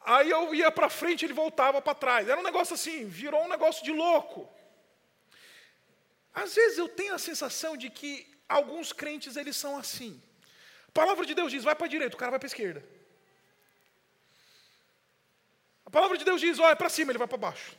Aí 0.00 0.30
eu 0.30 0.54
ia 0.54 0.70
para 0.70 0.88
frente 0.88 1.22
e 1.22 1.26
ele 1.26 1.32
voltava 1.32 1.82
para 1.82 1.96
trás. 1.96 2.28
Era 2.28 2.38
um 2.38 2.44
negócio 2.44 2.74
assim, 2.74 2.98
virou 3.08 3.42
um 3.42 3.48
negócio 3.48 3.82
de 3.82 3.90
louco. 3.90 4.48
Às 6.32 6.54
vezes 6.54 6.78
eu 6.78 6.88
tenho 6.88 7.12
a 7.12 7.18
sensação 7.18 7.76
de 7.76 7.90
que 7.90 8.12
alguns 8.48 8.92
crentes 8.92 9.36
eles 9.36 9.56
são 9.56 9.76
assim. 9.76 10.22
A 10.90 10.92
palavra 10.92 11.26
de 11.26 11.34
Deus 11.34 11.50
diz, 11.50 11.64
vai 11.64 11.74
para 11.74 11.86
a 11.86 11.94
direita, 11.94 12.14
o 12.14 12.20
cara 12.20 12.30
vai 12.30 12.38
para 12.38 12.46
a 12.46 12.52
esquerda. 12.54 12.84
A 15.84 15.90
palavra 15.90 16.16
de 16.16 16.24
Deus 16.24 16.40
diz, 16.40 16.60
olha 16.60 16.76
para 16.76 16.88
cima, 16.88 17.10
ele 17.10 17.18
vai 17.18 17.26
para 17.26 17.36
baixo. 17.48 17.76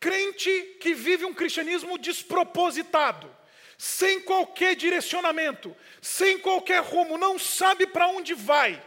Crente 0.00 0.76
que 0.80 0.92
vive 0.92 1.24
um 1.24 1.32
cristianismo 1.32 1.98
despropositado 1.98 3.30
sem 3.78 4.20
qualquer 4.20 4.76
direcionamento, 4.76 5.76
sem 6.00 6.38
qualquer 6.38 6.82
rumo, 6.82 7.18
não 7.18 7.38
sabe 7.38 7.86
para 7.86 8.08
onde 8.08 8.34
vai. 8.34 8.82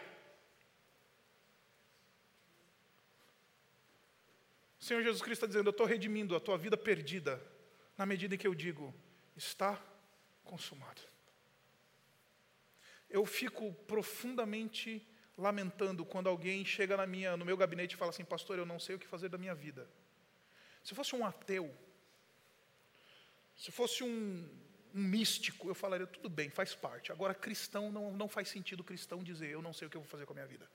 O 4.79 4.83
Senhor 4.83 5.03
Jesus 5.03 5.21
Cristo 5.21 5.43
está 5.43 5.47
dizendo: 5.47 5.67
Eu 5.67 5.71
estou 5.71 5.85
redimindo 5.85 6.35
a 6.35 6.39
tua 6.39 6.57
vida 6.57 6.77
perdida, 6.77 7.41
na 7.97 8.05
medida 8.05 8.35
em 8.35 8.37
que 8.37 8.47
eu 8.47 8.55
digo, 8.55 8.93
está 9.35 9.81
consumado. 10.43 11.01
Eu 13.09 13.25
fico 13.25 13.73
profundamente 13.85 15.05
lamentando 15.37 16.03
quando 16.03 16.27
alguém 16.27 16.65
chega 16.65 16.97
na 16.97 17.05
minha, 17.05 17.37
no 17.37 17.45
meu 17.45 17.55
gabinete 17.55 17.93
e 17.93 17.97
fala 17.97 18.09
assim, 18.09 18.25
pastor, 18.25 18.57
eu 18.57 18.65
não 18.65 18.79
sei 18.79 18.95
o 18.95 18.99
que 18.99 19.05
fazer 19.05 19.29
da 19.29 19.37
minha 19.37 19.53
vida. 19.53 19.87
Se 20.83 20.95
fosse 20.95 21.15
um 21.15 21.23
ateu, 21.23 21.73
se 23.55 23.71
fosse 23.71 24.03
um, 24.03 24.49
um 24.97 25.03
místico, 25.03 25.69
eu 25.69 25.75
falaria, 25.75 26.07
tudo 26.07 26.27
bem, 26.27 26.49
faz 26.49 26.73
parte. 26.73 27.11
Agora, 27.11 27.35
cristão, 27.35 27.91
não, 27.91 28.11
não 28.11 28.27
faz 28.27 28.49
sentido 28.49 28.83
cristão 28.83 29.23
dizer, 29.23 29.51
eu 29.51 29.61
não 29.61 29.71
sei 29.71 29.87
o 29.87 29.91
que 29.91 29.95
eu 29.95 30.01
vou 30.01 30.09
fazer 30.09 30.25
com 30.25 30.33
a 30.33 30.37
minha 30.37 30.47
vida. 30.47 30.67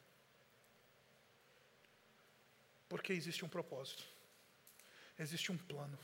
Porque 2.89 3.13
existe 3.13 3.45
um 3.45 3.49
propósito, 3.49 4.05
existe 5.19 5.51
um 5.51 5.59
plano, 5.59 5.99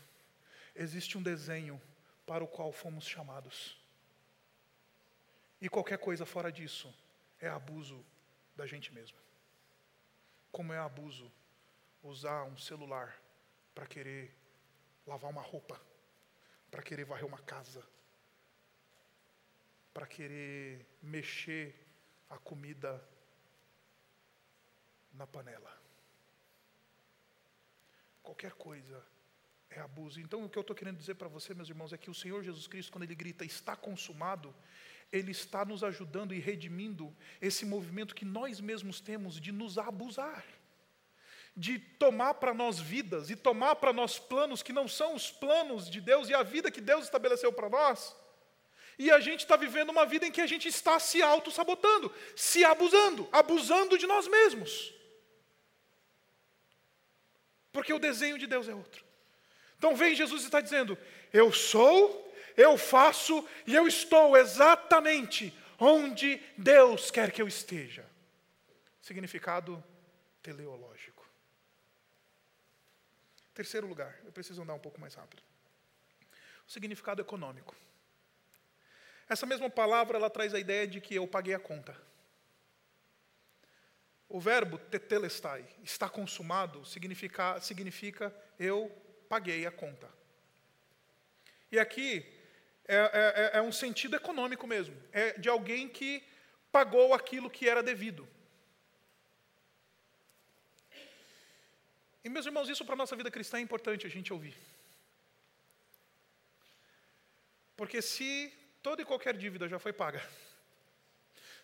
existe 0.74 1.16
um 1.16 1.22
desenho 1.22 1.80
para 2.26 2.42
o 2.42 2.48
qual 2.48 2.72
fomos 2.72 3.06
chamados. 3.06 3.78
E 5.60 5.68
qualquer 5.68 5.98
coisa 5.98 6.26
fora 6.26 6.50
disso 6.50 6.92
é 7.38 7.48
abuso 7.48 8.04
da 8.56 8.66
gente 8.66 8.92
mesmo. 8.92 9.18
Como 10.50 10.72
é 10.72 10.78
abuso 10.78 11.30
usar 12.02 12.42
um 12.44 12.58
celular 12.58 13.16
para 13.74 13.86
querer 13.86 14.34
lavar 15.06 15.30
uma 15.30 15.42
roupa, 15.42 15.80
para 16.68 16.82
querer 16.82 17.04
varrer 17.04 17.24
uma 17.24 17.38
casa, 17.38 17.86
para 19.98 20.06
querer 20.06 20.86
mexer 21.02 21.74
a 22.30 22.38
comida 22.38 23.04
na 25.12 25.26
panela. 25.26 25.76
Qualquer 28.22 28.52
coisa 28.52 29.04
é 29.68 29.80
abuso. 29.80 30.20
Então, 30.20 30.44
o 30.44 30.48
que 30.48 30.56
eu 30.56 30.60
estou 30.60 30.76
querendo 30.76 30.98
dizer 30.98 31.16
para 31.16 31.26
você, 31.26 31.52
meus 31.52 31.68
irmãos, 31.68 31.92
é 31.92 31.98
que 31.98 32.08
o 32.08 32.14
Senhor 32.14 32.44
Jesus 32.44 32.68
Cristo, 32.68 32.92
quando 32.92 33.02
Ele 33.02 33.14
grita, 33.16 33.44
está 33.44 33.74
consumado, 33.74 34.54
Ele 35.10 35.32
está 35.32 35.64
nos 35.64 35.82
ajudando 35.82 36.32
e 36.32 36.38
redimindo 36.38 37.12
esse 37.40 37.66
movimento 37.66 38.14
que 38.14 38.24
nós 38.24 38.60
mesmos 38.60 39.00
temos 39.00 39.40
de 39.40 39.50
nos 39.50 39.78
abusar. 39.78 40.46
De 41.56 41.76
tomar 41.76 42.34
para 42.34 42.54
nós 42.54 42.78
vidas 42.78 43.30
e 43.30 43.34
tomar 43.34 43.74
para 43.74 43.92
nós 43.92 44.16
planos 44.16 44.62
que 44.62 44.72
não 44.72 44.86
são 44.86 45.16
os 45.16 45.28
planos 45.28 45.90
de 45.90 46.00
Deus 46.00 46.28
e 46.28 46.34
a 46.34 46.44
vida 46.44 46.70
que 46.70 46.80
Deus 46.80 47.06
estabeleceu 47.06 47.52
para 47.52 47.68
nós 47.68 48.16
e 48.98 49.10
a 49.10 49.20
gente 49.20 49.40
está 49.40 49.56
vivendo 49.56 49.90
uma 49.90 50.04
vida 50.04 50.26
em 50.26 50.32
que 50.32 50.40
a 50.40 50.46
gente 50.46 50.66
está 50.66 50.98
se 50.98 51.22
auto-sabotando, 51.22 52.12
se 52.34 52.64
abusando, 52.64 53.28
abusando 53.30 53.96
de 53.96 54.06
nós 54.06 54.26
mesmos. 54.26 54.92
Porque 57.70 57.92
o 57.92 57.98
desenho 57.98 58.36
de 58.36 58.46
Deus 58.46 58.68
é 58.68 58.74
outro. 58.74 59.04
Então 59.76 59.94
vem 59.94 60.16
Jesus 60.16 60.42
e 60.42 60.46
está 60.46 60.60
dizendo: 60.60 60.98
Eu 61.32 61.52
sou, 61.52 62.34
eu 62.56 62.76
faço 62.76 63.48
e 63.64 63.74
eu 63.74 63.86
estou 63.86 64.36
exatamente 64.36 65.56
onde 65.78 66.42
Deus 66.56 67.10
quer 67.10 67.30
que 67.30 67.40
eu 67.40 67.46
esteja. 67.46 68.04
Significado 69.00 69.82
teleológico. 70.42 71.24
Terceiro 73.54 73.86
lugar, 73.86 74.20
eu 74.24 74.32
preciso 74.32 74.60
andar 74.62 74.74
um 74.74 74.80
pouco 74.80 75.00
mais 75.00 75.14
rápido. 75.14 75.42
O 76.66 76.70
significado 76.70 77.22
econômico. 77.22 77.76
Essa 79.28 79.44
mesma 79.44 79.68
palavra 79.68 80.16
ela 80.16 80.30
traz 80.30 80.54
a 80.54 80.58
ideia 80.58 80.86
de 80.86 81.00
que 81.00 81.14
eu 81.14 81.26
paguei 81.26 81.54
a 81.54 81.58
conta. 81.58 81.96
O 84.28 84.40
verbo 84.40 84.78
tetelestai, 84.78 85.66
está 85.82 86.08
consumado, 86.08 86.84
significa, 86.84 87.60
significa 87.60 88.34
eu 88.58 88.90
paguei 89.28 89.66
a 89.66 89.70
conta. 89.70 90.08
E 91.70 91.78
aqui 91.78 92.26
é, 92.86 92.96
é, 92.96 93.00
é, 93.54 93.58
é 93.58 93.62
um 93.62 93.72
sentido 93.72 94.16
econômico 94.16 94.66
mesmo, 94.66 94.96
é 95.12 95.38
de 95.38 95.48
alguém 95.48 95.88
que 95.88 96.22
pagou 96.72 97.12
aquilo 97.12 97.50
que 97.50 97.68
era 97.68 97.82
devido. 97.82 98.26
E 102.24 102.28
meus 102.28 102.46
irmãos, 102.46 102.68
isso 102.68 102.84
para 102.84 102.94
a 102.94 102.96
nossa 102.96 103.16
vida 103.16 103.30
cristã 103.30 103.58
é 103.58 103.60
importante 103.60 104.06
a 104.06 104.10
gente 104.10 104.32
ouvir. 104.32 104.54
Porque 107.76 108.02
se 108.02 108.52
toda 108.88 109.02
e 109.02 109.04
qualquer 109.04 109.36
dívida 109.36 109.68
já 109.68 109.78
foi 109.78 109.92
paga, 109.92 110.26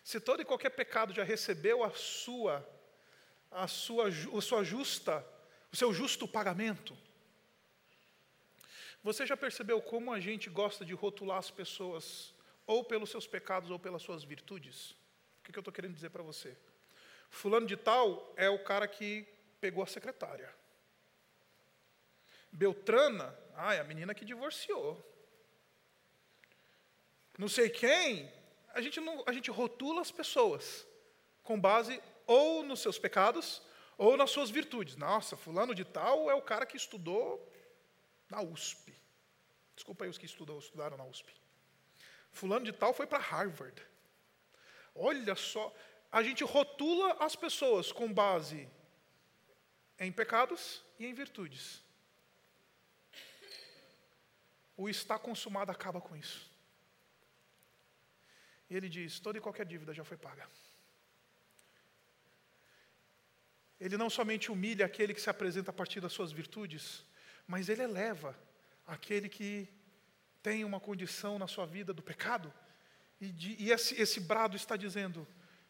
se 0.03 0.19
todo 0.19 0.43
e 0.43 0.45
qualquer 0.45 0.69
pecado 0.69 1.11
já 1.11 1.23
recebeu 1.23 1.83
a 1.83 1.89
sua, 1.89 2.63
a 3.49 3.67
sua, 3.67 4.09
a 4.09 4.41
sua 4.41 4.63
justa, 4.63 5.25
o 5.73 5.75
seu 5.75 5.91
justo 5.91 6.27
pagamento, 6.27 6.95
você 9.03 9.25
já 9.25 9.35
percebeu 9.35 9.81
como 9.81 10.13
a 10.13 10.19
gente 10.19 10.51
gosta 10.51 10.85
de 10.85 10.93
rotular 10.93 11.39
as 11.39 11.49
pessoas 11.49 12.31
ou 12.67 12.83
pelos 12.83 13.09
seus 13.09 13.25
pecados 13.25 13.71
ou 13.71 13.79
pelas 13.79 14.03
suas 14.03 14.23
virtudes? 14.23 14.91
O 14.91 15.45
que, 15.45 15.51
que 15.51 15.57
eu 15.57 15.61
estou 15.61 15.73
querendo 15.73 15.95
dizer 15.95 16.11
para 16.11 16.21
você? 16.21 16.55
Fulano 17.31 17.65
de 17.65 17.75
tal 17.75 18.35
é 18.37 18.51
o 18.51 18.63
cara 18.63 18.87
que 18.87 19.27
pegou 19.59 19.83
a 19.83 19.87
secretária. 19.87 20.53
Beltrana, 22.51 23.35
ah, 23.55 23.73
é 23.73 23.79
a 23.79 23.83
menina 23.83 24.13
que 24.13 24.23
divorciou 24.23 25.14
não 27.37 27.47
sei 27.47 27.69
quem, 27.69 28.31
a 28.73 28.81
gente, 28.81 28.99
não, 28.99 29.23
a 29.25 29.31
gente 29.31 29.51
rotula 29.51 30.01
as 30.01 30.11
pessoas 30.11 30.85
com 31.43 31.59
base 31.59 32.01
ou 32.25 32.63
nos 32.63 32.79
seus 32.79 32.97
pecados 32.97 33.61
ou 33.97 34.17
nas 34.17 34.31
suas 34.31 34.49
virtudes. 34.49 34.95
Nossa, 34.95 35.37
fulano 35.37 35.73
de 35.73 35.85
tal 35.85 36.29
é 36.29 36.33
o 36.33 36.41
cara 36.41 36.65
que 36.65 36.77
estudou 36.77 37.51
na 38.29 38.41
USP. 38.41 38.93
Desculpa 39.75 40.05
aí 40.05 40.09
os 40.09 40.17
que 40.17 40.25
estudaram 40.25 40.97
na 40.97 41.05
USP. 41.05 41.33
Fulano 42.31 42.65
de 42.65 42.73
tal 42.73 42.93
foi 42.93 43.07
para 43.07 43.19
Harvard. 43.19 43.81
Olha 44.93 45.35
só, 45.35 45.73
a 46.11 46.23
gente 46.23 46.43
rotula 46.43 47.17
as 47.19 47.35
pessoas 47.35 47.91
com 47.91 48.11
base 48.11 48.69
em 49.99 50.11
pecados 50.11 50.83
e 50.97 51.05
em 51.05 51.13
virtudes. 51.13 51.81
O 54.77 54.89
está 54.89 55.17
consumado 55.17 55.71
acaba 55.71 56.01
com 56.01 56.15
isso. 56.15 56.54
E 58.69 58.75
ele 58.75 58.89
diz: 58.89 59.19
toda 59.19 59.37
e 59.37 59.41
qualquer 59.41 59.65
dívida 59.65 59.93
já 59.93 60.03
foi 60.03 60.17
paga. 60.17 60.47
Ele 63.79 63.97
não 63.97 64.09
somente 64.09 64.51
humilha 64.51 64.85
aquele 64.85 65.13
que 65.13 65.21
se 65.21 65.29
apresenta 65.29 65.69
a 65.71 65.73
partir 65.73 65.99
das 65.99 66.13
suas 66.13 66.31
virtudes, 66.31 67.05
mas 67.45 67.69
ele 67.69 67.83
eleva 67.83 68.37
aquele 68.87 69.27
que 69.27 69.67
tem 70.41 70.63
uma 70.63 70.79
condição 70.79 71.37
na 71.37 71.47
sua 71.47 71.65
vida 71.65 71.93
do 71.93 72.01
pecado. 72.01 72.53
E, 73.19 73.31
de, 73.31 73.55
e 73.59 73.71
esse, 73.71 73.99
esse 73.99 74.19
brado 74.19 74.55
está 74.55 74.75
dizendo: 74.75 75.27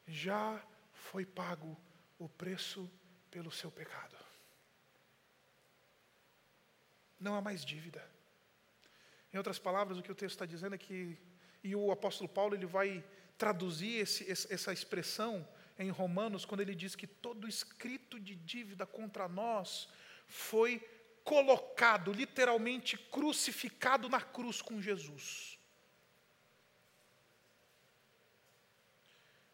já 0.08 0.62
foi 0.91 1.26
pago 1.26 1.78
o 2.20 2.30
preço 2.30 2.89
pelo 3.32 3.52
seu 3.52 3.72
pecado. 3.72 4.16
Não 7.20 7.36
há 7.36 7.41
mais 7.41 7.66
dívida. 7.66 8.06
Em 9.34 9.38
outras 9.38 9.60
palavras, 9.60 9.98
o 9.98 10.04
que 10.04 10.12
o 10.12 10.16
texto 10.16 10.36
está 10.36 10.46
dizendo 10.46 10.76
é 10.76 10.78
que, 10.78 11.18
e 11.66 11.76
o 11.76 11.91
apóstolo 11.91 12.30
Paulo 12.30 12.53
ele 12.53 12.68
vai 12.68 13.03
traduzir 13.39 13.97
esse, 13.97 14.32
essa 14.32 14.72
expressão 14.72 15.45
em 15.80 15.89
Romanos, 15.89 16.45
quando 16.45 16.61
ele 16.61 16.76
diz 16.76 16.95
que 16.95 17.07
todo 17.07 17.47
escrito 17.47 18.20
de 18.20 18.36
dívida 18.36 18.86
contra 18.86 19.28
nós 19.28 19.89
foi 20.28 20.80
colocado, 21.24 22.13
literalmente 22.13 22.99
crucificado 22.99 24.07
na 24.07 24.22
cruz 24.22 24.61
com 24.61 24.80
Jesus. 24.80 25.57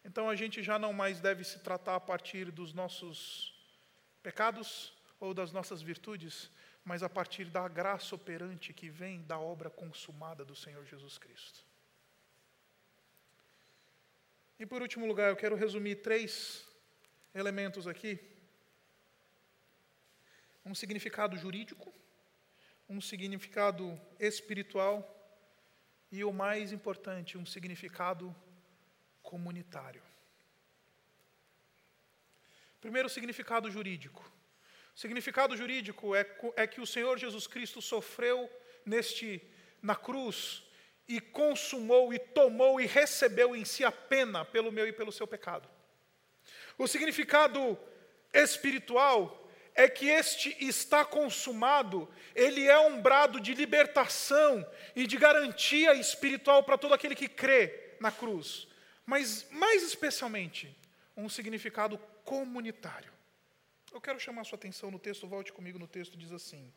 Então 0.04 0.28
a 0.28 0.36
gente 0.36 0.62
já 0.62 0.78
não 0.78 0.92
mais 0.92 1.18
deve 1.18 1.42
se 1.44 1.60
tratar 1.60 1.96
a 1.96 2.00
partir 2.00 2.50
dos 2.50 2.74
nossos 2.74 3.54
pecados 4.22 4.92
ou 5.18 5.32
das 5.32 5.50
nossas 5.50 5.80
virtudes, 5.80 6.50
mas 6.84 7.02
a 7.02 7.08
partir 7.08 7.46
da 7.46 7.66
graça 7.68 8.14
operante 8.14 8.74
que 8.74 8.90
vem 8.90 9.22
da 9.22 9.38
obra 9.38 9.70
consumada 9.70 10.44
do 10.44 10.54
Senhor 10.54 10.84
Jesus 10.84 11.16
Cristo. 11.16 11.71
E 14.62 14.66
por 14.72 14.80
último 14.80 15.06
lugar, 15.06 15.28
eu 15.28 15.34
quero 15.34 15.56
resumir 15.56 15.96
três 15.96 16.64
elementos 17.34 17.88
aqui: 17.88 18.16
um 20.64 20.72
significado 20.72 21.36
jurídico, 21.36 21.92
um 22.88 23.00
significado 23.00 24.00
espiritual 24.20 24.96
e 26.12 26.22
o 26.22 26.32
mais 26.32 26.70
importante, 26.70 27.36
um 27.36 27.44
significado 27.44 28.32
comunitário. 29.20 30.04
Primeiro, 32.80 33.08
o 33.08 33.10
significado 33.10 33.68
jurídico. 33.68 34.22
O 34.94 35.00
significado 35.00 35.56
jurídico 35.56 36.14
é, 36.14 36.24
é 36.54 36.68
que 36.68 36.80
o 36.80 36.86
Senhor 36.86 37.18
Jesus 37.18 37.48
Cristo 37.48 37.82
sofreu 37.82 38.48
neste 38.86 39.42
na 39.82 39.96
cruz 39.96 40.62
e 41.08 41.20
consumou 41.20 42.12
e 42.12 42.18
tomou 42.18 42.80
e 42.80 42.86
recebeu 42.86 43.54
em 43.54 43.64
si 43.64 43.84
a 43.84 43.92
pena 43.92 44.44
pelo 44.44 44.72
meu 44.72 44.86
e 44.86 44.92
pelo 44.92 45.12
seu 45.12 45.26
pecado. 45.26 45.68
O 46.78 46.86
significado 46.86 47.78
espiritual 48.32 49.38
é 49.74 49.88
que 49.88 50.06
este 50.06 50.54
está 50.60 51.04
consumado, 51.04 52.08
ele 52.34 52.66
é 52.66 52.78
um 52.78 53.00
brado 53.00 53.40
de 53.40 53.54
libertação 53.54 54.66
e 54.94 55.06
de 55.06 55.16
garantia 55.16 55.94
espiritual 55.94 56.62
para 56.62 56.78
todo 56.78 56.94
aquele 56.94 57.14
que 57.14 57.28
crê 57.28 57.94
na 58.00 58.10
cruz. 58.10 58.68
Mas, 59.06 59.46
mais 59.50 59.82
especialmente, 59.82 60.74
um 61.16 61.28
significado 61.28 61.98
comunitário. 62.24 63.12
Eu 63.92 64.00
quero 64.00 64.20
chamar 64.20 64.44
sua 64.44 64.56
atenção 64.56 64.90
no 64.90 64.98
texto, 64.98 65.26
volte 65.26 65.52
comigo 65.52 65.78
no 65.78 65.86
texto, 65.86 66.16
diz 66.16 66.32
assim: 66.32 66.72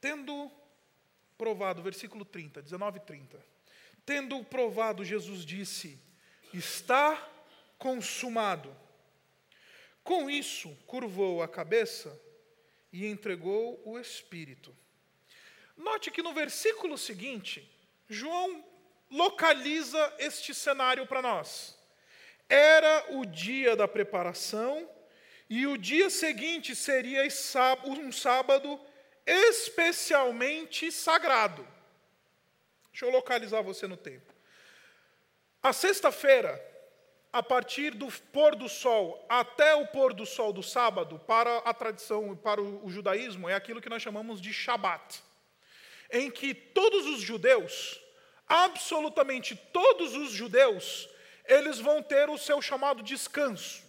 Tendo 0.00 0.50
provado, 1.38 1.80
versículo 1.80 2.24
30, 2.24 2.60
19 2.60 2.98
e 2.98 3.00
30. 3.02 3.46
Tendo 4.04 4.42
provado, 4.44 5.04
Jesus 5.04 5.44
disse: 5.44 5.98
Está 6.52 7.16
consumado. 7.78 8.76
Com 10.02 10.28
isso, 10.28 10.76
curvou 10.86 11.42
a 11.42 11.48
cabeça 11.48 12.20
e 12.92 13.06
entregou 13.06 13.80
o 13.84 13.98
Espírito. 13.98 14.76
Note 15.76 16.10
que 16.10 16.22
no 16.22 16.34
versículo 16.34 16.98
seguinte, 16.98 17.70
João 18.08 18.64
localiza 19.10 20.14
este 20.18 20.52
cenário 20.52 21.06
para 21.06 21.22
nós. 21.22 21.78
Era 22.48 23.06
o 23.10 23.24
dia 23.24 23.76
da 23.76 23.86
preparação 23.86 24.88
e 25.48 25.66
o 25.66 25.76
dia 25.78 26.10
seguinte 26.10 26.74
seria 26.74 27.26
um 27.86 28.10
sábado 28.10 28.80
especialmente 29.28 30.90
sagrado. 30.90 31.66
Deixa 32.90 33.04
eu 33.04 33.10
localizar 33.10 33.62
você 33.62 33.86
no 33.86 33.96
tempo. 33.96 34.32
A 35.62 35.72
sexta-feira, 35.72 36.58
a 37.30 37.42
partir 37.42 37.90
do 37.90 38.08
pôr 38.32 38.56
do 38.56 38.68
sol 38.68 39.24
até 39.28 39.74
o 39.74 39.86
pôr 39.88 40.14
do 40.14 40.24
sol 40.24 40.52
do 40.52 40.62
sábado, 40.62 41.18
para 41.18 41.58
a 41.58 41.74
tradição, 41.74 42.34
para 42.34 42.62
o, 42.62 42.88
judaísmo, 42.90 43.48
é 43.48 43.54
aquilo 43.54 43.82
que 43.82 43.90
nós 43.90 44.02
chamamos 44.02 44.40
de 44.40 44.52
Shabat, 44.52 45.22
em 46.10 46.30
que 46.30 46.54
todos 46.54 47.04
os 47.06 47.20
judeus, 47.20 48.00
absolutamente 48.48 49.54
todos 49.54 50.14
os 50.14 50.30
judeus, 50.30 51.08
eles 51.44 51.78
vão 51.78 52.02
ter 52.02 52.30
o 52.30 52.38
seu 52.38 52.62
chamado 52.62 53.02
descanso. 53.02 53.86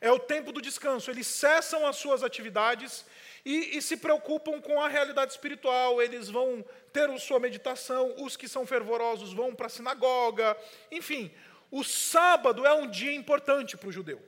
É 0.00 0.12
o 0.12 0.18
tempo 0.18 0.52
do 0.52 0.62
descanso. 0.62 1.10
Eles 1.10 1.26
cessam 1.26 1.84
as 1.84 1.96
suas 1.96 2.22
atividades 2.22 3.04
e, 3.48 3.78
e, 3.78 3.80
se 3.80 3.96
preocupam 3.96 4.60
com 4.60 4.78
a 4.78 4.88
realidade 4.88 5.32
espiritual. 5.32 6.02
Eles 6.02 6.28
vão 6.28 6.62
ter 6.92 7.08
a 7.08 7.18
sua 7.18 7.40
meditação. 7.40 8.14
Os 8.18 8.36
que 8.36 8.46
são 8.46 8.66
fervorosos 8.66 9.32
vão 9.32 9.54
para 9.54 9.68
a 9.68 9.70
sinagoga. 9.70 10.54
Enfim, 10.92 11.34
o 11.70 11.82
sábado 11.82 12.66
é 12.66 12.74
um 12.74 12.86
dia 12.86 13.14
importante 13.14 13.74
para 13.74 13.88
o 13.88 13.92
judeu. 13.92 14.20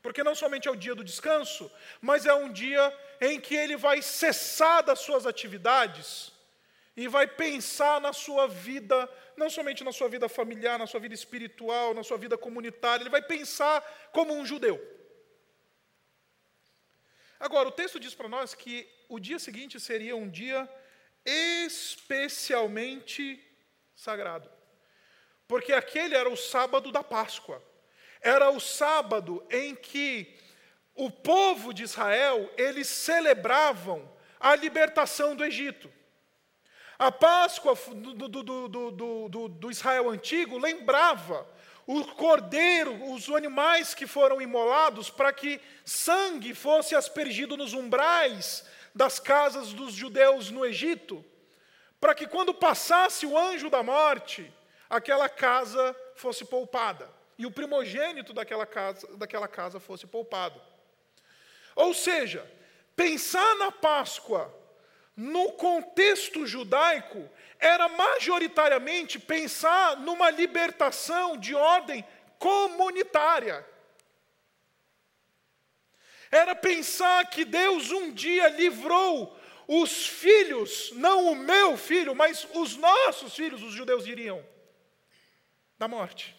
Porque 0.00 0.24
não 0.24 0.34
somente 0.34 0.66
é 0.66 0.70
o 0.70 0.76
dia 0.76 0.94
do 0.94 1.04
descanso, 1.04 1.70
mas 2.00 2.24
é 2.24 2.32
um 2.32 2.50
dia 2.50 2.82
em 3.20 3.38
que 3.38 3.54
ele 3.54 3.76
vai 3.76 4.00
cessar 4.00 4.82
das 4.82 5.00
suas 5.00 5.26
atividades 5.26 6.32
e 6.96 7.08
vai 7.08 7.26
pensar 7.26 8.00
na 8.00 8.14
sua 8.14 8.48
vida, 8.48 9.08
não 9.36 9.50
somente 9.50 9.84
na 9.84 9.92
sua 9.92 10.08
vida 10.08 10.26
familiar, 10.26 10.78
na 10.78 10.86
sua 10.86 11.00
vida 11.00 11.14
espiritual, 11.14 11.92
na 11.92 12.02
sua 12.02 12.16
vida 12.16 12.38
comunitária, 12.38 13.02
ele 13.02 13.10
vai 13.10 13.22
pensar 13.22 13.82
como 14.10 14.32
um 14.32 14.46
judeu. 14.46 14.80
Agora, 17.42 17.68
o 17.68 17.72
texto 17.72 17.98
diz 17.98 18.14
para 18.14 18.28
nós 18.28 18.54
que 18.54 18.88
o 19.08 19.18
dia 19.18 19.36
seguinte 19.36 19.80
seria 19.80 20.14
um 20.14 20.30
dia 20.30 20.68
especialmente 21.26 23.44
sagrado. 23.96 24.48
Porque 25.48 25.72
aquele 25.72 26.14
era 26.14 26.28
o 26.28 26.36
sábado 26.36 26.92
da 26.92 27.02
Páscoa. 27.02 27.60
Era 28.20 28.48
o 28.48 28.60
sábado 28.60 29.44
em 29.50 29.74
que 29.74 30.38
o 30.94 31.10
povo 31.10 31.74
de 31.74 31.82
Israel, 31.82 32.48
eles 32.56 32.86
celebravam 32.86 34.08
a 34.38 34.54
libertação 34.54 35.34
do 35.34 35.44
Egito. 35.44 35.92
A 36.96 37.10
Páscoa 37.10 37.74
do, 37.74 38.28
do, 38.28 38.68
do, 38.68 39.48
do, 39.48 39.68
Israel 39.68 40.08
antigo 40.08 40.56
lembrava 40.58 41.44
o 41.86 42.04
cordeiro, 42.04 43.12
os 43.12 43.28
animais 43.30 43.94
que 43.94 44.06
foram 44.06 44.40
imolados, 44.40 45.10
para 45.10 45.32
que 45.32 45.60
sangue 45.84 46.54
fosse 46.54 46.94
aspergido 46.94 47.56
nos 47.56 47.72
umbrais 47.72 48.64
das 48.94 49.18
casas 49.18 49.72
dos 49.72 49.94
judeus 49.94 50.50
no 50.50 50.64
Egito, 50.64 51.24
para 52.00 52.14
que 52.14 52.26
quando 52.26 52.54
passasse 52.54 53.26
o 53.26 53.36
anjo 53.36 53.68
da 53.70 53.82
morte, 53.82 54.52
aquela 54.88 55.28
casa 55.28 55.96
fosse 56.14 56.44
poupada, 56.44 57.10
e 57.38 57.46
o 57.46 57.50
primogênito 57.50 58.32
daquela 58.32 58.66
casa, 58.66 59.06
daquela 59.16 59.48
casa 59.48 59.80
fosse 59.80 60.06
poupado. 60.06 60.60
Ou 61.74 61.94
seja, 61.94 62.48
pensar 62.94 63.56
na 63.56 63.72
Páscoa 63.72 64.54
no 65.16 65.52
contexto 65.52 66.46
judaico, 66.46 67.28
era 67.58 67.88
majoritariamente 67.88 69.18
pensar 69.18 69.96
numa 69.98 70.30
libertação 70.30 71.36
de 71.36 71.54
ordem 71.54 72.04
comunitária. 72.38 73.66
Era 76.30 76.54
pensar 76.54 77.28
que 77.28 77.44
Deus 77.44 77.90
um 77.90 78.10
dia 78.12 78.48
livrou 78.48 79.38
os 79.68 80.06
filhos, 80.06 80.90
não 80.92 81.30
o 81.30 81.36
meu 81.36 81.76
filho, 81.76 82.14
mas 82.14 82.46
os 82.54 82.76
nossos 82.76 83.34
filhos, 83.34 83.62
os 83.62 83.74
judeus 83.74 84.04
diriam, 84.04 84.44
da 85.78 85.86
morte. 85.86 86.34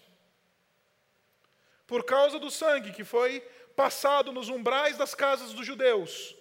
Por 1.85 2.03
causa 2.03 2.39
do 2.39 2.49
sangue 2.49 2.91
que 2.91 3.03
foi 3.03 3.39
passado 3.75 4.31
nos 4.31 4.49
umbrais 4.49 4.97
das 4.97 5.13
casas 5.13 5.53
dos 5.53 5.65
judeus 5.65 6.35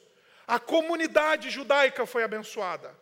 a 0.47 0.59
comunidade 0.59 1.51
judaica 1.51 2.07
foi 2.07 2.25
abençoada. 2.25 2.97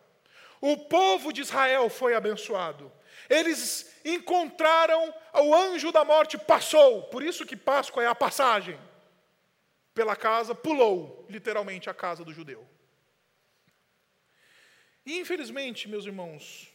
O 0.59 0.77
povo 0.77 1.33
de 1.33 1.41
Israel 1.41 1.89
foi 1.89 2.13
abençoado. 2.13 2.91
Eles 3.29 3.99
encontraram 4.05 5.13
o 5.33 5.55
anjo 5.55 5.91
da 5.91 6.03
morte 6.03 6.37
passou, 6.37 7.03
por 7.03 7.23
isso 7.23 7.45
que 7.45 7.55
Páscoa 7.55 8.03
é 8.03 8.07
a 8.07 8.15
passagem. 8.15 8.79
Pela 9.93 10.15
casa, 10.15 10.55
pulou 10.55 11.25
literalmente 11.29 11.89
a 11.89 11.93
casa 11.93 12.23
do 12.23 12.33
judeu. 12.33 12.67
Infelizmente, 15.05 15.89
meus 15.89 16.05
irmãos, 16.05 16.71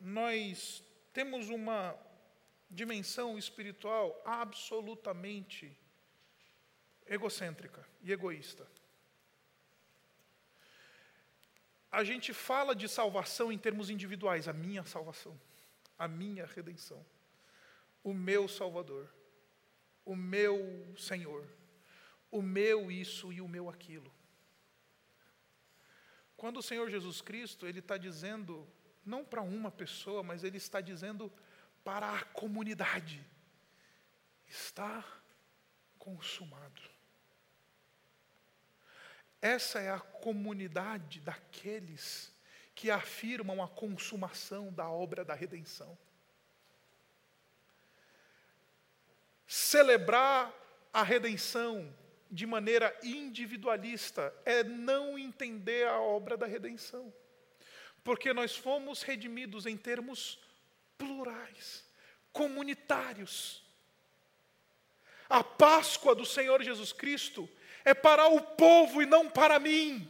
nós 0.00 0.82
temos 1.12 1.48
uma 1.48 1.96
dimensão 2.70 3.38
espiritual 3.38 4.20
absolutamente 4.24 5.76
egocêntrica 7.06 7.86
e 8.02 8.12
egoísta. 8.12 8.66
A 11.90 12.04
gente 12.04 12.32
fala 12.32 12.74
de 12.74 12.88
salvação 12.88 13.50
em 13.50 13.58
termos 13.58 13.88
individuais, 13.90 14.46
a 14.46 14.52
minha 14.52 14.84
salvação, 14.84 15.38
a 15.98 16.06
minha 16.06 16.46
redenção. 16.46 17.04
o 18.02 18.14
meu 18.14 18.48
Salvador, 18.48 19.12
o 20.04 20.16
meu 20.16 20.94
Senhor, 20.96 21.46
o 22.30 22.40
meu 22.40 22.90
isso 22.90 23.32
e 23.32 23.40
o 23.40 23.48
meu 23.48 23.68
aquilo. 23.68 24.10
Quando 26.36 26.58
o 26.58 26.62
Senhor 26.62 26.88
Jesus 26.88 27.20
Cristo, 27.20 27.66
Ele 27.66 27.80
está 27.80 27.96
dizendo, 27.96 28.66
não 29.04 29.24
para 29.24 29.42
uma 29.42 29.70
pessoa, 29.70 30.22
mas 30.22 30.44
Ele 30.44 30.56
está 30.56 30.80
dizendo 30.80 31.32
para 31.82 32.14
a 32.14 32.24
comunidade: 32.26 33.26
está 34.46 35.04
consumado. 35.98 36.80
Essa 39.40 39.80
é 39.80 39.90
a 39.90 40.00
comunidade 40.00 41.20
daqueles 41.20 42.32
que 42.74 42.90
afirmam 42.90 43.62
a 43.62 43.68
consumação 43.68 44.72
da 44.72 44.88
obra 44.88 45.24
da 45.24 45.34
redenção. 45.34 45.96
Celebrar 49.46 50.52
a 50.92 51.02
redenção 51.02 51.92
de 52.30 52.46
maneira 52.46 52.96
individualista 53.02 54.34
é 54.44 54.62
não 54.62 55.18
entender 55.18 55.86
a 55.88 55.98
obra 56.00 56.36
da 56.36 56.46
redenção. 56.46 57.12
Porque 58.04 58.32
nós 58.32 58.56
fomos 58.56 59.02
redimidos 59.02 59.66
em 59.66 59.76
termos 59.76 60.38
plurais, 60.96 61.84
comunitários. 62.32 63.64
A 65.28 65.42
Páscoa 65.44 66.14
do 66.14 66.24
Senhor 66.24 66.62
Jesus 66.62 66.92
Cristo 66.92 67.48
é 67.88 67.94
para 67.94 68.28
o 68.28 68.40
povo 68.40 69.02
e 69.02 69.06
não 69.06 69.30
para 69.30 69.58
mim. 69.58 70.06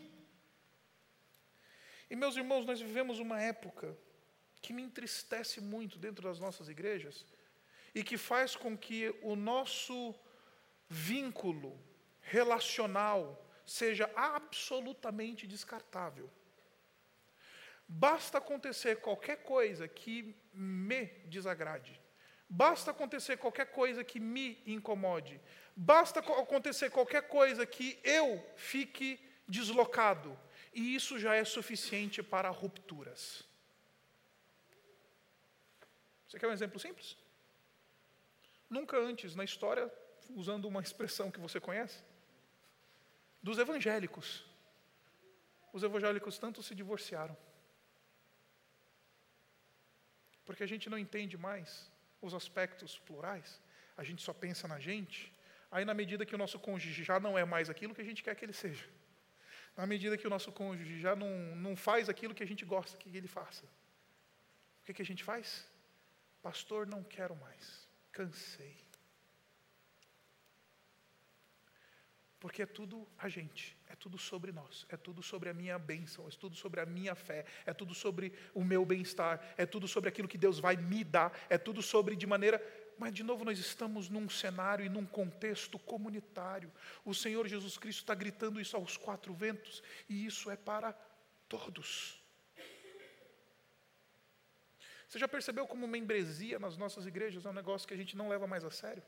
E 2.10 2.16
meus 2.16 2.36
irmãos, 2.36 2.66
nós 2.66 2.80
vivemos 2.80 3.18
uma 3.18 3.40
época 3.40 3.96
que 4.60 4.72
me 4.72 4.82
entristece 4.82 5.60
muito 5.60 5.98
dentro 5.98 6.24
das 6.28 6.40
nossas 6.40 6.68
igrejas 6.68 7.24
e 7.94 8.02
que 8.02 8.16
faz 8.16 8.56
com 8.56 8.76
que 8.76 9.14
o 9.22 9.36
nosso 9.36 10.14
vínculo 10.88 11.78
relacional 12.20 13.46
seja 13.64 14.10
absolutamente 14.16 15.46
descartável. 15.46 16.30
Basta 17.86 18.38
acontecer 18.38 19.00
qualquer 19.00 19.42
coisa 19.42 19.86
que 19.86 20.34
me 20.52 21.06
desagrade, 21.26 22.00
basta 22.48 22.90
acontecer 22.90 23.36
qualquer 23.36 23.66
coisa 23.66 24.02
que 24.02 24.18
me 24.18 24.62
incomode, 24.66 25.40
basta 25.76 26.20
acontecer 26.20 26.90
qualquer 26.90 27.28
coisa 27.28 27.66
que 27.66 27.98
eu 28.02 28.44
fique 28.56 29.20
deslocado, 29.46 30.38
e 30.72 30.94
isso 30.94 31.18
já 31.18 31.34
é 31.34 31.44
suficiente 31.44 32.22
para 32.22 32.48
rupturas. 32.50 33.46
Você 36.26 36.38
quer 36.38 36.48
um 36.48 36.52
exemplo 36.52 36.78
simples? 36.78 37.16
Nunca 38.68 38.98
antes 38.98 39.34
na 39.34 39.44
história, 39.44 39.90
usando 40.30 40.66
uma 40.66 40.80
expressão 40.88 41.30
que 41.30 41.40
você 41.40 41.58
conhece, 41.60 42.02
dos 43.42 43.58
evangélicos. 43.58 44.44
Os 45.72 45.82
evangélicos 45.82 46.38
tanto 46.38 46.62
se 46.62 46.74
divorciaram. 46.74 47.36
Porque 50.44 50.62
a 50.62 50.66
gente 50.66 50.88
não 50.88 50.98
entende 50.98 51.36
mais 51.36 51.90
os 52.20 52.34
aspectos 52.34 52.98
plurais, 52.98 53.60
a 53.96 54.04
gente 54.04 54.22
só 54.22 54.32
pensa 54.32 54.66
na 54.66 54.78
gente. 54.78 55.32
Aí, 55.70 55.84
na 55.84 55.94
medida 55.94 56.26
que 56.26 56.34
o 56.34 56.38
nosso 56.38 56.58
cônjuge 56.58 57.04
já 57.04 57.20
não 57.20 57.36
é 57.38 57.44
mais 57.44 57.70
aquilo 57.70 57.94
que 57.94 58.00
a 58.00 58.04
gente 58.04 58.22
quer 58.22 58.34
que 58.34 58.44
ele 58.44 58.52
seja, 58.52 58.88
na 59.76 59.86
medida 59.86 60.18
que 60.18 60.26
o 60.26 60.30
nosso 60.30 60.50
cônjuge 60.50 61.00
já 61.00 61.14
não, 61.14 61.54
não 61.54 61.76
faz 61.76 62.08
aquilo 62.08 62.34
que 62.34 62.42
a 62.42 62.46
gente 62.46 62.64
gosta 62.64 62.96
que 62.96 63.16
ele 63.16 63.28
faça, 63.28 63.64
o 63.64 64.84
que, 64.84 64.94
que 64.94 65.02
a 65.02 65.04
gente 65.04 65.22
faz? 65.22 65.68
Pastor, 66.42 66.86
não 66.86 67.02
quero 67.04 67.36
mais, 67.36 67.86
cansei. 68.10 68.76
Porque 72.40 72.62
é 72.62 72.66
tudo 72.66 73.06
a 73.18 73.28
gente, 73.28 73.76
é 73.88 73.96
tudo 73.96 74.18
sobre 74.18 74.52
nós, 74.52 74.86
é 74.88 74.96
tudo 74.96 75.22
sobre 75.22 75.48
a 75.48 75.54
minha 75.54 75.78
bênção, 75.78 76.26
é 76.26 76.30
tudo 76.30 76.54
sobre 76.54 76.80
a 76.80 76.86
minha 76.86 77.14
fé, 77.14 77.44
é 77.64 77.72
tudo 77.72 77.94
sobre 77.94 78.32
o 78.54 78.62
meu 78.62 78.84
bem-estar, 78.84 79.40
é 79.56 79.64
tudo 79.64 79.88
sobre 79.88 80.08
aquilo 80.08 80.28
que 80.28 80.38
Deus 80.38 80.58
vai 80.58 80.76
me 80.76 81.02
dar, 81.02 81.32
é 81.48 81.56
tudo 81.56 81.82
sobre 81.82 82.14
de 82.14 82.26
maneira. 82.26 82.62
Mas, 82.98 83.14
de 83.14 83.22
novo, 83.22 83.44
nós 83.44 83.58
estamos 83.58 84.08
num 84.08 84.28
cenário 84.28 84.84
e 84.84 84.88
num 84.88 85.06
contexto 85.06 85.78
comunitário. 85.78 86.70
O 87.04 87.14
Senhor 87.14 87.46
Jesus 87.46 87.78
Cristo 87.78 88.00
está 88.00 88.14
gritando 88.14 88.60
isso 88.60 88.76
aos 88.76 88.96
quatro 88.96 89.32
ventos, 89.32 89.82
e 90.08 90.26
isso 90.26 90.50
é 90.50 90.56
para 90.56 90.92
todos. 91.48 92.22
Você 95.08 95.18
já 95.18 95.26
percebeu 95.26 95.66
como 95.66 95.88
membresia 95.88 96.58
nas 96.58 96.76
nossas 96.76 97.06
igrejas 97.06 97.46
é 97.46 97.48
um 97.48 97.54
negócio 97.54 97.88
que 97.88 97.94
a 97.94 97.96
gente 97.96 98.14
não 98.14 98.28
leva 98.28 98.46
mais 98.46 98.62
a 98.62 98.70
sério? 98.70 99.02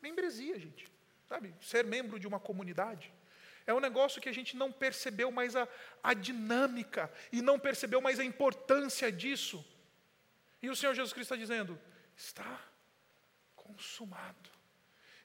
Membresia, 0.00 0.58
gente. 0.58 0.90
Sabe, 1.32 1.54
ser 1.62 1.82
membro 1.82 2.18
de 2.20 2.26
uma 2.26 2.38
comunidade. 2.38 3.10
É 3.66 3.72
um 3.72 3.80
negócio 3.80 4.20
que 4.20 4.28
a 4.28 4.34
gente 4.34 4.54
não 4.54 4.70
percebeu 4.70 5.30
mais 5.32 5.56
a, 5.56 5.66
a 6.02 6.12
dinâmica 6.12 7.10
e 7.32 7.40
não 7.40 7.58
percebeu 7.58 8.02
mais 8.02 8.20
a 8.20 8.24
importância 8.24 9.10
disso. 9.10 9.64
E 10.60 10.68
o 10.68 10.76
Senhor 10.76 10.92
Jesus 10.92 11.14
Cristo 11.14 11.32
está 11.32 11.36
dizendo: 11.36 11.80
está 12.14 12.62
consumado. 13.56 14.50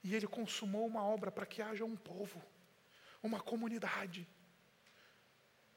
E 0.02 0.16
Ele 0.16 0.28
consumou 0.28 0.88
uma 0.88 1.04
obra 1.04 1.30
para 1.30 1.46
que 1.46 1.62
haja 1.62 1.84
um 1.84 1.98
povo, 1.98 2.42
uma 3.22 3.42
comunidade. 3.42 4.26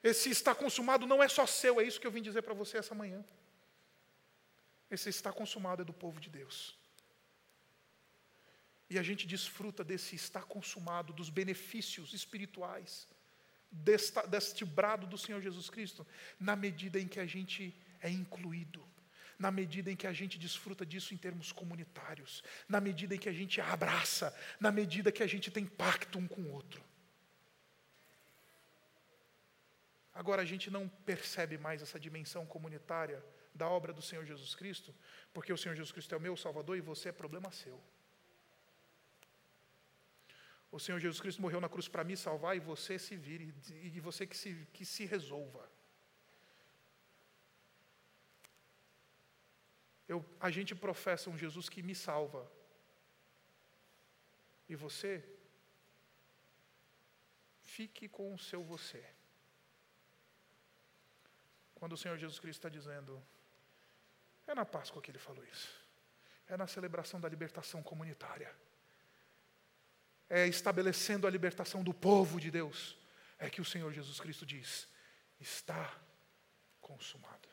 Esse 0.01 0.31
está 0.31 0.55
consumado 0.55 1.09
não 1.09 1.21
é 1.21 1.27
só 1.27 1.45
seu, 1.45 1.81
é 1.81 1.83
isso 1.83 2.01
que 2.01 2.07
eu 2.07 2.13
vim 2.13 2.23
dizer 2.23 2.43
para 2.43 2.55
você 2.55 2.79
essa 2.79 2.95
manhã. 2.95 3.25
Esse 4.89 5.09
está 5.09 5.33
consumado 5.33 5.83
é 5.83 5.85
do 5.85 5.93
povo 5.93 6.21
de 6.21 6.31
Deus. 6.31 6.80
E 8.91 8.99
a 8.99 9.03
gente 9.05 9.25
desfruta 9.25 9.85
desse 9.85 10.17
estar 10.17 10.43
consumado, 10.43 11.13
dos 11.13 11.31
benefícios 11.31 12.13
espirituais, 12.13 13.07
desta, 13.71 14.27
deste 14.27 14.65
brado 14.65 15.07
do 15.07 15.17
Senhor 15.17 15.41
Jesus 15.41 15.71
Cristo, 15.71 16.05
na 16.41 16.57
medida 16.57 16.99
em 16.99 17.07
que 17.07 17.21
a 17.21 17.27
gente 17.27 17.73
é 18.01 18.11
incluído, 18.11 18.85
na 19.39 19.53
medida 19.53 19.93
em 19.93 19.97
que 19.97 20.09
a 20.09 20.13
gente 20.13 20.37
desfruta 20.39 20.85
disso 20.85 21.15
em 21.15 21.17
termos 21.17 21.53
comunitários, 21.53 22.43
na 22.69 22.81
medida 22.81 23.15
em 23.15 23.19
que 23.19 23.29
a 23.29 23.33
gente 23.33 23.61
abraça, 23.61 24.37
na 24.59 24.73
medida 24.73 25.13
que 25.13 25.23
a 25.23 25.27
gente 25.27 25.53
tem 25.53 25.65
pacto 25.65 26.19
um 26.19 26.27
com 26.27 26.43
o 26.43 26.51
outro. 26.51 26.83
Agora 30.13 30.43
a 30.43 30.45
gente 30.45 30.69
não 30.69 30.89
percebe 30.89 31.57
mais 31.57 31.81
essa 31.81 31.99
dimensão 31.99 32.45
comunitária 32.45 33.25
da 33.55 33.69
obra 33.69 33.93
do 33.93 34.03
Senhor 34.03 34.25
Jesus 34.27 34.55
Cristo, 34.57 34.93
porque 35.33 35.53
o 35.53 35.57
Senhor 35.57 35.77
Jesus 35.77 35.93
Cristo 35.93 36.13
é 36.13 36.19
o 36.19 36.21
meu 36.21 36.37
Salvador 36.37 36.77
e 36.77 36.81
você 36.81 37.11
é 37.11 37.13
problema 37.13 37.53
seu. 37.53 37.81
O 40.71 40.79
Senhor 40.79 41.01
Jesus 41.01 41.21
Cristo 41.21 41.43
morreu 41.43 41.61
na 41.61 41.69
cruz 41.69 41.89
para 41.89 42.05
me 42.05 42.17
salvar 42.17 42.57
e 42.57 42.61
você 42.61 42.99
se 42.99 43.17
vire, 43.17 43.53
e 43.71 44.01
você 44.01 44.27
que 44.27 44.37
se, 44.37 44.55
que 44.73 44.85
se 44.85 45.05
resolva. 45.05 45.69
Eu, 50.07 50.25
a 50.41 50.51
gente 50.51 50.75
professa 50.75 51.29
um 51.29 51.37
Jesus 51.37 51.69
que 51.69 51.83
me 51.83 51.95
salva. 51.95 52.51
E 54.69 54.77
você, 54.77 55.25
fique 57.63 58.09
com 58.09 58.33
o 58.33 58.39
seu 58.39 58.63
você. 58.63 59.05
Quando 61.75 61.93
o 61.95 61.97
Senhor 61.97 62.17
Jesus 62.17 62.39
Cristo 62.39 62.59
está 62.61 62.69
dizendo, 62.69 63.21
é 64.47 64.55
na 64.55 64.65
Páscoa 64.65 65.03
que 65.03 65.11
ele 65.11 65.19
falou 65.19 65.45
isso, 65.45 65.73
é 66.47 66.57
na 66.57 66.67
celebração 66.67 67.21
da 67.21 67.29
libertação 67.29 67.83
comunitária 67.83 68.55
é, 70.31 70.47
estabelecendo 70.47 71.27
a 71.27 71.31
libertação 71.31 71.83
do 71.83 71.93
povo 71.93 72.41
de 72.41 72.51
Deus, 72.51 72.97
é 73.37 73.51
que 73.51 73.61
o 73.61 73.65
Senhor 73.65 73.93
Jesus 73.93 74.21
Cristo 74.21 74.47
diz: 74.47 74.87
está 75.41 75.93
consumado. 76.81 77.49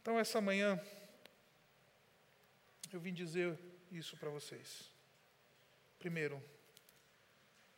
Então, 0.00 0.18
essa 0.18 0.40
manhã, 0.40 0.80
eu 2.90 2.98
vim 2.98 3.12
dizer 3.12 3.58
isso 3.92 4.16
para 4.16 4.30
vocês. 4.30 4.90
Primeiro, 5.98 6.42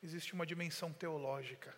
existe 0.01 0.33
uma 0.33 0.47
dimensão 0.47 0.93
teológica 0.93 1.77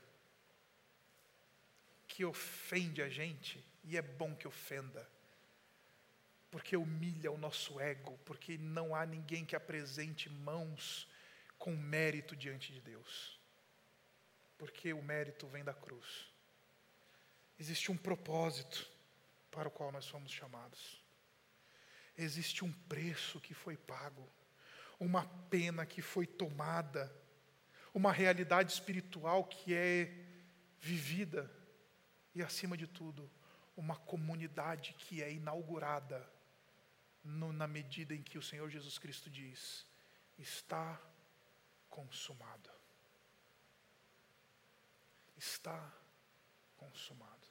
que 2.07 2.23
ofende 2.23 3.01
a 3.01 3.09
gente, 3.09 3.65
e 3.83 3.97
é 3.97 4.03
bom 4.03 4.35
que 4.35 4.47
ofenda 4.47 5.09
porque 6.53 6.77
humilha 6.77 7.33
o 7.33 7.39
nosso 7.39 7.81
ego, 7.81 8.19
porque 8.27 8.59
não 8.59 8.95
há 8.95 9.07
ninguém 9.07 9.43
que 9.43 9.57
apresente 9.57 10.29
mãos 10.29 11.09
com 11.59 11.75
mérito 11.75 12.37
diante 12.37 12.75
de 12.75 12.81
Deus. 12.83 13.41
Porque 14.59 14.93
o 14.93 15.03
mérito 15.03 15.47
vem 15.47 15.65
da 15.65 15.73
cruz. 15.73 16.31
Existe 17.59 17.91
um 17.91 17.97
propósito 17.97 18.87
para 19.51 19.67
o 19.67 19.71
qual 19.71 19.91
nós 19.91 20.07
fomos 20.07 20.31
chamados. 20.31 21.03
Existe 22.19 22.63
um 22.63 22.73
preço 22.87 23.41
que 23.41 23.55
foi 23.55 23.79
pago, 23.79 24.31
uma 25.01 25.25
pena 25.49 25.87
que 25.87 26.03
foi 26.03 26.27
tomada, 26.27 27.11
uma 27.95 28.13
realidade 28.13 28.71
espiritual 28.71 29.45
que 29.45 29.73
é 29.73 30.13
vivida 30.79 31.51
e, 32.35 32.43
acima 32.43 32.77
de 32.77 32.87
tudo, 32.87 33.31
uma 33.75 33.97
comunidade 33.97 34.93
que 34.99 35.23
é 35.23 35.33
inaugurada 35.33 36.31
no, 37.25 37.53
na 37.53 37.67
medida 37.67 38.15
em 38.15 38.23
que 38.23 38.39
o 38.39 38.43
Senhor 38.43 38.69
Jesus 38.69 38.99
Cristo 38.99 39.31
diz: 39.31 39.87
está 40.39 41.01
consumado. 41.89 42.71
Está 45.37 45.93
consumado. 46.77 47.49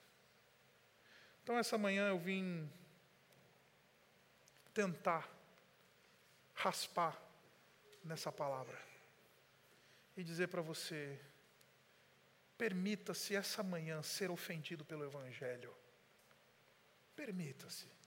Então, 1.43 1.57
essa 1.57 1.77
manhã 1.77 2.07
eu 2.07 2.19
vim 2.19 2.71
tentar 4.73 5.29
raspar 6.53 7.19
nessa 8.03 8.31
palavra 8.31 8.79
e 10.15 10.23
dizer 10.23 10.47
para 10.47 10.61
você: 10.61 11.19
permita-se 12.57 13.35
essa 13.35 13.63
manhã 13.63 14.01
ser 14.03 14.29
ofendido 14.29 14.85
pelo 14.85 15.03
Evangelho. 15.03 15.75
Permita-se. 17.15 18.00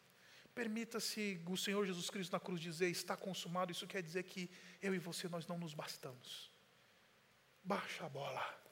Permita-se 0.55 1.41
o 1.47 1.57
Senhor 1.57 1.85
Jesus 1.85 2.09
Cristo 2.09 2.33
na 2.33 2.41
cruz 2.41 2.61
dizer: 2.61 2.89
está 2.89 3.17
consumado. 3.17 3.73
Isso 3.73 3.87
quer 3.87 4.03
dizer 4.03 4.23
que 4.23 4.49
eu 4.81 4.95
e 4.95 4.99
você 4.99 5.29
nós 5.29 5.47
não 5.47 5.59
nos 5.59 5.75
bastamos. 5.75 6.51
Baixa 7.63 8.07
a 8.07 8.09
bola. 8.09 8.65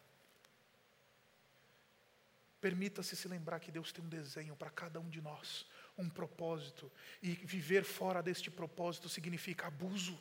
Permita-se 2.61 3.16
se 3.16 3.26
lembrar 3.26 3.59
que 3.59 3.72
Deus 3.72 3.91
tem 3.91 4.05
um 4.05 4.09
desenho 4.09 4.55
para 4.55 4.70
cada 4.70 5.01
um 5.01 5.09
de 5.09 5.20
nós, 5.20 5.66
um 5.99 6.09
propósito, 6.09 6.93
e 7.20 7.33
viver 7.33 7.83
fora 7.83 8.22
deste 8.22 8.53
propósito 8.53 9.09
significa 9.09 9.66
abuso, 9.66 10.16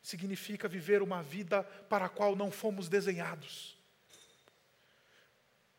significa 0.00 0.68
viver 0.68 1.02
uma 1.02 1.24
vida 1.24 1.64
para 1.64 2.04
a 2.04 2.08
qual 2.08 2.36
não 2.36 2.52
fomos 2.52 2.88
desenhados. 2.88 3.75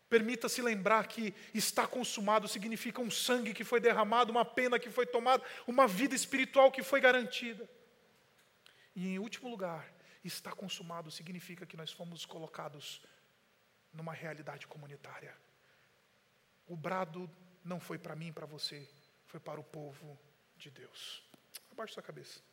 Permita-se 0.09 0.61
lembrar 0.61 1.07
que 1.07 1.33
está 1.53 1.85
consumado 1.85 2.47
significa 2.47 3.01
um 3.01 3.11
sangue 3.11 3.53
que 3.53 3.63
foi 3.63 3.79
derramado, 3.79 4.31
uma 4.31 4.45
pena 4.45 4.79
que 4.79 4.89
foi 4.89 5.05
tomada, 5.05 5.43
uma 5.65 5.87
vida 5.87 6.15
espiritual 6.15 6.71
que 6.71 6.81
foi 6.81 7.01
garantida. 7.01 7.69
E 8.95 9.07
em 9.07 9.19
último 9.19 9.49
lugar, 9.49 9.87
está 10.23 10.51
consumado 10.51 11.11
significa 11.11 11.65
que 11.65 11.77
nós 11.77 11.91
fomos 11.91 12.25
colocados 12.25 13.01
numa 13.93 14.13
realidade 14.13 14.67
comunitária. 14.67 15.35
O 16.67 16.75
brado 16.75 17.29
não 17.63 17.79
foi 17.79 17.97
para 17.97 18.15
mim, 18.15 18.31
para 18.31 18.45
você, 18.45 18.87
foi 19.25 19.39
para 19.39 19.59
o 19.59 19.63
povo 19.63 20.17
de 20.57 20.69
Deus. 20.69 21.23
Abaixe 21.71 21.93
sua 21.93 22.03
cabeça. 22.03 22.46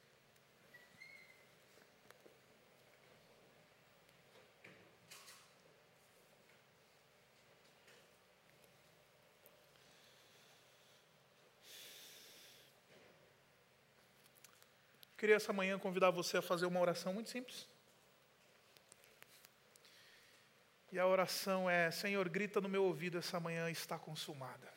Queria 15.25 15.37
essa 15.37 15.55
manhã 15.55 15.79
convidar 15.79 16.11
você 16.11 16.37
a 16.37 16.43
fazer 16.43 16.67
uma 16.67 16.79
oração 16.79 17.15
muito 17.15 17.31
simples. 17.31 17.67
E 20.93 20.99
a 20.99 21.07
oração 21.07 21.71
é: 21.71 21.91
Senhor, 21.91 22.29
grita 22.29 22.61
no 22.61 22.69
meu 22.69 22.85
ouvido, 22.85 23.17
essa 23.17 23.41
manhã 23.41 23.71
está 23.71 23.99
consumada. 23.99 24.71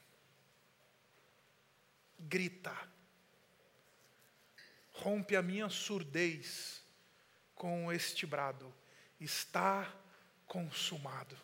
Grita. 2.17 2.73
Rompe 4.93 5.35
a 5.35 5.41
minha 5.41 5.67
surdez 5.67 6.81
com 7.53 7.91
este 7.91 8.25
brado. 8.25 8.73
Está 9.19 9.93
consumado. 10.47 11.37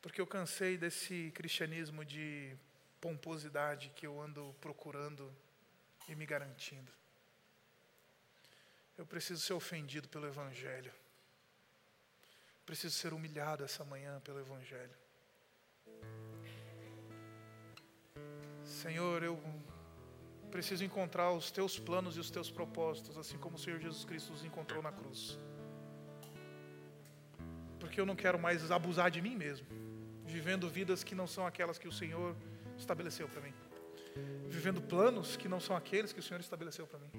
Porque 0.00 0.22
eu 0.22 0.26
cansei 0.26 0.78
desse 0.78 1.30
cristianismo 1.34 2.02
de 2.02 2.56
pomposidade 3.00 3.90
que 3.96 4.06
eu 4.06 4.20
ando 4.20 4.54
procurando 4.60 5.32
e 6.08 6.14
me 6.14 6.26
garantindo. 6.26 6.92
Eu 8.98 9.06
preciso 9.06 9.40
ser 9.40 9.54
ofendido 9.54 10.08
pelo 10.08 10.26
Evangelho. 10.26 10.92
Preciso 12.66 12.94
ser 12.94 13.12
humilhado 13.12 13.64
essa 13.64 13.84
manhã 13.84 14.20
pelo 14.20 14.40
Evangelho. 14.40 14.94
Senhor, 18.64 19.22
eu 19.22 19.42
preciso 20.50 20.84
encontrar 20.84 21.32
os 21.32 21.50
teus 21.50 21.78
planos 21.78 22.16
e 22.16 22.20
os 22.20 22.30
teus 22.30 22.50
propósitos, 22.50 23.16
assim 23.16 23.38
como 23.38 23.56
o 23.56 23.58
Senhor 23.58 23.80
Jesus 23.80 24.04
Cristo 24.04 24.32
os 24.32 24.44
encontrou 24.44 24.82
na 24.82 24.92
cruz. 24.92 25.38
Porque 27.78 28.00
eu 28.00 28.06
não 28.06 28.14
quero 28.14 28.38
mais 28.38 28.70
abusar 28.70 29.10
de 29.10 29.22
mim 29.22 29.34
mesmo, 29.36 29.66
vivendo 30.26 30.68
vidas 30.68 31.02
que 31.02 31.14
não 31.14 31.26
são 31.26 31.46
aquelas 31.46 31.78
que 31.78 31.88
o 31.88 31.92
Senhor 31.92 32.36
estabeleceu 32.80 33.28
para 33.28 33.40
mim, 33.40 33.54
vivendo 34.48 34.80
planos 34.80 35.36
que 35.36 35.48
não 35.48 35.60
são 35.60 35.76
aqueles 35.76 36.12
que 36.12 36.20
o 36.20 36.22
Senhor 36.22 36.40
estabeleceu 36.40 36.86
para 36.86 36.98
mim. 36.98 37.10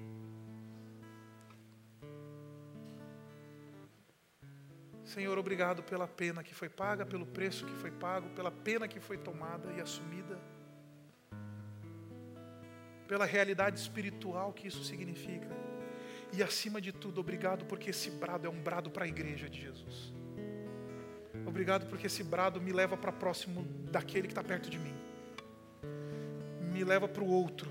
Senhor, 5.04 5.36
obrigado 5.36 5.82
pela 5.82 6.08
pena 6.08 6.42
que 6.42 6.54
foi 6.54 6.68
paga, 6.68 7.04
pelo 7.04 7.26
preço 7.26 7.66
que 7.66 7.74
foi 7.74 7.90
pago, 7.90 8.30
pela 8.30 8.50
pena 8.50 8.88
que 8.88 8.98
foi 8.98 9.18
tomada 9.18 9.70
e 9.72 9.80
assumida, 9.80 10.38
pela 13.06 13.26
realidade 13.26 13.78
espiritual 13.78 14.52
que 14.52 14.68
isso 14.68 14.82
significa. 14.84 15.48
E 16.32 16.42
acima 16.42 16.80
de 16.80 16.92
tudo, 16.92 17.20
obrigado 17.20 17.66
porque 17.66 17.90
esse 17.90 18.10
brado 18.10 18.46
é 18.46 18.50
um 18.50 18.62
brado 18.62 18.90
para 18.90 19.04
a 19.04 19.08
igreja 19.08 19.50
de 19.50 19.60
Jesus. 19.60 20.14
Obrigado 21.44 21.86
porque 21.86 22.06
esse 22.06 22.24
brado 22.24 22.58
me 22.58 22.72
leva 22.72 22.96
para 22.96 23.12
próximo 23.12 23.64
daquele 23.90 24.26
que 24.28 24.32
está 24.32 24.42
perto 24.42 24.70
de 24.70 24.78
mim, 24.78 24.94
me 26.72 26.82
leva 26.82 27.06
para 27.06 27.22
o 27.22 27.28
outro, 27.28 27.70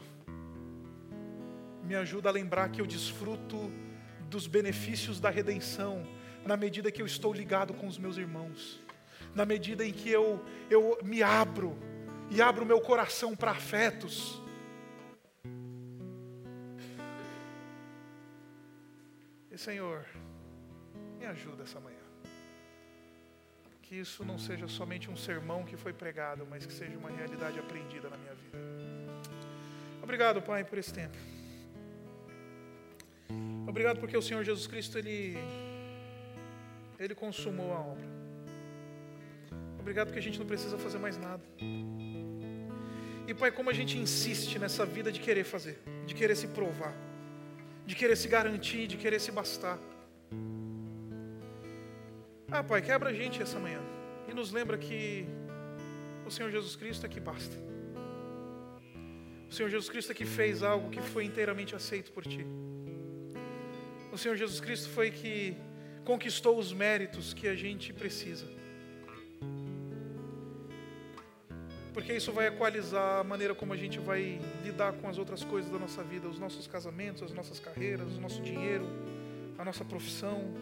me 1.84 1.96
ajuda 1.96 2.30
a 2.30 2.32
lembrar 2.32 2.70
que 2.70 2.80
eu 2.80 2.86
desfruto 2.86 3.72
dos 4.30 4.48
benefícios 4.48 5.20
da 5.20 5.30
redenção 5.30 6.06
na 6.46 6.56
medida 6.56 6.92
que 6.92 7.02
eu 7.02 7.06
estou 7.06 7.34
ligado 7.34 7.74
com 7.74 7.88
os 7.88 7.98
meus 7.98 8.18
irmãos, 8.18 8.80
na 9.36 9.46
medida 9.46 9.86
em 9.86 9.92
que 9.92 10.10
eu, 10.10 10.44
eu 10.70 10.98
me 11.04 11.22
abro 11.22 11.78
e 12.30 12.42
abro 12.42 12.66
meu 12.66 12.80
coração 12.80 13.36
para 13.36 13.52
afetos. 13.52 14.42
E 19.52 19.58
Senhor, 19.58 20.06
me 21.20 21.26
ajuda 21.26 21.64
essa 21.64 21.80
manhã. 21.80 21.98
Que 23.82 23.96
isso 23.96 24.24
não 24.24 24.38
seja 24.40 24.68
somente 24.70 25.12
um 25.12 25.18
sermão 25.18 25.66
que 25.66 25.76
foi 25.76 25.92
pregado, 25.92 26.48
mas 26.50 26.66
que 26.66 26.72
seja 26.72 26.98
uma 26.98 27.10
realidade 27.10 27.60
aprendida 27.60 28.10
na 28.10 28.18
minha 28.18 28.34
vida. 28.34 28.81
Obrigado, 30.12 30.42
Pai, 30.42 30.66
por 30.66 30.78
esse 30.78 30.94
tempo. 30.94 31.18
Obrigado 33.66 33.98
porque 33.98 34.18
o 34.18 34.22
Senhor 34.22 34.44
Jesus 34.44 34.68
Cristo, 34.68 34.98
Ele 34.98 35.38
ele 37.00 37.16
consumou 37.16 37.72
a 37.74 37.80
obra. 37.80 38.10
Obrigado 39.80 40.08
porque 40.08 40.20
a 40.20 40.22
gente 40.22 40.38
não 40.38 40.46
precisa 40.46 40.78
fazer 40.78 40.98
mais 40.98 41.18
nada. 41.18 41.42
E 43.26 43.34
Pai, 43.34 43.54
como 43.54 43.70
a 43.70 43.74
gente 43.74 43.98
insiste 43.98 44.60
nessa 44.60 44.86
vida 44.86 45.14
de 45.14 45.22
querer 45.22 45.46
fazer, 45.46 45.80
de 46.06 46.14
querer 46.14 46.36
se 46.36 46.50
provar, 46.50 46.94
de 47.86 47.96
querer 47.96 48.18
se 48.18 48.28
garantir, 48.28 48.88
de 48.88 48.98
querer 48.98 49.22
se 49.22 49.32
bastar. 49.32 49.80
Ah, 52.52 52.62
Pai, 52.62 52.82
quebra 52.82 53.12
a 53.12 53.14
gente 53.14 53.42
essa 53.42 53.58
manhã 53.58 53.80
e 54.28 54.34
nos 54.34 54.52
lembra 54.52 54.78
que 54.78 55.26
o 56.26 56.30
Senhor 56.30 56.52
Jesus 56.52 56.76
Cristo 56.76 57.06
é 57.06 57.10
que 57.10 57.22
basta. 57.22 57.71
O 59.52 59.54
Senhor 59.54 59.68
Jesus 59.68 59.90
Cristo 59.90 60.14
é 60.14 60.16
que 60.16 60.24
fez 60.24 60.64
algo 60.64 60.90
que 60.90 61.02
foi 61.02 61.26
inteiramente 61.26 61.76
aceito 61.76 62.10
por 62.14 62.24
Ti. 62.24 62.48
O 64.10 64.18
Senhor 64.18 64.38
Jesus 64.38 64.62
Cristo 64.62 64.88
foi 64.88 65.12
que 65.12 65.58
conquistou 66.06 66.58
os 66.58 66.72
méritos 66.72 67.34
que 67.34 67.50
a 67.50 67.54
gente 67.54 67.92
precisa. 67.92 68.46
Porque 71.94 72.14
isso 72.14 72.32
vai 72.32 72.48
equalizar 72.48 73.20
a 73.20 73.24
maneira 73.26 73.54
como 73.54 73.74
a 73.74 73.76
gente 73.76 74.00
vai 74.00 74.40
lidar 74.64 74.94
com 74.94 75.10
as 75.10 75.18
outras 75.18 75.44
coisas 75.44 75.70
da 75.70 75.78
nossa 75.78 76.02
vida, 76.02 76.30
os 76.30 76.40
nossos 76.40 76.66
casamentos, 76.66 77.22
as 77.22 77.34
nossas 77.34 77.60
carreiras, 77.60 78.08
o 78.16 78.22
nosso 78.22 78.42
dinheiro, 78.42 78.88
a 79.58 79.66
nossa 79.66 79.84
profissão, 79.84 80.56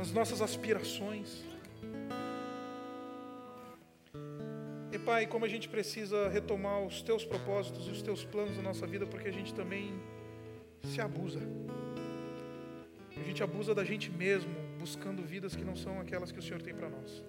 as 0.00 0.12
nossas 0.12 0.40
aspirações. 0.40 1.42
Pai, 5.10 5.26
como 5.26 5.44
a 5.44 5.48
gente 5.48 5.68
precisa 5.68 6.28
retomar 6.28 6.78
os 6.82 7.02
teus 7.02 7.24
propósitos 7.24 7.88
e 7.88 7.90
os 7.90 8.00
teus 8.00 8.24
planos 8.24 8.56
na 8.56 8.62
nossa 8.62 8.86
vida, 8.86 9.04
porque 9.08 9.26
a 9.26 9.32
gente 9.32 9.52
também 9.52 10.00
se 10.84 11.00
abusa. 11.00 11.40
A 13.16 13.22
gente 13.24 13.42
abusa 13.42 13.74
da 13.74 13.82
gente 13.82 14.08
mesmo, 14.08 14.54
buscando 14.78 15.20
vidas 15.24 15.56
que 15.56 15.64
não 15.64 15.74
são 15.74 16.00
aquelas 16.00 16.30
que 16.30 16.38
o 16.38 16.42
Senhor 16.42 16.62
tem 16.62 16.72
para 16.72 16.88
nós. 16.88 17.24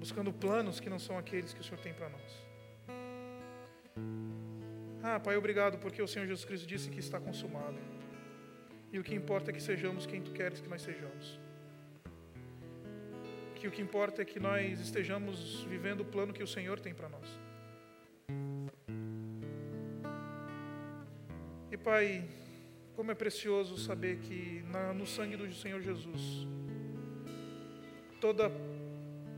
Buscando 0.00 0.32
planos 0.32 0.80
que 0.80 0.90
não 0.90 0.98
são 0.98 1.16
aqueles 1.16 1.54
que 1.54 1.60
o 1.60 1.62
Senhor 1.62 1.78
tem 1.78 1.94
para 1.94 2.08
nós. 2.08 2.42
Ah, 5.04 5.20
Pai, 5.20 5.36
obrigado 5.36 5.78
porque 5.78 6.02
o 6.02 6.08
Senhor 6.08 6.26
Jesus 6.26 6.44
Cristo 6.44 6.66
disse 6.66 6.90
que 6.90 6.98
está 6.98 7.20
consumado. 7.20 7.78
E 8.92 8.98
o 8.98 9.04
que 9.04 9.14
importa 9.14 9.52
é 9.52 9.54
que 9.54 9.62
sejamos 9.62 10.04
quem 10.04 10.20
tu 10.20 10.32
queres 10.32 10.60
que 10.60 10.68
nós 10.68 10.82
sejamos. 10.82 11.38
Que 13.64 13.68
o 13.68 13.70
que 13.70 13.80
importa 13.80 14.20
é 14.20 14.26
que 14.26 14.38
nós 14.38 14.78
estejamos 14.78 15.62
vivendo 15.62 16.02
o 16.02 16.04
plano 16.04 16.34
que 16.34 16.42
o 16.42 16.46
Senhor 16.46 16.78
tem 16.78 16.92
para 16.92 17.08
nós. 17.08 17.26
E 21.72 21.76
Pai, 21.78 22.28
como 22.94 23.10
é 23.10 23.14
precioso 23.14 23.78
saber 23.78 24.18
que 24.18 24.62
na, 24.70 24.92
no 24.92 25.06
sangue 25.06 25.34
do 25.34 25.50
Senhor 25.54 25.80
Jesus, 25.80 26.46
toda 28.20 28.52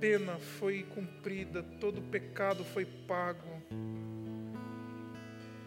pena 0.00 0.38
foi 0.38 0.82
cumprida, 0.82 1.62
todo 1.62 2.02
pecado 2.02 2.64
foi 2.64 2.84
pago, 2.84 3.62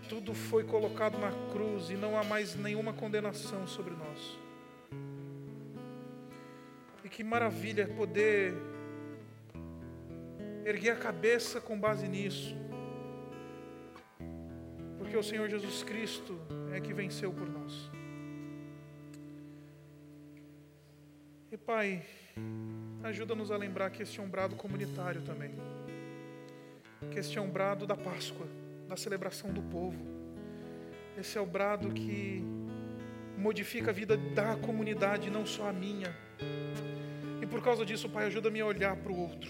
tudo 0.09 0.33
foi 0.33 0.65
colocado 0.65 1.17
na 1.17 1.31
cruz 1.53 1.89
e 1.89 1.93
não 1.93 2.19
há 2.19 2.25
mais 2.25 2.55
nenhuma 2.57 2.91
condenação 2.91 3.65
sobre 3.65 3.93
nós. 3.93 4.48
Que 7.19 7.23
maravilha 7.25 7.85
poder 7.85 8.53
erguer 10.63 10.91
a 10.91 10.95
cabeça 10.95 11.59
com 11.59 11.77
base 11.77 12.07
nisso, 12.07 12.55
porque 14.97 15.17
o 15.17 15.21
Senhor 15.21 15.49
Jesus 15.49 15.83
Cristo 15.83 16.39
é 16.73 16.79
que 16.79 16.93
venceu 16.93 17.33
por 17.33 17.45
nós. 17.45 17.91
E 21.51 21.57
Pai, 21.57 22.05
ajuda-nos 23.03 23.51
a 23.51 23.57
lembrar 23.57 23.89
que 23.89 24.03
este 24.03 24.21
é 24.21 24.23
um 24.23 24.29
brado 24.29 24.55
comunitário 24.55 25.21
também, 25.21 25.51
que 27.11 27.19
este 27.19 27.37
é 27.37 27.41
um 27.41 27.49
brado 27.49 27.85
da 27.85 27.97
Páscoa, 27.97 28.47
da 28.87 28.95
celebração 28.95 29.51
do 29.51 29.61
povo. 29.63 29.99
Esse 31.17 31.37
é 31.37 31.41
o 31.41 31.45
brado 31.45 31.91
que 31.91 32.41
modifica 33.37 33.91
a 33.91 33.93
vida 33.93 34.15
da 34.15 34.55
comunidade, 34.55 35.29
não 35.29 35.45
só 35.45 35.67
a 35.67 35.73
minha. 35.73 36.15
Por 37.49 37.63
causa 37.63 37.85
disso, 37.85 38.07
Pai, 38.09 38.27
ajuda-me 38.27 38.61
a 38.61 38.65
olhar 38.65 38.95
para 38.95 39.11
o 39.11 39.19
outro. 39.19 39.49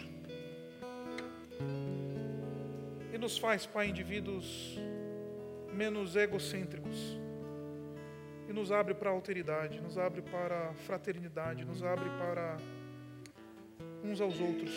E 3.14 3.18
nos 3.18 3.38
faz, 3.38 3.66
Pai, 3.66 3.88
indivíduos 3.90 4.80
menos 5.74 6.16
egocêntricos. 6.16 7.18
E 8.48 8.54
nos 8.54 8.72
abre 8.72 8.94
para 8.94 9.10
a 9.10 9.14
alteridade, 9.14 9.80
nos 9.82 9.98
abre 9.98 10.22
para 10.22 10.70
a 10.70 10.74
fraternidade, 10.74 11.66
nos 11.66 11.84
abre 11.84 12.10
para 12.22 12.58
uns 14.04 14.20
aos 14.22 14.40
outros, 14.40 14.74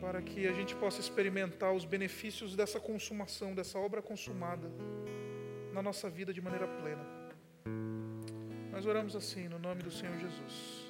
para 0.00 0.20
que 0.20 0.46
a 0.46 0.52
gente 0.52 0.74
possa 0.76 1.00
experimentar 1.00 1.72
os 1.72 1.84
benefícios 1.84 2.54
dessa 2.54 2.78
consumação, 2.78 3.54
dessa 3.54 3.78
obra 3.78 4.02
consumada 4.02 4.68
na 5.72 5.80
nossa 5.80 6.10
vida 6.10 6.34
de 6.34 6.42
maneira 6.42 6.66
plena. 6.66 7.06
Nós 8.70 8.84
oramos 8.84 9.16
assim, 9.16 9.48
no 9.48 9.58
nome 9.58 9.82
do 9.82 9.90
Senhor 9.90 10.18
Jesus. 10.18 10.83